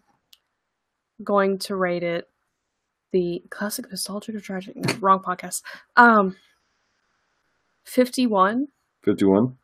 going 1.22 1.59
to 1.59 1.76
rate 1.76 2.03
it 2.03 2.26
the 3.12 3.43
classic 3.51 3.91
nostalgic 3.91 4.35
or 4.35 4.41
tragic. 4.41 4.74
No, 4.74 4.95
wrong 5.01 5.20
podcast. 5.20 5.61
Um, 5.97 6.37
fifty-one. 7.85 8.68
51. 9.05 9.57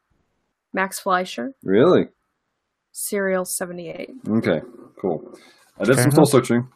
Max 0.75 1.01
Fleischer. 1.01 1.55
Really? 1.63 2.09
Serial 2.93 3.47
seventy-eight. 3.47 4.11
Okay, 4.29 4.61
cool. 5.01 5.23
I 5.79 5.85
did 5.85 5.95
Fair 5.97 6.05
some 6.05 6.11
soul 6.13 6.23
enough. 6.25 6.31
searching. 6.31 6.69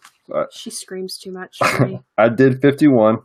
She 0.53 0.71
screams 0.71 1.19
too 1.19 1.33
much 1.33 1.59
for 1.59 1.87
me. 1.87 2.01
I 2.19 2.29
did 2.29 2.61
51, 2.63 3.19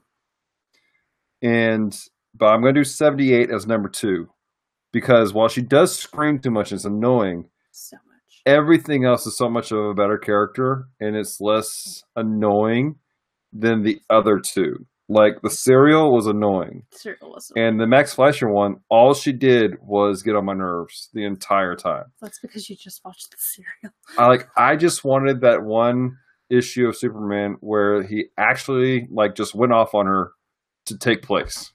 and 1.42 1.98
but 2.36 2.48
I'm 2.48 2.62
going 2.62 2.74
to 2.76 2.82
do 2.82 2.84
78 2.84 3.50
as 3.52 3.66
number 3.68 3.90
two 3.90 4.28
because 4.92 5.34
while 5.34 5.48
she 5.48 5.62
does 5.62 5.98
scream 5.98 6.40
too 6.40 6.52
much, 6.52 6.72
it's 6.72 6.86
annoying. 6.86 7.50
so 7.72 7.98
much. 7.98 8.42
Everything 8.46 9.06
else 9.06 9.26
is 9.28 9.38
so 9.38 9.50
much 9.50 9.72
of 9.72 9.78
a 9.78 9.94
better 9.94 10.18
character, 10.18 10.86
and 11.00 11.16
it's 11.16 11.38
less 11.40 12.04
annoying 12.16 12.96
than 13.54 13.84
the 13.84 14.00
other 14.10 14.40
two. 14.40 14.86
Like 15.10 15.42
the 15.42 15.50
serial 15.50 16.14
was 16.14 16.28
annoying. 16.28 16.84
Serial 16.92 17.32
was. 17.32 17.52
And 17.56 17.80
the 17.80 17.88
Max 17.88 18.14
Fleischer 18.14 18.50
one, 18.50 18.76
all 18.90 19.14
she 19.14 19.32
did 19.32 19.76
was 19.82 20.22
get 20.22 20.36
on 20.36 20.46
my 20.46 20.54
nerves 20.54 21.10
the 21.14 21.24
entire 21.24 21.76
time. 21.76 22.06
That's 22.22 22.40
because 22.40 22.70
you 22.70 22.76
just 22.76 23.02
watched 23.06 23.32
the 23.32 23.38
serial. 23.40 23.96
I 24.18 24.28
like 24.28 24.50
I 24.58 24.76
just 24.76 25.06
wanted 25.06 25.42
that 25.42 25.64
one 25.64 26.18
issue 26.50 26.88
of 26.88 26.98
Superman 26.98 27.56
where 27.62 28.04
he 28.04 28.26
actually 28.38 29.08
like 29.10 29.36
just 29.36 29.56
went 29.56 29.72
off 29.72 29.96
on 29.96 30.08
her 30.08 30.32
to 30.88 30.98
take 30.98 31.22
place. 31.22 31.72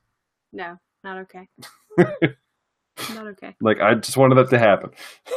No, 0.53 0.77
not 1.03 1.19
okay. 1.21 1.49
not 1.99 3.27
okay. 3.29 3.55
Like 3.63 3.79
I 3.81 3.95
just 3.95 4.19
wanted 4.19 4.37
that 4.37 4.51
to 4.51 4.59
happen. 4.59 4.91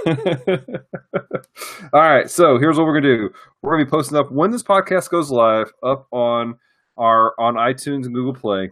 All 1.93 2.01
right, 2.01 2.29
so 2.29 2.57
here's 2.59 2.77
what 2.77 2.85
we're 2.85 2.99
gonna 2.99 3.15
do. 3.15 3.29
We're 3.61 3.73
gonna 3.73 3.85
be 3.85 3.89
posting 3.89 4.17
up 4.17 4.31
when 4.31 4.51
this 4.51 4.63
podcast 4.63 5.09
goes 5.09 5.31
live 5.31 5.71
up 5.81 6.07
on 6.11 6.55
our 6.97 7.33
on 7.39 7.55
iTunes 7.55 8.05
and 8.05 8.13
Google 8.13 8.33
Play, 8.33 8.71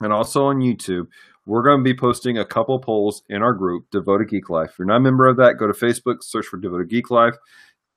and 0.00 0.12
also 0.12 0.46
on 0.46 0.58
YouTube. 0.58 1.06
We're 1.46 1.62
going 1.62 1.78
to 1.78 1.84
be 1.84 1.96
posting 1.96 2.36
a 2.36 2.44
couple 2.44 2.78
polls 2.78 3.22
in 3.30 3.42
our 3.42 3.54
group, 3.54 3.86
Devoted 3.90 4.28
Geek 4.28 4.50
Life. 4.50 4.70
If 4.72 4.78
you're 4.78 4.86
not 4.86 4.96
a 4.96 5.00
member 5.00 5.26
of 5.26 5.38
that, 5.38 5.56
go 5.58 5.66
to 5.66 5.72
Facebook, 5.72 6.22
search 6.22 6.46
for 6.46 6.58
Devoted 6.58 6.90
Geek 6.90 7.10
Life, 7.10 7.36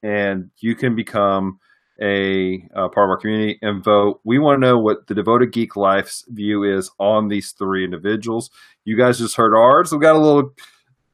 and 0.01 0.49
you 0.59 0.73
can 0.73 0.95
become 0.95 1.59
a 2.01 2.67
uh, 2.73 2.87
part 2.89 3.05
of 3.05 3.09
our 3.09 3.17
community 3.17 3.59
and 3.61 3.83
vote. 3.83 4.21
We 4.23 4.39
want 4.39 4.61
to 4.61 4.67
know 4.67 4.79
what 4.79 5.07
the 5.07 5.13
Devoted 5.13 5.51
Geek 5.51 5.75
Life's 5.75 6.23
view 6.29 6.63
is 6.63 6.89
on 6.97 7.27
these 7.27 7.51
three 7.51 7.83
individuals. 7.83 8.49
You 8.85 8.97
guys 8.97 9.19
just 9.19 9.35
heard 9.35 9.53
ours. 9.53 9.91
We 9.91 9.99
got 9.99 10.15
a 10.15 10.19
little 10.19 10.53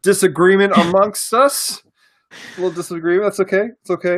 disagreement 0.02 0.74
amongst 0.78 1.34
us. 1.34 1.84
A 2.32 2.62
little 2.62 2.72
disagreement. 2.72 3.26
That's 3.26 3.40
okay. 3.42 3.70
It's 3.82 3.90
okay. 3.90 4.18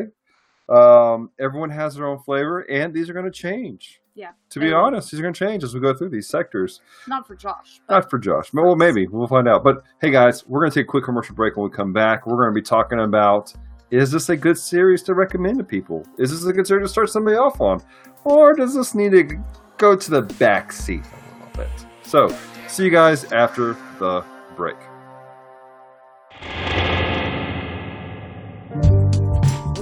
Um, 0.70 1.32
everyone 1.40 1.70
has 1.72 1.96
their 1.96 2.06
own 2.06 2.20
flavor, 2.20 2.62
and 2.70 2.94
these 2.94 3.10
are 3.10 3.14
going 3.14 3.26
to 3.26 3.32
change. 3.32 4.02
Yeah. 4.14 4.32
To 4.50 4.60
be 4.60 4.74
honest, 4.74 5.12
these 5.12 5.20
are 5.20 5.24
going 5.24 5.34
to 5.34 5.46
change 5.46 5.64
as 5.64 5.74
we 5.74 5.80
go 5.80 5.94
through 5.94 6.10
these 6.10 6.28
sectors. 6.28 6.82
Not 7.08 7.26
for 7.26 7.36
Josh. 7.36 7.80
Not 7.90 8.10
for 8.10 8.20
Josh. 8.20 8.52
Well, 8.54 8.76
maybe 8.76 9.08
we'll 9.08 9.28
find 9.28 9.48
out. 9.48 9.64
But 9.64 9.84
hey, 10.02 10.12
guys, 10.12 10.46
we're 10.46 10.60
going 10.60 10.72
to 10.72 10.80
take 10.80 10.88
a 10.88 10.92
quick 10.92 11.06
commercial 11.06 11.36
break. 11.36 11.56
When 11.56 11.70
we 11.70 11.76
come 11.76 11.94
back, 11.94 12.28
we're 12.28 12.36
going 12.36 12.54
to 12.54 12.54
be 12.54 12.62
talking 12.62 13.00
about: 13.00 13.54
Is 13.92 14.12
this 14.12 14.28
a 14.30 14.36
good 14.36 14.58
series 14.58 15.04
to 15.04 15.14
recommend 15.14 15.58
to 15.60 15.64
people? 15.64 16.06
Is 16.18 16.32
this 16.32 16.46
a 16.46 16.54
good 16.54 16.68
series 16.68 16.86
to 16.86 16.92
start 16.92 17.10
somebody 17.10 17.38
off 17.38 17.62
on, 17.62 17.82
or 18.26 18.54
does 18.54 18.76
this 18.76 18.94
need 18.94 19.12
to 19.14 19.42
go 19.78 19.96
to 19.96 20.12
the 20.12 20.24
back 20.24 20.74
seat 20.74 21.04
a 21.04 21.44
little 21.46 21.56
bit? 21.56 21.86
So, 22.04 22.36
see 22.68 22.84
you 22.84 22.92
guys 22.92 23.24
after 23.32 23.78
the 24.00 24.26
break. 24.58 24.76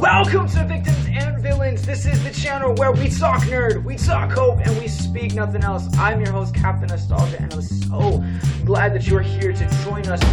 Welcome 0.09 0.47
to 0.47 0.63
Victims 0.63 1.05
and 1.09 1.43
Villains. 1.43 1.85
This 1.85 2.05
is 2.05 2.23
the 2.23 2.29
channel 2.29 2.73
where 2.75 2.93
we 2.93 3.09
talk 3.09 3.41
nerd, 3.41 3.83
we 3.83 3.97
talk 3.97 4.31
hope, 4.31 4.65
and 4.65 4.79
we 4.79 4.87
speak 4.87 5.33
nothing 5.33 5.65
else. 5.65 5.85
I'm 5.97 6.21
your 6.21 6.31
host, 6.31 6.55
Captain 6.55 6.87
Nostalgia, 6.87 7.41
and 7.41 7.53
I'm 7.53 7.61
so 7.61 8.23
glad 8.63 8.93
that 8.93 9.05
you're 9.05 9.21
here 9.21 9.51
to 9.51 9.83
join 9.83 10.07
us. 10.07 10.23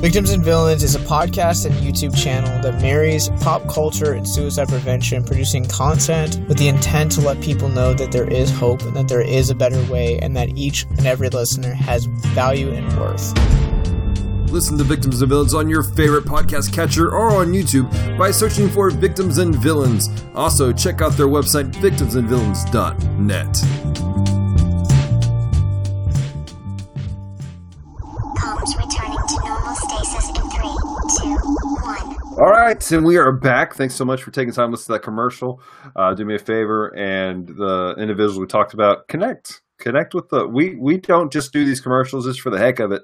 Victims 0.00 0.30
and 0.30 0.42
Villains 0.42 0.82
is 0.82 0.94
a 0.94 1.00
podcast 1.00 1.66
and 1.66 1.74
YouTube 1.74 2.16
channel 2.16 2.62
that 2.62 2.80
marries 2.80 3.28
pop 3.42 3.68
culture 3.68 4.14
and 4.14 4.26
suicide 4.26 4.68
prevention, 4.68 5.22
producing 5.22 5.66
content 5.66 6.40
with 6.48 6.56
the 6.56 6.68
intent 6.68 7.12
to 7.12 7.20
let 7.20 7.42
people 7.42 7.68
know 7.68 7.92
that 7.92 8.10
there 8.10 8.26
is 8.26 8.50
hope 8.50 8.80
and 8.84 8.96
that 8.96 9.06
there 9.06 9.20
is 9.20 9.50
a 9.50 9.54
better 9.54 9.82
way, 9.92 10.18
and 10.20 10.34
that 10.34 10.56
each 10.56 10.84
and 10.96 11.06
every 11.06 11.28
listener 11.28 11.74
has 11.74 12.06
value 12.06 12.70
and 12.72 12.90
worth. 12.98 13.34
Listen 14.52 14.76
to 14.76 14.84
Victims 14.84 15.22
and 15.22 15.30
Villains 15.30 15.54
on 15.54 15.66
your 15.66 15.82
favorite 15.82 16.24
podcast 16.24 16.74
catcher 16.74 17.10
or 17.10 17.30
on 17.30 17.52
YouTube 17.52 17.88
by 18.18 18.30
searching 18.30 18.68
for 18.68 18.90
Victims 18.90 19.38
and 19.38 19.56
Villains. 19.56 20.10
Also, 20.34 20.74
check 20.74 21.00
out 21.00 21.12
their 21.12 21.28
website, 21.28 21.72
victimsandvillains.net. 21.72 23.46
Comms 28.36 28.76
returning 28.76 29.18
to 29.26 29.40
normal 29.42 29.74
stasis 29.74 30.28
in 30.28 30.34
three, 30.50 30.76
two, 31.16 31.34
one. 31.80 32.14
All 32.38 32.50
right, 32.50 32.90
and 32.90 33.06
we 33.06 33.16
are 33.16 33.32
back. 33.32 33.74
Thanks 33.74 33.94
so 33.94 34.04
much 34.04 34.22
for 34.22 34.32
taking 34.32 34.52
time 34.52 34.68
to 34.68 34.72
listen 34.72 34.88
to 34.88 34.92
that 34.92 35.02
commercial. 35.02 35.62
Uh, 35.96 36.12
do 36.12 36.26
me 36.26 36.34
a 36.34 36.38
favor, 36.38 36.88
and 36.88 37.48
the 37.48 37.94
individuals 37.96 38.38
we 38.38 38.44
talked 38.46 38.74
about, 38.74 39.08
connect. 39.08 39.62
Connect 39.78 40.14
with 40.14 40.28
the. 40.28 40.46
We 40.46 40.76
we 40.76 40.98
don't 40.98 41.32
just 41.32 41.52
do 41.52 41.64
these 41.64 41.80
commercials 41.80 42.26
just 42.26 42.40
for 42.40 42.50
the 42.50 42.58
heck 42.58 42.78
of 42.78 42.92
it. 42.92 43.02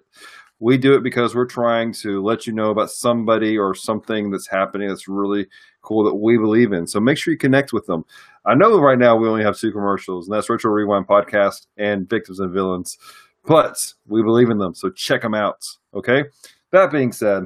We 0.60 0.76
do 0.76 0.94
it 0.94 1.02
because 1.02 1.34
we're 1.34 1.46
trying 1.46 1.92
to 1.94 2.22
let 2.22 2.46
you 2.46 2.52
know 2.52 2.70
about 2.70 2.90
somebody 2.90 3.56
or 3.56 3.74
something 3.74 4.30
that's 4.30 4.48
happening 4.48 4.88
that's 4.88 5.06
really 5.06 5.46
cool 5.82 6.02
that 6.04 6.14
we 6.14 6.36
believe 6.36 6.72
in. 6.72 6.86
So 6.86 6.98
make 6.98 7.16
sure 7.16 7.32
you 7.32 7.38
connect 7.38 7.72
with 7.72 7.86
them. 7.86 8.04
I 8.44 8.54
know 8.54 8.78
right 8.80 8.98
now 8.98 9.14
we 9.16 9.28
only 9.28 9.44
have 9.44 9.56
two 9.56 9.70
commercials, 9.72 10.26
and 10.26 10.34
that's 10.34 10.50
Retro 10.50 10.72
Rewind 10.72 11.06
Podcast 11.06 11.66
and 11.76 12.08
Victims 12.08 12.40
and 12.40 12.52
Villains, 12.52 12.98
but 13.44 13.76
we 14.06 14.22
believe 14.22 14.50
in 14.50 14.58
them. 14.58 14.74
So 14.74 14.90
check 14.90 15.22
them 15.22 15.34
out. 15.34 15.64
Okay. 15.94 16.24
That 16.72 16.90
being 16.90 17.12
said, 17.12 17.44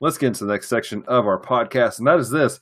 let's 0.00 0.18
get 0.18 0.28
into 0.28 0.44
the 0.44 0.52
next 0.52 0.68
section 0.68 1.04
of 1.06 1.26
our 1.26 1.40
podcast, 1.40 1.98
and 1.98 2.06
that 2.06 2.18
is 2.18 2.30
this. 2.30 2.58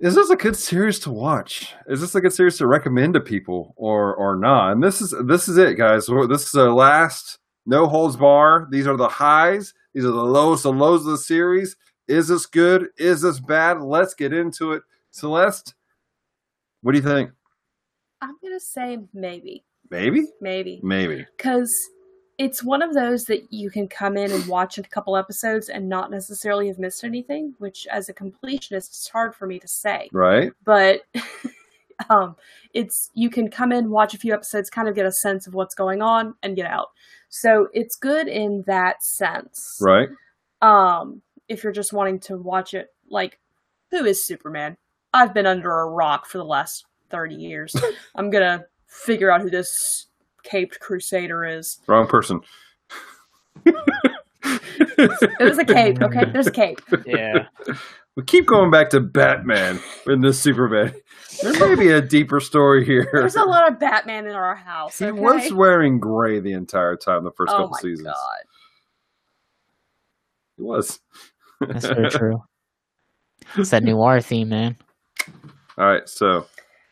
is 0.00 0.14
this 0.14 0.30
a 0.30 0.36
good 0.36 0.56
series 0.56 0.98
to 1.00 1.10
watch? 1.10 1.74
Is 1.86 2.00
this 2.00 2.14
a 2.14 2.20
good 2.20 2.32
series 2.32 2.58
to 2.58 2.66
recommend 2.66 3.14
to 3.14 3.20
people 3.20 3.74
or 3.76 4.14
or 4.16 4.34
not? 4.36 4.72
And 4.72 4.82
this 4.82 5.00
is 5.00 5.14
this 5.24 5.48
is 5.48 5.56
it, 5.56 5.76
guys. 5.76 6.06
This 6.28 6.46
is 6.46 6.52
the 6.52 6.72
last 6.72 7.38
no 7.66 7.86
holds 7.86 8.16
bar. 8.16 8.66
These 8.70 8.86
are 8.86 8.96
the 8.96 9.08
highs. 9.08 9.74
These 9.94 10.04
are 10.04 10.10
the 10.12 10.24
lowest 10.24 10.64
and 10.64 10.78
lows 10.78 11.00
of 11.06 11.12
the 11.12 11.18
series. 11.18 11.76
Is 12.08 12.28
this 12.28 12.46
good? 12.46 12.88
Is 12.98 13.22
this 13.22 13.38
bad? 13.40 13.80
Let's 13.80 14.14
get 14.14 14.32
into 14.32 14.72
it. 14.72 14.82
Celeste, 15.10 15.74
what 16.82 16.92
do 16.92 16.98
you 16.98 17.04
think? 17.04 17.30
I'm 18.20 18.36
gonna 18.42 18.60
say 18.60 18.98
maybe, 19.14 19.64
Maybe, 19.90 20.26
maybe, 20.40 20.80
maybe. 20.82 21.26
because 21.36 21.72
it's 22.38 22.62
one 22.62 22.80
of 22.82 22.94
those 22.94 23.24
that 23.24 23.52
you 23.52 23.70
can 23.70 23.86
come 23.88 24.16
in 24.16 24.30
and 24.30 24.46
watch 24.46 24.78
a 24.78 24.82
couple 24.82 25.16
episodes 25.16 25.68
and 25.68 25.88
not 25.88 26.10
necessarily 26.10 26.68
have 26.68 26.78
missed 26.78 27.04
anything. 27.04 27.54
Which, 27.58 27.86
as 27.90 28.08
a 28.08 28.14
completionist, 28.14 28.88
it's 28.88 29.08
hard 29.08 29.34
for 29.34 29.46
me 29.46 29.58
to 29.58 29.68
say. 29.68 30.08
Right? 30.12 30.52
But 30.64 31.02
um, 32.08 32.36
it's 32.72 33.10
you 33.14 33.28
can 33.30 33.50
come 33.50 33.72
in, 33.72 33.90
watch 33.90 34.14
a 34.14 34.18
few 34.18 34.32
episodes, 34.32 34.70
kind 34.70 34.88
of 34.88 34.94
get 34.94 35.06
a 35.06 35.12
sense 35.12 35.46
of 35.46 35.54
what's 35.54 35.74
going 35.74 36.00
on, 36.02 36.34
and 36.42 36.56
get 36.56 36.66
out. 36.66 36.88
So 37.28 37.68
it's 37.72 37.96
good 37.96 38.26
in 38.28 38.64
that 38.66 39.02
sense. 39.04 39.78
Right? 39.80 40.08
um 40.62 41.22
if 41.48 41.64
you're 41.64 41.72
just 41.72 41.92
wanting 41.94 42.20
to 42.20 42.36
watch 42.36 42.74
it 42.74 42.88
like 43.08 43.38
who 43.90 44.04
is 44.04 44.26
superman 44.26 44.76
i've 45.14 45.32
been 45.32 45.46
under 45.46 45.80
a 45.80 45.86
rock 45.88 46.26
for 46.26 46.36
the 46.36 46.44
last 46.44 46.84
30 47.08 47.34
years 47.34 47.74
i'm 48.14 48.28
gonna 48.28 48.62
figure 48.86 49.30
out 49.32 49.40
who 49.40 49.48
this 49.48 50.08
caped 50.42 50.78
crusader 50.78 51.46
is 51.46 51.78
Wrong 51.86 52.06
person. 52.06 52.42
it 53.64 55.40
was 55.40 55.58
a 55.58 55.64
cape 55.64 56.02
okay 56.02 56.26
there's 56.30 56.46
a 56.46 56.50
cape 56.52 56.80
Yeah. 57.06 57.46
We 58.16 58.24
keep 58.24 58.46
going 58.46 58.70
back 58.70 58.90
to 58.90 59.00
Batman 59.00 59.80
in 60.06 60.20
this 60.20 60.40
Superman. 60.40 60.94
There 61.42 61.68
may 61.68 61.74
be 61.76 61.90
a 61.92 62.02
deeper 62.02 62.40
story 62.40 62.84
here. 62.84 63.08
there's 63.12 63.36
a 63.36 63.44
lot 63.44 63.70
of 63.70 63.78
batman 63.78 64.26
in 64.26 64.32
our 64.34 64.54
house 64.56 64.98
He 64.98 65.06
okay? 65.06 65.18
was 65.20 65.52
wearing 65.52 65.98
gray 66.00 66.40
the 66.40 66.52
entire 66.52 66.96
time 66.96 67.24
the 67.24 67.30
first 67.30 67.52
oh 67.52 67.56
couple 67.56 67.70
my 67.70 67.78
seasons. 67.80 68.08
god 68.08 68.42
He 70.56 70.62
was. 70.62 71.00
That's 71.60 71.86
very 71.86 72.10
true. 72.10 72.42
It's 73.56 73.70
that 73.70 73.84
noir 73.84 74.20
theme, 74.22 74.48
man. 74.50 74.76
All 75.78 75.86
right, 75.86 76.06
so 76.08 76.46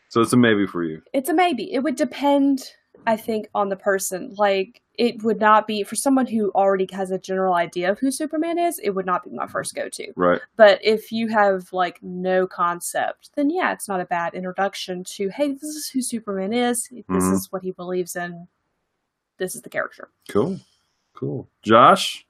so 0.08 0.22
it's 0.22 0.32
a 0.32 0.36
maybe 0.36 0.66
for 0.66 0.82
you. 0.84 1.02
it's 1.12 1.28
a 1.28 1.34
maybe 1.34 1.72
it 1.74 1.80
would 1.80 1.96
depend 1.96 2.62
i 3.06 3.14
think 3.16 3.46
on 3.54 3.68
the 3.68 3.76
person 3.76 4.34
like 4.38 4.80
it 4.98 5.22
would 5.22 5.38
not 5.40 5.66
be 5.66 5.82
for 5.84 5.94
someone 5.94 6.26
who 6.26 6.50
already 6.56 6.86
has 6.92 7.10
a 7.12 7.18
general 7.18 7.54
idea 7.54 7.90
of 7.90 7.98
who 8.00 8.10
superman 8.10 8.58
is 8.58 8.78
it 8.80 8.90
would 8.90 9.06
not 9.06 9.24
be 9.24 9.30
my 9.30 9.46
first 9.46 9.74
go-to 9.74 10.12
Right. 10.16 10.40
But 10.56 10.80
if 10.84 11.10
you 11.12 11.28
have 11.28 11.72
like 11.72 12.00
no 12.02 12.46
concept, 12.46 13.30
then 13.36 13.48
yeah, 13.48 13.72
it's 13.72 13.88
not 13.88 14.00
a 14.00 14.04
bad 14.04 14.34
introduction 14.34 15.04
to 15.04 15.28
hey, 15.30 15.52
this 15.52 15.62
is 15.62 15.88
who 15.88 16.02
Superman 16.02 16.52
is. 16.52 16.88
This 16.90 17.04
Mhm. 17.08 17.32
is 17.32 17.46
what 17.52 17.62
he 17.62 17.70
believes 17.70 18.16
in. 18.16 18.48
This 19.38 19.54
is 19.54 19.62
the 19.62 19.70
character. 19.70 20.10
Cool. 20.28 20.58
Cool. 21.14 21.48
Josh, 21.62 22.26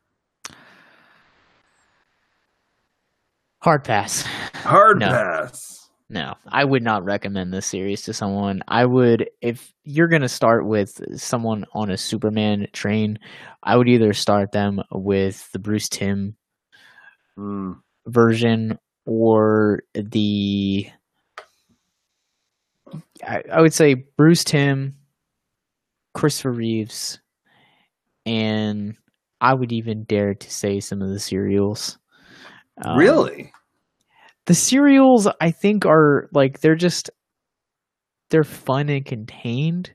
Hard 3.61 3.83
pass. 3.85 4.23
hard 4.63 4.99
No. 5.01 5.09
pass. 5.09 5.88
No, 6.11 6.35
I 6.49 6.65
would 6.65 6.83
not 6.83 7.05
recommend 7.05 7.53
this 7.53 7.67
series 7.67 8.03
to 8.03 8.15
someone. 8.15 8.63
I 8.67 8.87
would, 8.87 9.29
if 9.43 9.75
you're 9.85 10.09
going 10.09 10.23
to 10.23 10.29
start 10.29 10.65
with 10.65 11.21
someone 11.21 11.67
on 11.75 11.91
a 11.91 11.99
Superman 11.99 12.67
train, 12.73 13.19
I 13.63 13.77
would 13.77 13.89
either 13.89 14.15
start 14.15 14.53
them 14.53 14.83
with 14.91 15.51
the 15.53 15.59
Bruce 15.59 15.89
Timm 15.89 16.35
Mm, 17.39 17.81
version 18.07 18.79
or 19.07 19.83
the. 19.95 20.91
I, 23.23 23.43
I 23.53 23.61
would 23.61 23.75
say 23.75 23.95
Bruce 23.95 24.43
Timm, 24.43 24.97
Christopher 26.15 26.53
Reeves, 26.53 27.21
and 28.27 28.97
I 29.41 29.55
would 29.55 29.71
even 29.71 30.03
dare 30.05 30.35
to 30.35 30.51
say 30.51 30.81
some 30.81 31.01
of 31.01 31.11
the 31.11 31.21
serials. 31.21 31.99
Um, 32.85 32.99
really? 32.99 33.53
The 34.49 34.55
serials 34.55 35.29
i 35.41 35.51
think 35.51 35.87
are 35.87 36.29
like 36.33 36.61
they're 36.61 36.75
just 36.75 37.11
they're 38.31 38.43
fun 38.45 38.89
and 38.89 39.05
contained 39.05 39.93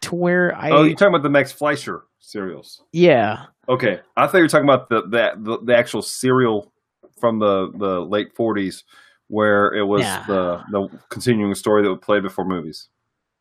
to 0.00 0.14
where 0.14 0.54
i 0.56 0.70
oh, 0.70 0.84
you're 0.84 0.94
talking 0.96 1.08
about 1.14 1.22
the 1.22 1.28
Max 1.30 1.52
Fleischer 1.52 2.04
serials. 2.20 2.82
yeah 2.92 3.44
Okay, 3.66 3.98
I 4.18 4.26
thought 4.26 4.36
you 4.36 4.44
were 4.44 4.48
talking 4.48 4.68
about 4.68 4.88
the 4.90 5.02
the 5.08 5.32
the, 5.38 5.58
the 5.64 5.74
actual 5.76 6.02
serial 6.02 6.70
from 7.18 7.38
the 7.38 7.70
the 7.78 8.00
late 8.00 8.34
'40s, 8.36 8.82
where 9.28 9.72
it 9.74 9.84
was 9.84 10.02
Nah. 10.02 10.26
the 10.26 10.62
the 10.70 10.98
continuing 11.08 11.54
story 11.54 11.82
that 11.82 11.88
would 11.90 12.02
play 12.02 12.20
before 12.20 12.44
movies. 12.44 12.88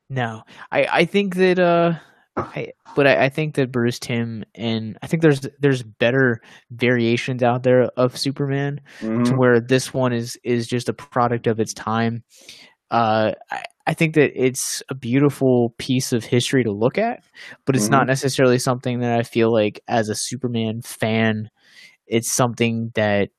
no 0.10 0.42
i 0.72 0.86
i 1.02 1.06
think 1.06 1.36
that 1.36 1.60
uh 1.60 1.94
I, 2.36 2.74
but 2.96 3.06
I, 3.08 3.26
I 3.26 3.30
think 3.30 3.56
that 3.56 3.72
Bruce 3.72 4.00
Timm 4.00 4.44
and 4.56 4.98
I 5.02 5.08
think 5.08 5.22
there's 5.22 5.42
there's 5.60 5.84
better 5.84 6.42
variations 6.72 7.44
out 7.44 7.64
there 7.64 7.84
of 7.96 8.18
Superman 8.18 8.82
to 9.00 9.06
Mhm. 9.06 9.38
where 9.38 9.60
this 9.60 9.94
one 9.94 10.14
is 10.14 10.38
is 10.44 10.68
just 10.68 10.90
a 10.90 10.94
product 10.94 11.48
of 11.48 11.60
its 11.60 11.74
time. 11.74 12.24
Uh, 12.90 13.34
I, 13.52 13.64
I 13.86 13.94
think 13.94 14.16
that 14.16 14.32
it's 14.36 14.82
a 14.90 14.96
beautiful 14.96 15.76
piece 15.78 16.14
of 16.14 16.24
history 16.24 16.64
to 16.64 16.72
look 16.72 16.98
at, 16.98 17.24
but 17.66 17.76
it's 17.76 17.90
not 17.90 18.08
necessarily 18.08 18.58
something 18.58 19.00
that 19.02 19.20
I 19.20 19.24
feel 19.24 19.52
like 19.52 19.82
as 19.88 20.10
a 20.10 20.16
Superman 20.16 20.82
fan, 20.82 21.50
it's 22.08 22.32
something 22.32 22.92
that 22.96 23.30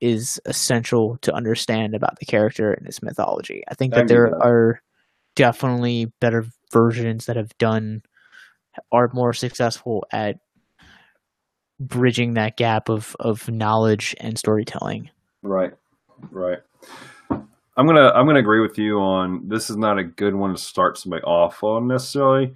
is 0.00 0.40
essential 0.44 1.16
to 1.22 1.32
understand 1.32 1.94
about 1.94 2.18
the 2.18 2.26
character 2.26 2.72
and 2.72 2.86
its 2.86 3.02
mythology. 3.02 3.62
I 3.68 3.74
think 3.74 3.94
that 3.94 4.02
agree 4.02 4.14
there 4.16 4.30
that. 4.30 4.46
are 4.46 4.82
definitely 5.36 6.12
better 6.20 6.44
versions 6.72 7.26
that 7.26 7.36
have 7.36 7.56
done 7.58 8.02
are 8.92 9.10
more 9.12 9.32
successful 9.32 10.04
at 10.12 10.36
bridging 11.80 12.34
that 12.34 12.56
gap 12.56 12.88
of 12.88 13.16
of 13.20 13.48
knowledge 13.48 14.14
and 14.20 14.38
storytelling. 14.38 15.10
Right, 15.42 15.72
right. 16.30 16.58
I'm 17.30 17.86
gonna 17.86 18.10
I'm 18.14 18.26
gonna 18.26 18.38
agree 18.38 18.60
with 18.60 18.78
you 18.78 18.98
on 19.00 19.48
this 19.48 19.70
is 19.70 19.76
not 19.76 19.98
a 19.98 20.04
good 20.04 20.34
one 20.34 20.52
to 20.52 20.58
start 20.60 20.96
somebody 20.98 21.22
off 21.24 21.62
on 21.64 21.88
necessarily, 21.88 22.54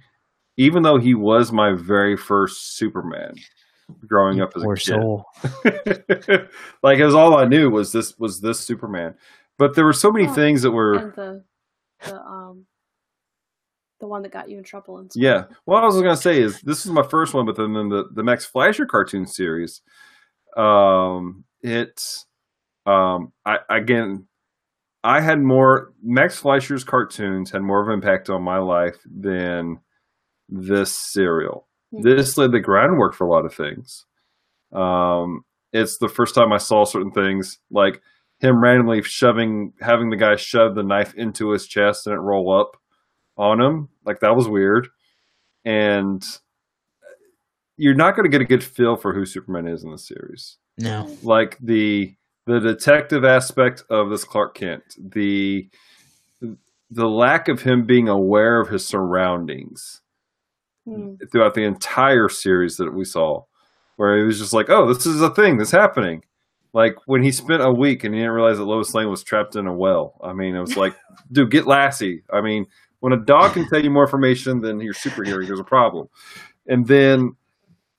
even 0.57 0.83
though 0.83 0.97
he 0.97 1.13
was 1.13 1.51
my 1.51 1.73
very 1.73 2.15
first 2.15 2.77
Superman 2.77 3.35
growing 4.07 4.39
up 4.39 4.53
as 4.55 4.63
a 4.63 4.65
Poor 4.65 4.75
kid. 4.75 4.85
soul. 4.85 5.25
like 6.83 6.99
it 6.99 7.05
was 7.05 7.15
all 7.15 7.35
I 7.35 7.45
knew 7.45 7.69
was 7.69 7.91
this 7.91 8.17
was 8.17 8.39
this 8.41 8.59
Superman. 8.59 9.15
But 9.57 9.75
there 9.75 9.83
were 9.85 9.93
so 9.93 10.11
many 10.11 10.25
Oh, 10.27 10.33
things 10.33 10.61
that 10.61 10.71
were 10.71 10.93
And 10.95 11.13
the 11.15 11.43
the 12.05 12.15
the 13.99 14.07
one 14.07 14.21
that 14.23 14.31
got 14.31 14.49
you 14.49 14.57
in 14.57 14.63
trouble 14.63 14.97
and 14.97 15.11
stuff. 15.11 15.21
Yeah. 15.21 15.43
What 15.65 15.83
I 15.83 15.85
was 15.85 15.95
going 15.95 16.15
to 16.15 16.21
say 16.21 16.41
is 16.41 16.61
this 16.61 16.85
is 16.85 16.91
my 16.91 17.03
first 17.03 17.33
one, 17.33 17.45
but 17.45 17.55
then 17.55 17.73
the 17.73 18.09
the 18.13 18.23
Max 18.23 18.45
Fleischer 18.45 18.85
cartoon 18.85 19.25
series, 19.25 19.81
um, 20.57 21.43
it's 21.61 22.25
um, 22.85 23.31
I 23.45 23.59
again, 23.69 24.27
I 25.03 25.21
had 25.21 25.39
more 25.39 25.93
Max 26.03 26.39
Fleischer's 26.39 26.83
cartoons 26.83 27.51
had 27.51 27.61
more 27.61 27.81
of 27.81 27.87
an 27.87 27.93
impact 27.93 28.29
on 28.29 28.41
my 28.41 28.57
life 28.57 28.97
than 29.05 29.79
this 30.47 30.95
serial. 30.95 31.67
Hmm. 31.91 32.01
This 32.01 32.37
laid 32.37 32.51
the 32.51 32.59
groundwork 32.59 33.13
for 33.13 33.27
a 33.27 33.29
lot 33.29 33.45
of 33.45 33.53
things. 33.53 34.05
Um, 34.71 35.43
it's 35.73 35.97
the 35.97 36.09
first 36.09 36.35
time 36.35 36.51
I 36.51 36.57
saw 36.57 36.83
certain 36.85 37.11
things 37.11 37.59
like 37.69 38.01
him 38.39 38.61
randomly 38.61 39.03
shoving, 39.03 39.73
having 39.81 40.09
the 40.09 40.15
guy 40.15 40.35
shove 40.35 40.75
the 40.75 40.83
knife 40.83 41.13
into 41.15 41.49
his 41.49 41.67
chest 41.67 42.07
and 42.07 42.15
it 42.15 42.19
roll 42.19 42.51
up 42.57 42.77
on 43.39 43.59
him. 43.59 43.89
Like 44.05 44.19
that 44.19 44.35
was 44.35 44.47
weird. 44.47 44.87
And 45.65 46.23
you're 47.77 47.95
not 47.95 48.15
going 48.15 48.29
to 48.29 48.29
get 48.29 48.41
a 48.41 48.45
good 48.45 48.63
feel 48.63 48.95
for 48.97 49.13
who 49.13 49.25
Superman 49.25 49.67
is 49.67 49.83
in 49.83 49.91
the 49.91 49.97
series. 49.97 50.57
No. 50.77 51.09
Like 51.23 51.57
the 51.61 52.13
the 52.45 52.59
detective 52.59 53.23
aspect 53.23 53.83
of 53.89 54.09
this 54.09 54.23
Clark 54.23 54.55
Kent, 54.55 54.83
the 54.97 55.69
the 56.91 57.07
lack 57.07 57.47
of 57.47 57.61
him 57.61 57.85
being 57.85 58.07
aware 58.09 58.59
of 58.59 58.69
his 58.69 58.85
surroundings 58.85 60.01
Hmm. 60.87 61.15
throughout 61.31 61.53
the 61.53 61.65
entire 61.65 62.29
series 62.29 62.77
that 62.77 62.93
we 62.95 63.03
saw, 63.03 63.43
where 63.97 64.17
he 64.17 64.23
was 64.23 64.39
just 64.39 64.53
like, 64.53 64.69
"Oh, 64.69 64.91
this 64.91 65.05
is 65.05 65.21
a 65.21 65.29
thing 65.29 65.57
that's 65.57 65.71
happening." 65.71 66.23
Like 66.73 66.95
when 67.05 67.21
he 67.21 67.31
spent 67.31 67.61
a 67.61 67.71
week 67.71 68.03
and 68.03 68.13
he 68.15 68.21
didn't 68.21 68.33
realize 68.33 68.57
that 68.57 68.63
Lois 68.63 68.93
Lane 68.95 69.09
was 69.09 69.23
trapped 69.23 69.55
in 69.55 69.67
a 69.67 69.73
well. 69.75 70.19
I 70.23 70.33
mean, 70.33 70.55
it 70.55 70.59
was 70.61 70.77
like, 70.77 70.95
dude, 71.31 71.51
get 71.51 71.67
Lassie. 71.67 72.23
I 72.31 72.41
mean, 72.41 72.65
when 72.99 73.13
a 73.13 73.17
dog 73.17 73.53
can 73.53 73.67
tell 73.67 73.83
you 73.83 73.89
more 73.89 74.03
information 74.03 74.61
than 74.61 74.79
your 74.79 74.93
superhero, 74.93 75.45
there's 75.45 75.59
a 75.59 75.63
problem. 75.63 76.07
And 76.67 76.85
then, 76.87 77.35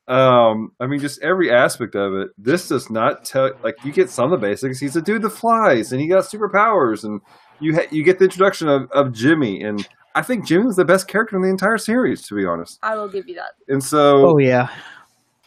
um, 0.09 0.73
I 0.81 0.87
mean, 0.87 1.01
just 1.01 1.23
every 1.23 1.51
aspect 1.51 1.95
of 1.95 2.15
it. 2.15 2.31
This 2.37 2.69
does 2.69 2.91
not 2.91 3.25
tell 3.25 3.51
like 3.63 3.77
you 3.85 3.93
get 3.93 4.11
some 4.11 4.33
of 4.33 4.41
the 4.41 4.47
basics. 4.47 4.79
He's 4.79 4.97
a 4.97 5.03
dude 5.03 5.23
that 5.23 5.31
flies 5.31 5.93
and 5.93 6.01
he 6.01 6.09
got 6.09 6.25
superpowers, 6.25 7.05
and 7.05 7.21
you 7.61 7.75
ha- 7.75 7.89
you 7.91 8.05
get 8.05 8.19
the 8.19 8.25
introduction 8.25 8.69
of, 8.69 8.91
of 8.93 9.13
Jimmy, 9.13 9.63
and 9.63 9.87
I 10.15 10.23
think 10.23 10.47
Jimmy 10.47 10.67
was 10.67 10.77
the 10.77 10.85
best 10.85 11.09
character 11.09 11.37
in 11.37 11.43
the 11.43 11.49
entire 11.49 11.79
series, 11.79 12.23
to 12.27 12.35
be 12.35 12.45
honest. 12.45 12.79
I 12.83 12.97
will 12.97 13.09
give 13.09 13.29
you 13.29 13.37
that. 13.37 13.53
And 13.69 13.83
so 13.83 14.31
Oh 14.31 14.39
yeah. 14.39 14.69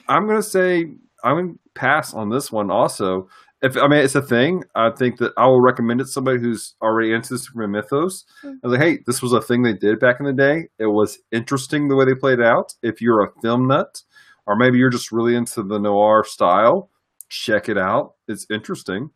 I'm 0.08 0.28
gonna 0.28 0.44
say 0.44 0.88
I'm 1.24 1.36
gonna 1.36 1.54
pass 1.74 2.14
on 2.14 2.30
this 2.30 2.52
one 2.52 2.72
also. 2.72 3.30
If 3.64 3.78
I 3.78 3.88
mean 3.88 4.02
it's 4.02 4.16
a 4.16 4.22
thing, 4.22 4.64
I 4.76 4.92
think 4.92 5.18
that 5.18 5.32
I 5.38 5.48
will 5.48 5.62
recommend 5.62 6.02
it 6.02 6.06
to 6.06 6.10
somebody 6.12 6.40
who's 6.40 6.76
already 6.82 7.14
into 7.14 7.38
Superman 7.38 7.72
mythos. 7.72 8.26
Hmm. 8.42 8.56
I 8.64 8.68
was 8.68 8.78
like, 8.78 8.82
hey, 8.82 9.00
this 9.08 9.22
was 9.22 9.32
a 9.32 9.42
thing 9.42 9.64
they 9.64 9.74
did 9.74 10.00
back 10.00 10.18
in 10.20 10.26
the 10.26 10.34
day. 10.34 10.68
It 10.78 10.88
was 10.88 11.18
interesting 11.32 11.88
the 11.88 11.96
way 11.96 12.06
they 12.06 12.14
played 12.14 12.40
it 12.40 12.46
out. 12.46 12.74
If 12.84 13.02
you're 13.02 13.24
a 13.24 13.32
film 13.42 13.68
nut, 13.68 14.02
or 14.46 14.58
maybe 14.58 14.78
you're 14.78 14.90
just 14.90 15.12
really 15.12 15.36
into 15.36 15.64
the 15.64 15.80
noir 15.80 16.24
style, 16.26 16.90
check 17.30 17.70
it 17.70 17.78
out. 17.78 18.16
It's 18.28 18.46
interesting. 18.52 19.10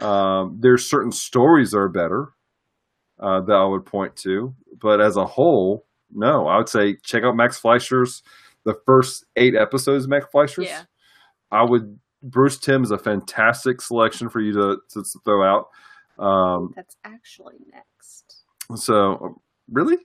Um, 0.00 0.58
there's 0.60 0.88
certain 0.88 1.12
stories 1.12 1.70
that 1.70 1.78
are 1.78 1.88
better 1.88 2.28
uh, 3.18 3.40
that 3.46 3.54
I 3.54 3.66
would 3.66 3.86
point 3.86 4.16
to, 4.24 4.54
but 4.80 5.00
as 5.00 5.16
a 5.16 5.24
whole, 5.24 5.86
no. 6.12 6.46
I 6.46 6.56
would 6.58 6.68
say 6.68 6.96
check 7.02 7.22
out 7.24 7.36
Max 7.36 7.58
Fleischer's 7.58 8.22
the 8.64 8.74
first 8.86 9.24
eight 9.36 9.54
episodes. 9.54 10.04
of 10.04 10.10
Max 10.10 10.26
Fleischer's. 10.30 10.66
Yeah. 10.66 10.82
I 11.50 11.64
would. 11.64 11.98
Bruce 12.22 12.58
Timm 12.58 12.82
is 12.82 12.90
a 12.90 12.98
fantastic 12.98 13.80
selection 13.80 14.28
for 14.28 14.40
you 14.40 14.52
to, 14.52 14.78
to 14.90 15.02
throw 15.24 15.42
out. 15.44 15.68
Um, 16.22 16.72
That's 16.76 16.96
actually 17.04 17.56
next. 17.72 18.42
so, 18.74 19.40
really, 19.70 19.96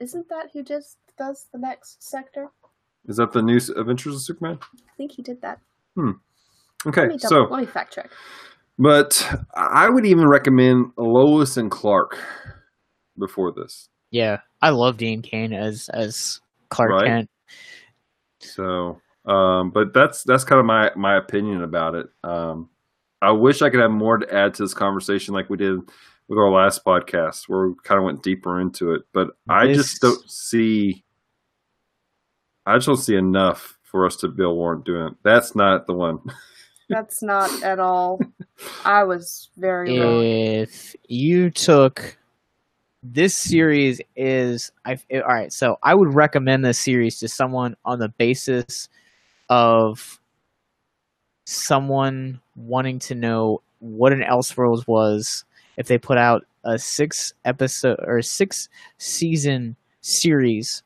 Isn't 0.00 0.28
that 0.28 0.50
who 0.52 0.62
just 0.62 0.96
does 1.18 1.46
the 1.52 1.58
next 1.58 2.02
sector? 2.02 2.48
is 3.08 3.16
that 3.18 3.32
the 3.32 3.40
new 3.42 3.58
Adventures 3.76 4.14
of 4.16 4.20
Superman? 4.22 4.58
I 4.62 4.92
think 4.96 5.12
he 5.12 5.22
did 5.22 5.40
that. 5.42 5.60
Hmm. 5.96 6.10
Okay, 6.86 7.02
Let 7.02 7.08
me 7.10 7.16
double, 7.18 7.28
so 7.46 7.52
let 7.52 7.60
me 7.60 7.66
fact 7.66 7.94
check. 7.94 8.10
but 8.78 9.26
I 9.54 9.88
would 9.88 10.04
even 10.06 10.28
recommend 10.28 10.92
Lois 10.96 11.56
and 11.56 11.70
Clark 11.70 12.16
before 13.18 13.52
this. 13.52 13.88
Yeah, 14.10 14.38
I 14.62 14.70
love 14.70 14.96
Dean 14.98 15.22
Cain 15.22 15.52
as 15.52 15.88
as 15.92 16.40
Clark 16.68 16.90
Right. 16.90 17.06
Kent. 17.06 17.30
So, 18.40 19.00
um, 19.26 19.70
but 19.70 19.92
that's 19.92 20.22
that's 20.22 20.44
kind 20.44 20.58
of 20.60 20.66
my 20.66 20.90
my 20.96 21.16
opinion 21.16 21.62
about 21.62 21.94
it. 21.94 22.06
Um, 22.24 22.68
I 23.22 23.30
wish 23.32 23.62
I 23.62 23.70
could 23.70 23.80
have 23.80 23.90
more 23.90 24.18
to 24.18 24.34
add 24.34 24.54
to 24.54 24.62
this 24.62 24.74
conversation, 24.74 25.34
like 25.34 25.48
we 25.50 25.56
did 25.56 25.78
with 26.28 26.38
our 26.38 26.50
last 26.50 26.84
podcast, 26.84 27.48
where 27.48 27.68
we 27.68 27.74
kind 27.84 27.98
of 27.98 28.04
went 28.04 28.22
deeper 28.22 28.60
into 28.60 28.92
it. 28.92 29.02
But 29.12 29.30
I 29.48 29.66
This- 29.66 29.76
just 29.78 30.00
don't 30.02 30.30
see. 30.30 31.04
I 32.66 32.76
just 32.76 32.86
don't 32.86 32.96
see 32.96 33.14
enough 33.16 33.78
for 33.82 34.04
us 34.06 34.16
to 34.16 34.28
Bill 34.28 34.54
Warren 34.54 34.82
doing 34.82 35.06
it. 35.08 35.14
That's 35.22 35.54
not 35.54 35.86
the 35.86 35.92
one. 35.94 36.18
That's 36.88 37.22
not 37.22 37.62
at 37.64 37.78
all. 37.80 38.20
I 38.84 39.02
was 39.04 39.50
very 39.56 39.98
wrong. 39.98 40.22
If 40.22 40.94
you 41.08 41.50
took 41.50 42.16
this 43.02 43.34
series 43.36 44.00
is 44.14 44.70
I 44.84 44.98
all 45.14 45.20
right, 45.22 45.52
so 45.52 45.78
I 45.82 45.94
would 45.94 46.14
recommend 46.14 46.64
this 46.64 46.78
series 46.78 47.18
to 47.20 47.28
someone 47.28 47.76
on 47.84 47.98
the 47.98 48.08
basis 48.08 48.88
of 49.48 50.20
someone 51.44 52.40
wanting 52.56 52.98
to 52.98 53.14
know 53.14 53.62
what 53.78 54.12
an 54.12 54.22
Elseworlds 54.22 54.86
was 54.86 55.44
if 55.76 55.86
they 55.86 55.98
put 55.98 56.18
out 56.18 56.44
a 56.64 56.78
six 56.78 57.32
episode 57.44 57.98
or 58.04 58.20
six 58.22 58.68
season 58.98 59.76
series 60.00 60.82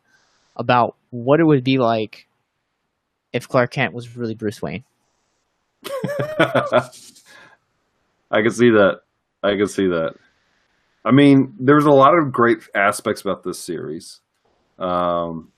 about 0.56 0.96
what 1.10 1.40
it 1.40 1.44
would 1.44 1.64
be 1.64 1.78
like 1.78 2.28
if 3.32 3.48
Clark 3.48 3.72
Kent 3.72 3.94
was 3.94 4.16
really 4.16 4.34
Bruce 4.34 4.60
Wayne. 4.60 4.84
I 8.30 8.42
can 8.42 8.50
see 8.50 8.70
that. 8.70 9.00
I 9.42 9.56
can 9.56 9.66
see 9.66 9.86
that. 9.86 10.14
I 11.04 11.12
mean, 11.12 11.54
there's 11.58 11.86
a 11.86 11.90
lot 11.90 12.14
of 12.16 12.32
great 12.32 12.58
aspects 12.74 13.22
about 13.22 13.42
this 13.42 13.58
series. 13.58 14.20
Um, 14.78 15.50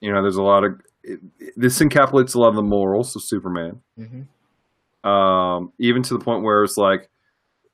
you 0.00 0.12
know, 0.12 0.20
there's 0.20 0.36
a 0.36 0.42
lot 0.42 0.64
of 0.64 0.80
it, 1.04 1.20
it- 1.38 1.54
this 1.56 1.78
encapsulates 1.80 2.34
a 2.34 2.38
lot 2.38 2.48
of 2.48 2.54
the 2.56 2.62
morals 2.62 3.14
of 3.16 3.22
Superman. 3.22 3.80
Mm-hmm. 3.98 5.08
Um, 5.08 5.72
even 5.78 6.02
to 6.04 6.16
the 6.16 6.24
point 6.24 6.44
where 6.44 6.62
it's 6.62 6.76
like 6.76 7.10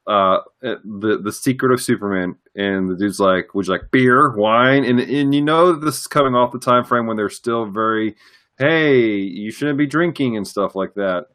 uh, 0.06 0.38
the 0.62 1.20
the 1.22 1.32
secret 1.32 1.70
of 1.72 1.82
Superman, 1.82 2.36
and 2.56 2.88
the 2.88 2.96
dude's 2.96 3.20
like, 3.20 3.54
"Would 3.54 3.66
you 3.66 3.72
like 3.72 3.90
beer, 3.90 4.34
wine?" 4.34 4.84
And 4.84 4.98
and 4.98 5.34
you 5.34 5.42
know 5.42 5.72
this 5.74 5.98
is 6.00 6.06
coming 6.06 6.34
off 6.34 6.52
the 6.52 6.58
time 6.58 6.84
frame 6.84 7.06
when 7.06 7.18
they're 7.18 7.28
still 7.28 7.66
very, 7.66 8.16
"Hey, 8.58 9.16
you 9.16 9.50
shouldn't 9.50 9.76
be 9.76 9.86
drinking" 9.86 10.36
and 10.38 10.48
stuff 10.48 10.74
like 10.74 10.94
that. 10.94 11.26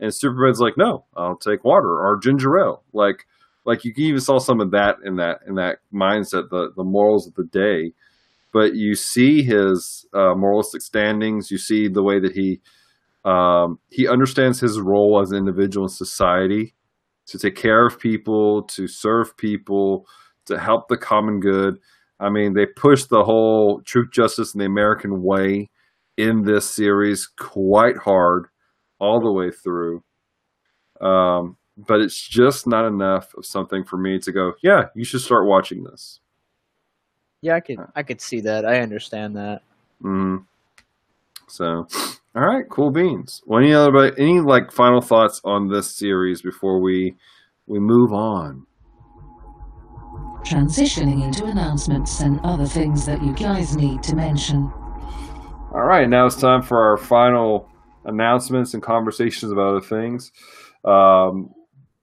And 0.00 0.12
Superman's 0.12 0.58
like, 0.60 0.76
"No, 0.76 1.04
I'll 1.16 1.36
take 1.36 1.62
water 1.64 2.00
or 2.04 2.18
ginger 2.20 2.58
ale." 2.58 2.82
Like, 2.92 3.24
like 3.64 3.84
you 3.84 3.92
even 3.96 4.20
saw 4.20 4.38
some 4.40 4.60
of 4.60 4.72
that 4.72 4.96
in 5.04 5.14
that 5.16 5.38
in 5.46 5.54
that 5.54 5.78
mindset, 5.94 6.50
the 6.50 6.72
the 6.76 6.82
morals 6.84 7.28
of 7.28 7.34
the 7.34 7.44
day. 7.44 7.92
But 8.56 8.74
you 8.74 8.94
see 8.94 9.42
his 9.42 10.06
uh, 10.14 10.34
moralistic 10.34 10.80
standings. 10.80 11.50
You 11.50 11.58
see 11.58 11.88
the 11.88 12.02
way 12.02 12.18
that 12.20 12.32
he 12.32 12.62
um, 13.22 13.78
he 13.90 14.08
understands 14.08 14.60
his 14.60 14.80
role 14.80 15.20
as 15.20 15.30
an 15.30 15.36
individual 15.36 15.84
in 15.84 15.90
society 15.90 16.74
to 17.26 17.38
take 17.38 17.54
care 17.54 17.84
of 17.84 17.98
people, 17.98 18.62
to 18.62 18.88
serve 18.88 19.36
people, 19.36 20.06
to 20.46 20.58
help 20.58 20.88
the 20.88 20.96
common 20.96 21.38
good. 21.38 21.74
I 22.18 22.30
mean, 22.30 22.54
they 22.54 22.64
push 22.64 23.04
the 23.04 23.24
whole 23.24 23.82
truth, 23.84 24.10
justice, 24.10 24.54
and 24.54 24.62
the 24.62 24.66
American 24.66 25.22
way 25.22 25.68
in 26.16 26.44
this 26.44 26.64
series 26.64 27.26
quite 27.26 27.98
hard 27.98 28.46
all 28.98 29.20
the 29.20 29.32
way 29.32 29.50
through. 29.50 30.02
Um, 31.02 31.58
but 31.76 32.00
it's 32.00 32.26
just 32.26 32.66
not 32.66 32.86
enough 32.86 33.34
of 33.36 33.44
something 33.44 33.84
for 33.84 33.98
me 33.98 34.18
to 34.20 34.32
go, 34.32 34.52
yeah, 34.62 34.84
you 34.94 35.04
should 35.04 35.20
start 35.20 35.46
watching 35.46 35.84
this. 35.84 36.20
Yeah, 37.42 37.54
I 37.54 37.60
could 37.60 37.78
I 37.94 38.02
could 38.02 38.20
see 38.20 38.40
that. 38.40 38.64
I 38.64 38.80
understand 38.80 39.36
that. 39.36 39.62
Mm. 40.02 40.44
So, 41.48 41.86
all 42.34 42.42
right, 42.42 42.64
cool 42.68 42.90
beans. 42.90 43.42
Well, 43.46 43.60
any 43.60 43.72
other 43.72 44.14
any 44.18 44.40
like 44.40 44.72
final 44.72 45.00
thoughts 45.00 45.40
on 45.44 45.68
this 45.68 45.94
series 45.94 46.42
before 46.42 46.80
we 46.80 47.14
we 47.66 47.78
move 47.78 48.12
on? 48.12 48.66
Transitioning 50.44 51.24
into 51.24 51.44
announcements 51.44 52.20
and 52.20 52.40
other 52.44 52.66
things 52.66 53.04
that 53.06 53.22
you 53.22 53.32
guys 53.34 53.76
need 53.76 54.02
to 54.04 54.14
mention. 54.14 54.72
All 55.72 55.84
right, 55.84 56.08
now 56.08 56.26
it's 56.26 56.36
time 56.36 56.62
for 56.62 56.80
our 56.80 56.96
final 56.96 57.68
announcements 58.04 58.72
and 58.72 58.82
conversations 58.82 59.50
about 59.50 59.76
other 59.76 59.80
things. 59.80 60.30
Um, 60.84 61.50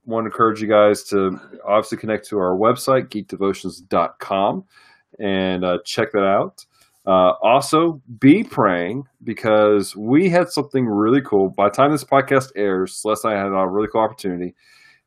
want 0.06 0.26
to 0.26 0.28
encourage 0.28 0.62
you 0.62 0.68
guys 0.68 1.04
to 1.06 1.40
obviously 1.66 1.98
connect 1.98 2.28
to 2.28 2.38
our 2.38 2.56
website, 2.56 3.08
geekdevotions.com, 3.08 4.66
and 5.20 5.64
uh, 5.64 5.80
check 5.86 6.12
that 6.12 6.26
out. 6.26 6.66
Uh, 7.06 7.34
also, 7.42 8.02
be 8.20 8.44
praying 8.44 9.06
because 9.24 9.96
we 9.96 10.30
had 10.30 10.50
something 10.50 10.86
really 10.86 11.22
cool. 11.22 11.50
By 11.50 11.68
the 11.68 11.76
time 11.76 11.92
this 11.92 12.04
podcast 12.04 12.52
airs, 12.56 12.96
Celeste 12.96 13.26
and 13.26 13.34
I 13.34 13.38
had 13.38 13.48
a 13.48 13.68
really 13.68 13.90
cool 13.92 14.02
opportunity. 14.02 14.56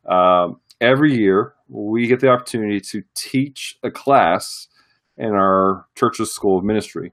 Um, 0.07 0.61
every 0.81 1.17
year, 1.17 1.55
we 1.69 2.07
get 2.07 2.21
the 2.21 2.29
opportunity 2.29 2.81
to 2.81 3.03
teach 3.15 3.79
a 3.83 3.91
class 3.91 4.69
in 5.17 5.31
our 5.31 5.87
church's 5.95 6.33
school 6.33 6.59
of 6.59 6.65
ministry. 6.65 7.13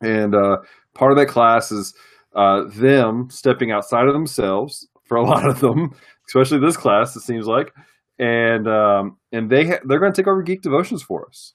And 0.00 0.34
uh, 0.34 0.58
part 0.94 1.12
of 1.12 1.18
that 1.18 1.26
class 1.26 1.70
is 1.70 1.94
uh, 2.34 2.64
them 2.74 3.28
stepping 3.30 3.70
outside 3.70 4.06
of 4.06 4.12
themselves 4.12 4.88
for 5.04 5.16
a 5.16 5.22
lot 5.26 5.48
of 5.48 5.60
them, 5.60 5.94
especially 6.26 6.58
this 6.58 6.76
class. 6.76 7.14
It 7.14 7.20
seems 7.20 7.46
like, 7.46 7.72
and 8.18 8.68
um, 8.68 9.18
and 9.32 9.50
they 9.50 9.66
ha- 9.66 9.80
they're 9.84 10.00
going 10.00 10.12
to 10.12 10.20
take 10.20 10.28
over 10.28 10.42
Geek 10.42 10.62
Devotions 10.62 11.02
for 11.02 11.26
us. 11.28 11.52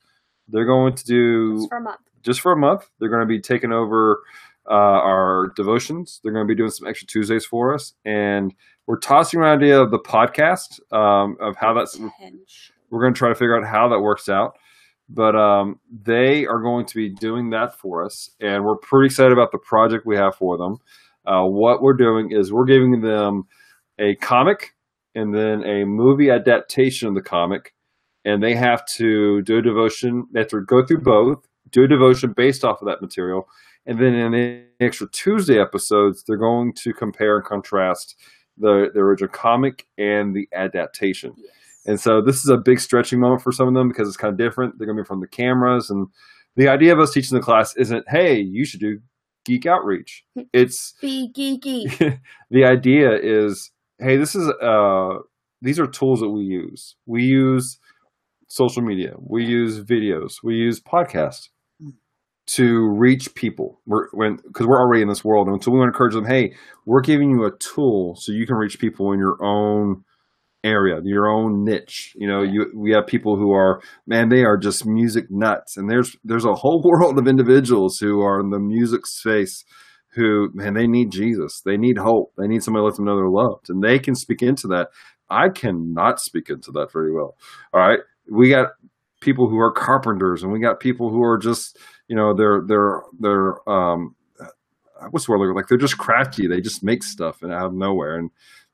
They're 0.51 0.65
going 0.65 0.95
to 0.95 1.05
do 1.05 1.57
Just 1.57 1.69
for 1.69 1.77
a 1.77 1.81
month. 1.81 1.99
just 2.23 2.41
for 2.41 2.51
a 2.51 2.57
month. 2.57 2.89
They're 2.99 3.09
going 3.09 3.21
to 3.21 3.25
be 3.27 3.39
taking 3.39 3.71
over 3.71 4.21
uh, 4.69 4.73
our 4.73 5.51
devotions. 5.55 6.19
They're 6.23 6.31
going 6.33 6.45
to 6.47 6.51
be 6.51 6.57
doing 6.57 6.69
some 6.71 6.87
extra 6.87 7.07
Tuesdays 7.07 7.45
for 7.45 7.73
us, 7.73 7.93
and 8.05 8.53
we're 8.87 8.99
tossing 8.99 9.39
around 9.39 9.59
the 9.59 9.65
idea 9.65 9.81
of 9.81 9.91
the 9.91 9.99
podcast 9.99 10.79
um, 10.93 11.37
of 11.39 11.55
how 11.55 11.73
that's. 11.73 11.99
We're 12.89 13.01
going 13.01 13.13
to 13.13 13.17
try 13.17 13.29
to 13.29 13.35
figure 13.35 13.55
out 13.55 13.67
how 13.67 13.87
that 13.89 13.99
works 13.99 14.29
out, 14.29 14.57
but 15.09 15.35
um, 15.35 15.79
they 15.91 16.45
are 16.47 16.59
going 16.59 16.85
to 16.87 16.95
be 16.95 17.09
doing 17.09 17.51
that 17.51 17.75
for 17.77 18.03
us, 18.03 18.31
and 18.39 18.63
we're 18.65 18.77
pretty 18.77 19.07
excited 19.07 19.31
about 19.31 19.51
the 19.51 19.59
project 19.59 20.05
we 20.07 20.15
have 20.17 20.35
for 20.35 20.57
them. 20.57 20.77
Uh, 21.25 21.43
what 21.43 21.81
we're 21.83 21.93
doing 21.93 22.31
is 22.31 22.51
we're 22.51 22.65
giving 22.65 23.01
them 23.01 23.43
a 23.99 24.15
comic 24.15 24.73
and 25.13 25.33
then 25.35 25.63
a 25.65 25.83
movie 25.85 26.31
adaptation 26.31 27.07
of 27.07 27.13
the 27.13 27.21
comic, 27.21 27.73
and 28.29 28.43
they 28.43 28.55
have 28.55 28.85
to 28.85 29.41
do 29.41 29.57
a 29.57 29.61
devotion. 29.61 30.27
They 30.31 30.41
have 30.41 30.49
to 30.49 30.61
go 30.61 30.85
through 30.85 31.01
both, 31.01 31.47
do 31.71 31.83
a 31.83 31.87
devotion 31.87 32.33
based 32.35 32.63
off 32.63 32.81
of 32.81 32.87
that 32.87 33.01
material, 33.01 33.47
and 33.85 33.99
then 33.99 34.13
in 34.13 34.31
the 34.31 34.63
extra 34.79 35.07
Tuesday 35.11 35.59
episodes, 35.59 36.23
they're 36.23 36.37
going 36.37 36.73
to 36.73 36.93
compare 36.93 37.37
and 37.37 37.45
contrast 37.45 38.15
the, 38.57 38.89
the 38.93 38.99
original 38.99 39.29
comic 39.29 39.87
and 39.97 40.35
the 40.35 40.47
adaptation. 40.53 41.33
And 41.85 41.99
so 41.99 42.21
this 42.21 42.37
is 42.37 42.49
a 42.49 42.57
big 42.57 42.79
stretching 42.79 43.19
moment 43.19 43.41
for 43.41 43.51
some 43.51 43.67
of 43.67 43.73
them 43.73 43.87
because 43.87 44.07
it's 44.07 44.17
kind 44.17 44.31
of 44.31 44.37
different. 44.37 44.77
They're 44.77 44.85
going 44.85 44.97
to 44.97 45.03
be 45.03 45.07
from 45.07 45.21
the 45.21 45.27
cameras, 45.27 45.89
and 45.89 46.07
the 46.55 46.67
idea 46.67 46.93
of 46.93 46.99
us 46.99 47.13
teaching 47.13 47.37
the 47.37 47.43
class 47.43 47.75
isn't, 47.77 48.05
"Hey, 48.09 48.39
you 48.39 48.65
should 48.65 48.79
do 48.79 48.99
geek 49.45 49.65
outreach." 49.65 50.23
It's 50.53 50.93
Be 51.01 51.31
geeky. 51.33 52.19
the 52.51 52.65
idea 52.65 53.17
is, 53.17 53.71
"Hey, 53.97 54.17
this 54.17 54.35
is 54.35 54.49
uh, 54.61 55.19
these 55.61 55.79
are 55.79 55.87
tools 55.87 56.19
that 56.19 56.29
we 56.29 56.43
use. 56.43 56.95
We 57.05 57.23
use 57.23 57.79
social 58.49 58.81
media, 58.81 59.13
we 59.17 59.45
use 59.45 59.79
videos, 59.79 60.43
we 60.43 60.55
use 60.55 60.81
podcasts 60.81 61.49
mm. 61.81 61.93
to 62.47 62.89
reach 62.97 63.33
people. 63.35 63.79
We're 63.85 64.09
when 64.11 64.37
because 64.45 64.67
we're 64.67 64.81
already 64.81 65.01
in 65.01 65.07
this 65.07 65.23
world, 65.23 65.47
and 65.47 65.63
so 65.63 65.71
we 65.71 65.77
want 65.77 65.93
to 65.93 65.95
encourage 65.95 66.13
them. 66.13 66.25
Hey, 66.25 66.53
we're 66.85 67.01
giving 67.01 67.29
you 67.29 67.45
a 67.45 67.57
tool 67.57 68.15
so 68.17 68.33
you 68.33 68.45
can 68.45 68.57
reach 68.57 68.79
people 68.79 69.13
in 69.13 69.19
your 69.19 69.37
own 69.41 70.03
area, 70.63 70.99
your 71.03 71.27
own 71.27 71.63
niche. 71.63 72.13
You 72.15 72.27
know, 72.27 72.43
you 72.43 72.71
we 72.75 72.91
have 72.91 73.07
people 73.07 73.37
who 73.37 73.53
are 73.53 73.81
man, 74.05 74.29
they 74.29 74.43
are 74.43 74.57
just 74.57 74.85
music 74.85 75.25
nuts, 75.29 75.77
and 75.77 75.89
there's 75.89 76.17
there's 76.23 76.45
a 76.45 76.53
whole 76.53 76.81
world 76.85 77.17
of 77.17 77.27
individuals 77.27 77.99
who 77.99 78.21
are 78.21 78.39
in 78.41 78.49
the 78.49 78.59
music 78.59 79.05
space 79.05 79.63
who 80.15 80.49
man 80.53 80.73
they 80.73 80.87
need 80.87 81.11
Jesus, 81.11 81.61
they 81.65 81.77
need 81.77 81.97
hope, 81.97 82.33
they 82.37 82.47
need 82.47 82.63
somebody 82.63 82.81
to 82.81 82.85
let 82.85 82.95
them 82.95 83.05
know 83.05 83.15
they're 83.15 83.29
loved, 83.29 83.69
and 83.69 83.83
they 83.83 83.99
can 83.99 84.15
speak 84.15 84.41
into 84.41 84.67
that. 84.67 84.87
I 85.29 85.49
cannot 85.49 86.19
speak 86.19 86.49
into 86.49 86.71
that 86.71 86.91
very 86.91 87.13
well. 87.13 87.35
All 87.73 87.81
right, 87.81 87.99
we 88.29 88.49
got 88.49 88.71
people 89.21 89.47
who 89.47 89.59
are 89.59 89.71
carpenters, 89.71 90.43
and 90.43 90.51
we 90.51 90.59
got 90.59 90.79
people 90.79 91.09
who 91.09 91.23
are 91.23 91.37
just 91.37 91.77
you 92.07 92.15
know 92.15 92.33
they're 92.33 92.61
they're 92.61 93.01
they're 93.19 93.69
um 93.69 94.15
what's 95.11 95.25
the 95.25 95.31
word 95.31 95.55
like 95.55 95.67
they're 95.67 95.77
just 95.77 95.97
crafty. 95.97 96.47
They 96.47 96.61
just 96.61 96.83
make 96.83 97.03
stuff 97.03 97.41
and 97.41 97.51
out 97.51 97.67
of 97.67 97.73
nowhere 97.73 98.17
and 98.17 98.31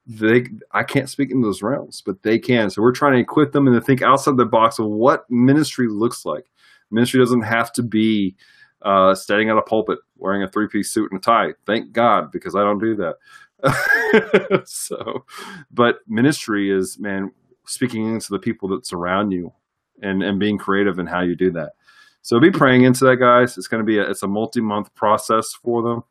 they 0.07 0.47
I 0.71 0.83
can't 0.83 1.09
speak 1.09 1.31
in 1.31 1.41
those 1.41 1.61
realms, 1.61 2.01
but 2.05 2.21
they 2.23 2.37
can. 2.37 2.69
So 2.69 2.81
we're 2.81 2.91
trying 2.91 3.13
to 3.13 3.19
equip 3.19 3.51
them 3.51 3.67
and 3.67 3.75
to 3.75 3.81
think 3.81 4.01
outside 4.01 4.37
the 4.37 4.45
box 4.45 4.79
of 4.79 4.87
what 4.87 5.29
ministry 5.29 5.87
looks 5.87 6.25
like. 6.25 6.45
Ministry 6.91 7.19
doesn't 7.19 7.41
have 7.41 7.73
to 7.73 7.83
be 7.83 8.35
uh, 8.83 9.15
standing 9.15 9.49
at 9.49 9.57
a 9.57 9.61
pulpit 9.61 9.99
wearing 10.17 10.43
a 10.43 10.47
three 10.47 10.67
piece 10.67 10.91
suit 10.91 11.11
and 11.11 11.19
a 11.19 11.23
tie. 11.23 11.53
Thank 11.65 11.91
God, 11.91 12.31
because 12.31 12.55
I 12.55 12.61
don't 12.61 12.79
do 12.79 12.95
that. 12.97 14.63
so, 14.65 15.25
but 15.71 15.99
ministry 16.07 16.69
is 16.71 16.99
man 16.99 17.31
speaking 17.67 18.07
into 18.13 18.29
the 18.29 18.39
people 18.39 18.69
that 18.69 18.85
surround 18.85 19.31
you 19.31 19.53
and 20.01 20.23
and 20.23 20.39
being 20.39 20.57
creative 20.57 20.99
in 20.99 21.07
how 21.07 21.21
you 21.21 21.35
do 21.35 21.51
that. 21.51 21.73
So 22.21 22.39
be 22.39 22.51
praying 22.51 22.83
into 22.83 23.05
that, 23.05 23.17
guys. 23.17 23.57
It's 23.57 23.67
going 23.67 23.81
to 23.81 23.85
be 23.85 23.99
a, 23.99 24.09
it's 24.09 24.23
a 24.23 24.27
multi 24.27 24.61
month 24.61 24.93
process 24.95 25.53
for 25.53 25.83
them, 25.83 26.03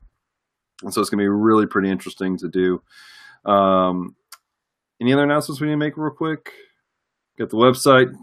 and 0.82 0.94
so 0.94 1.00
it's 1.00 1.10
going 1.10 1.18
to 1.18 1.24
be 1.24 1.28
really 1.28 1.66
pretty 1.66 1.90
interesting 1.90 2.36
to 2.38 2.48
do. 2.48 2.82
Um, 3.44 4.14
any 5.00 5.12
other 5.12 5.24
announcements 5.24 5.60
we 5.60 5.66
need 5.66 5.72
to 5.72 5.78
make 5.78 5.96
real 5.96 6.10
quick? 6.10 6.52
Got 7.36 7.50
the 7.50 7.56
website. 7.56 8.14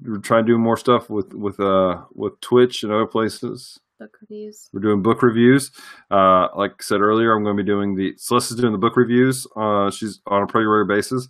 We're 0.00 0.18
trying 0.18 0.46
to 0.46 0.52
do 0.52 0.58
more 0.58 0.76
stuff 0.76 1.10
with 1.10 1.34
with 1.34 1.58
uh 1.58 2.02
with 2.14 2.40
Twitch 2.40 2.84
and 2.84 2.92
other 2.92 3.06
places. 3.06 3.80
Book 3.98 4.16
reviews. 4.20 4.70
We're 4.72 4.80
doing 4.80 5.02
book 5.02 5.22
reviews. 5.22 5.72
Uh, 6.12 6.46
like 6.54 6.70
I 6.70 6.82
said 6.82 7.00
earlier, 7.00 7.34
I'm 7.34 7.42
going 7.42 7.56
to 7.56 7.62
be 7.62 7.66
doing 7.66 7.96
the 7.96 8.14
Celeste 8.16 8.52
is 8.52 8.56
doing 8.56 8.72
the 8.72 8.78
book 8.78 8.96
reviews. 8.96 9.44
Uh, 9.56 9.90
she's 9.90 10.20
on 10.28 10.44
a 10.44 10.46
pretty 10.46 10.66
regular 10.66 10.84
basis. 10.84 11.28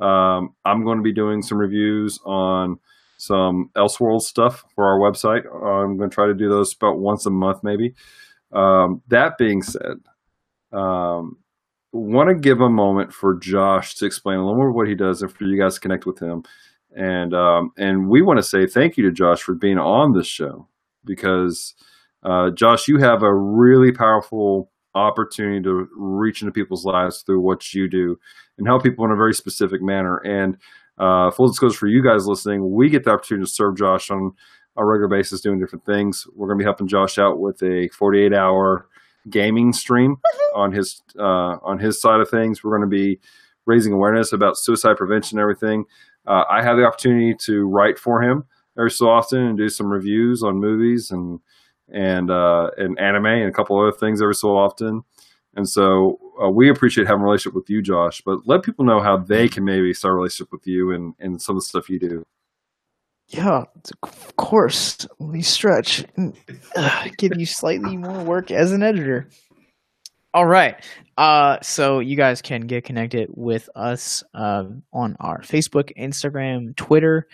Um, 0.00 0.54
I'm 0.64 0.84
going 0.84 0.98
to 0.98 1.02
be 1.02 1.12
doing 1.12 1.42
some 1.42 1.58
reviews 1.58 2.18
on 2.24 2.78
some 3.18 3.70
Elseworld 3.76 4.22
stuff 4.22 4.64
for 4.74 4.84
our 4.86 4.98
website. 4.98 5.44
I'm 5.46 5.96
going 5.96 6.10
to 6.10 6.14
try 6.14 6.26
to 6.26 6.34
do 6.34 6.48
those 6.48 6.74
about 6.74 6.98
once 6.98 7.26
a 7.26 7.30
month, 7.30 7.64
maybe. 7.64 7.94
Um, 8.52 9.02
that 9.08 9.36
being 9.38 9.62
said, 9.62 9.96
um, 10.72 11.36
want 11.92 12.28
to 12.28 12.34
give 12.34 12.60
a 12.60 12.70
moment 12.70 13.12
for 13.12 13.36
Josh 13.36 13.94
to 13.96 14.06
explain 14.06 14.38
a 14.38 14.42
little 14.42 14.56
more 14.56 14.72
what 14.72 14.88
he 14.88 14.94
does 14.94 15.22
and 15.22 15.32
for 15.32 15.44
you 15.44 15.58
guys 15.58 15.74
to 15.74 15.80
connect 15.80 16.06
with 16.06 16.18
him. 16.18 16.44
And 16.96 17.34
um, 17.34 17.72
and 17.76 18.08
we 18.08 18.22
want 18.22 18.38
to 18.38 18.42
say 18.42 18.66
thank 18.66 18.96
you 18.96 19.04
to 19.04 19.12
Josh 19.12 19.42
for 19.42 19.54
being 19.54 19.78
on 19.78 20.12
this 20.12 20.26
show 20.26 20.68
because 21.04 21.74
uh, 22.22 22.50
Josh, 22.50 22.88
you 22.88 22.98
have 22.98 23.22
a 23.22 23.34
really 23.34 23.92
powerful 23.92 24.70
opportunity 24.94 25.62
to 25.62 25.88
reach 25.96 26.42
into 26.42 26.52
people's 26.52 26.84
lives 26.84 27.22
through 27.22 27.40
what 27.40 27.72
you 27.74 27.88
do 27.88 28.16
and 28.56 28.66
help 28.66 28.82
people 28.82 29.04
in 29.04 29.10
a 29.10 29.16
very 29.16 29.34
specific 29.34 29.80
manner. 29.82 30.18
And 30.18 30.56
uh, 30.98 31.30
full 31.30 31.48
disclosure 31.48 31.78
for 31.78 31.86
you 31.86 32.02
guys 32.02 32.26
listening, 32.26 32.72
we 32.72 32.88
get 32.88 33.04
the 33.04 33.10
opportunity 33.10 33.46
to 33.46 33.52
serve 33.52 33.76
Josh 33.76 34.10
on 34.10 34.32
a 34.76 34.84
regular 34.84 35.08
basis 35.08 35.40
doing 35.40 35.58
different 35.58 35.84
things. 35.84 36.26
We're 36.34 36.48
going 36.48 36.58
to 36.58 36.62
be 36.62 36.66
helping 36.66 36.88
Josh 36.88 37.18
out 37.18 37.38
with 37.38 37.62
a 37.62 37.88
48 37.96 38.32
hour 38.34 38.88
gaming 39.28 39.72
stream 39.72 40.16
on 40.54 40.72
his 40.72 41.02
uh, 41.18 41.56
on 41.62 41.78
his 41.78 42.00
side 42.00 42.20
of 42.20 42.30
things. 42.30 42.62
We're 42.62 42.76
going 42.76 42.88
to 42.88 42.96
be 42.96 43.20
raising 43.66 43.92
awareness 43.92 44.32
about 44.32 44.56
suicide 44.56 44.96
prevention 44.96 45.38
and 45.38 45.42
everything. 45.42 45.84
Uh, 46.26 46.44
I 46.50 46.62
have 46.62 46.76
the 46.76 46.84
opportunity 46.84 47.34
to 47.46 47.66
write 47.66 47.98
for 47.98 48.22
him 48.22 48.44
every 48.78 48.90
so 48.90 49.08
often 49.08 49.40
and 49.40 49.58
do 49.58 49.68
some 49.68 49.88
reviews 49.88 50.42
on 50.42 50.60
movies 50.60 51.10
and 51.10 51.40
and 51.92 52.30
uh, 52.30 52.70
and 52.76 52.98
anime 52.98 53.26
and 53.26 53.48
a 53.48 53.52
couple 53.52 53.80
other 53.80 53.92
things 53.92 54.22
every 54.22 54.34
so 54.34 54.56
often. 54.56 55.02
And 55.54 55.68
so 55.68 56.18
uh, 56.42 56.48
we 56.48 56.68
appreciate 56.68 57.06
having 57.06 57.22
a 57.22 57.24
relationship 57.24 57.54
with 57.54 57.68
you, 57.68 57.82
Josh. 57.82 58.22
But 58.24 58.46
let 58.46 58.62
people 58.62 58.84
know 58.84 59.00
how 59.00 59.16
they 59.16 59.48
can 59.48 59.64
maybe 59.64 59.92
start 59.94 60.12
a 60.12 60.16
relationship 60.16 60.52
with 60.52 60.66
you 60.66 60.92
and 60.92 61.14
and 61.18 61.40
some 61.40 61.56
of 61.56 61.62
the 61.62 61.66
stuff 61.66 61.88
you 61.88 61.98
do. 61.98 62.24
Yeah, 63.28 63.64
of 64.02 64.36
course. 64.36 65.06
We 65.18 65.42
stretch 65.42 66.04
and 66.16 66.34
uh, 66.76 67.08
give 67.18 67.32
you 67.36 67.44
slightly 67.44 67.96
more 67.96 68.22
work 68.24 68.50
as 68.50 68.72
an 68.72 68.82
editor. 68.82 69.28
All 70.32 70.46
right. 70.46 70.82
Uh, 71.18 71.58
so 71.62 71.98
you 71.98 72.16
guys 72.16 72.40
can 72.40 72.62
get 72.62 72.84
connected 72.84 73.28
with 73.34 73.68
us 73.74 74.22
uh, 74.34 74.64
on 74.92 75.16
our 75.20 75.40
Facebook, 75.40 75.90
Instagram, 75.98 76.76
Twitter, 76.76 77.26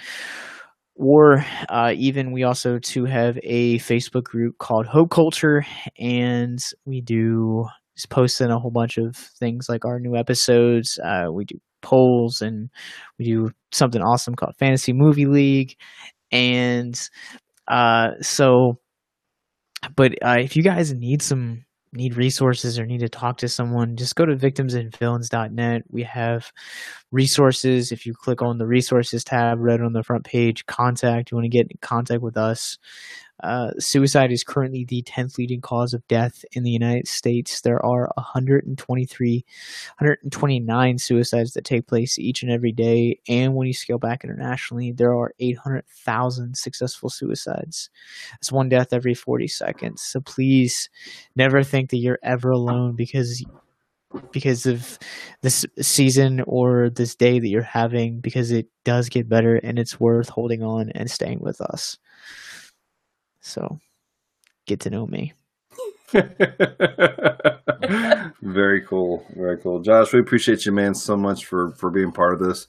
or 0.96 1.44
uh, 1.68 1.92
even 1.96 2.32
we 2.32 2.44
also 2.44 2.78
to 2.78 3.04
have 3.04 3.38
a 3.42 3.78
Facebook 3.78 4.24
group 4.24 4.58
called 4.58 4.86
Hope 4.86 5.10
Culture, 5.10 5.64
and 5.98 6.58
we 6.84 7.00
do 7.00 7.66
just 7.96 8.10
post 8.10 8.40
in 8.40 8.50
a 8.50 8.58
whole 8.58 8.70
bunch 8.70 8.98
of 8.98 9.16
things 9.16 9.68
like 9.68 9.84
our 9.84 10.00
new 10.00 10.16
episodes. 10.16 10.98
Uh, 11.04 11.26
we 11.32 11.44
do 11.44 11.58
polls 11.82 12.42
and 12.42 12.70
we 13.18 13.24
do 13.26 13.50
something 13.72 14.02
awesome 14.02 14.34
called 14.34 14.56
Fantasy 14.58 14.92
Movie 14.92 15.26
League. 15.26 15.76
And 16.32 16.98
uh, 17.68 18.12
so, 18.20 18.78
but 19.94 20.12
uh, 20.24 20.38
if 20.40 20.56
you 20.56 20.62
guys 20.62 20.92
need 20.92 21.22
some 21.22 21.64
need 21.94 22.16
resources 22.16 22.78
or 22.78 22.86
need 22.86 23.00
to 23.00 23.08
talk 23.08 23.38
to 23.38 23.48
someone, 23.48 23.96
just 23.96 24.16
go 24.16 24.26
to 24.26 24.36
victimsandvillains.net. 24.36 25.82
We 25.90 26.02
have 26.02 26.52
resources. 27.12 27.92
If 27.92 28.04
you 28.06 28.14
click 28.14 28.42
on 28.42 28.58
the 28.58 28.66
resources 28.66 29.24
tab 29.24 29.58
right 29.60 29.80
on 29.80 29.92
the 29.92 30.02
front 30.02 30.24
page, 30.24 30.66
contact, 30.66 31.30
you 31.30 31.36
want 31.36 31.44
to 31.44 31.48
get 31.48 31.70
in 31.70 31.78
contact 31.80 32.22
with 32.22 32.36
us. 32.36 32.78
Uh, 33.42 33.70
suicide 33.78 34.30
is 34.30 34.44
currently 34.44 34.84
the 34.84 35.02
10th 35.02 35.38
leading 35.38 35.60
cause 35.60 35.92
of 35.92 36.06
death 36.06 36.44
in 36.52 36.62
the 36.62 36.70
United 36.70 37.08
States. 37.08 37.60
There 37.60 37.84
are 37.84 38.10
123, 38.16 39.44
129 39.98 40.98
suicides 40.98 41.52
that 41.52 41.64
take 41.64 41.86
place 41.86 42.18
each 42.18 42.42
and 42.42 42.52
every 42.52 42.72
day. 42.72 43.18
And 43.28 43.54
when 43.54 43.66
you 43.66 43.74
scale 43.74 43.98
back 43.98 44.24
internationally, 44.24 44.92
there 44.92 45.14
are 45.14 45.32
800,000 45.40 46.56
successful 46.56 47.10
suicides. 47.10 47.90
It's 48.36 48.52
one 48.52 48.68
death 48.68 48.92
every 48.92 49.14
40 49.14 49.48
seconds. 49.48 50.02
So 50.02 50.20
please 50.20 50.88
never 51.34 51.62
think 51.62 51.90
that 51.90 51.98
you're 51.98 52.20
ever 52.22 52.50
alone 52.50 52.94
because 52.94 53.44
because 54.30 54.66
of 54.66 54.98
this 55.42 55.66
season 55.80 56.40
or 56.46 56.90
this 56.90 57.14
day 57.14 57.38
that 57.40 57.48
you're 57.48 57.62
having 57.62 58.20
because 58.20 58.50
it 58.50 58.68
does 58.84 59.08
get 59.08 59.28
better 59.28 59.56
and 59.56 59.78
it's 59.78 59.98
worth 59.98 60.28
holding 60.28 60.62
on 60.62 60.90
and 60.94 61.10
staying 61.10 61.40
with 61.40 61.60
us. 61.60 61.98
So 63.44 63.78
get 64.66 64.80
to 64.80 64.90
know 64.90 65.06
me. 65.06 65.34
very 68.42 68.80
cool, 68.82 69.26
very 69.36 69.58
cool, 69.58 69.80
Josh. 69.80 70.12
We 70.12 70.20
appreciate 70.20 70.64
you, 70.64 70.72
man, 70.72 70.94
so 70.94 71.16
much 71.16 71.44
for 71.44 71.72
for 71.72 71.90
being 71.90 72.10
part 72.10 72.32
of 72.32 72.40
this, 72.40 72.68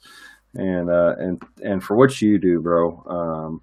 and 0.53 0.89
uh, 0.89 1.15
and 1.17 1.41
and 1.63 1.83
for 1.83 1.95
what 1.95 2.21
you 2.21 2.37
do, 2.37 2.59
bro. 2.59 3.03
Um, 3.07 3.61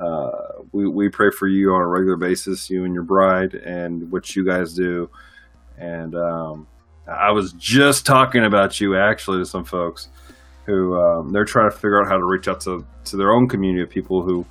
uh, 0.00 0.62
we 0.72 0.88
we 0.88 1.08
pray 1.08 1.30
for 1.30 1.46
you 1.46 1.72
on 1.72 1.82
a 1.82 1.86
regular 1.86 2.16
basis, 2.16 2.68
you 2.68 2.84
and 2.84 2.94
your 2.94 3.04
bride, 3.04 3.54
and 3.54 4.10
what 4.10 4.34
you 4.34 4.44
guys 4.44 4.74
do. 4.74 5.08
And 5.78 6.16
um, 6.16 6.66
I 7.06 7.30
was 7.30 7.52
just 7.52 8.06
talking 8.06 8.44
about 8.44 8.80
you 8.80 8.96
actually 8.96 9.38
to 9.38 9.46
some 9.46 9.64
folks 9.64 10.08
who 10.66 11.00
um, 11.00 11.30
they're 11.30 11.44
trying 11.44 11.70
to 11.70 11.76
figure 11.76 12.00
out 12.00 12.08
how 12.08 12.16
to 12.16 12.24
reach 12.24 12.48
out 12.48 12.60
to 12.62 12.84
to 13.04 13.16
their 13.16 13.30
own 13.32 13.48
community 13.48 13.82
of 13.82 13.90
people 13.90 14.22
who 14.22 14.44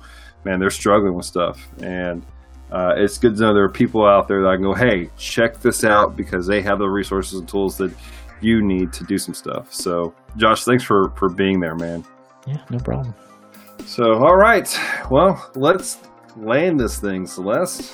man, 0.44 0.60
they're 0.60 0.70
struggling 0.70 1.14
with 1.14 1.26
stuff. 1.26 1.68
And 1.82 2.24
uh, 2.70 2.94
it's 2.96 3.18
good 3.18 3.36
to 3.36 3.42
know 3.42 3.54
there 3.54 3.64
are 3.64 3.68
people 3.68 4.06
out 4.06 4.28
there 4.28 4.42
that 4.42 4.48
I 4.48 4.54
can 4.56 4.62
go, 4.62 4.74
hey, 4.74 5.10
check 5.16 5.60
this 5.60 5.84
out 5.84 6.16
because 6.16 6.46
they 6.46 6.62
have 6.62 6.78
the 6.78 6.88
resources 6.88 7.40
and 7.40 7.48
tools 7.48 7.76
that 7.78 7.92
you 8.40 8.62
need 8.62 8.92
to 8.94 9.04
do 9.04 9.18
some 9.18 9.34
stuff. 9.34 9.72
So, 9.72 10.14
Josh, 10.36 10.64
thanks 10.64 10.84
for 10.84 11.10
for 11.10 11.28
being 11.28 11.60
there, 11.60 11.74
man. 11.74 12.04
Yeah, 12.46 12.62
no 12.70 12.78
problem. 12.78 13.14
So, 13.86 14.14
all 14.14 14.36
right, 14.36 14.78
well, 15.10 15.50
let's 15.54 15.98
land 16.36 16.78
this 16.78 16.98
thing, 16.98 17.26
Celeste. 17.26 17.92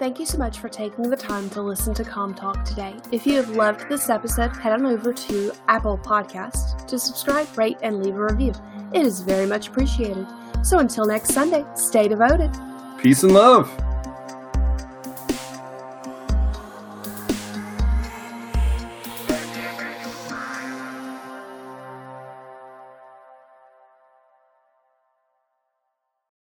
Thank 0.00 0.18
you 0.18 0.24
so 0.24 0.38
much 0.38 0.60
for 0.60 0.70
taking 0.70 1.10
the 1.10 1.16
time 1.16 1.50
to 1.50 1.60
listen 1.60 1.92
to 1.92 2.04
Com 2.04 2.32
Talk 2.32 2.64
today. 2.64 2.94
If 3.12 3.26
you 3.26 3.34
have 3.34 3.50
loved 3.50 3.86
this 3.90 4.08
episode, 4.08 4.56
head 4.56 4.72
on 4.72 4.86
over 4.86 5.12
to 5.12 5.52
Apple 5.68 5.98
Podcasts 5.98 6.86
to 6.86 6.98
subscribe, 6.98 7.46
rate, 7.58 7.76
and 7.82 8.02
leave 8.02 8.16
a 8.16 8.24
review. 8.24 8.54
It 8.94 9.04
is 9.04 9.20
very 9.20 9.44
much 9.44 9.68
appreciated. 9.68 10.26
So 10.62 10.78
until 10.78 11.04
next 11.04 11.34
Sunday, 11.34 11.66
stay 11.74 12.08
devoted. 12.08 12.50
Peace 12.96 13.24
and 13.24 13.34
love. 13.34 13.70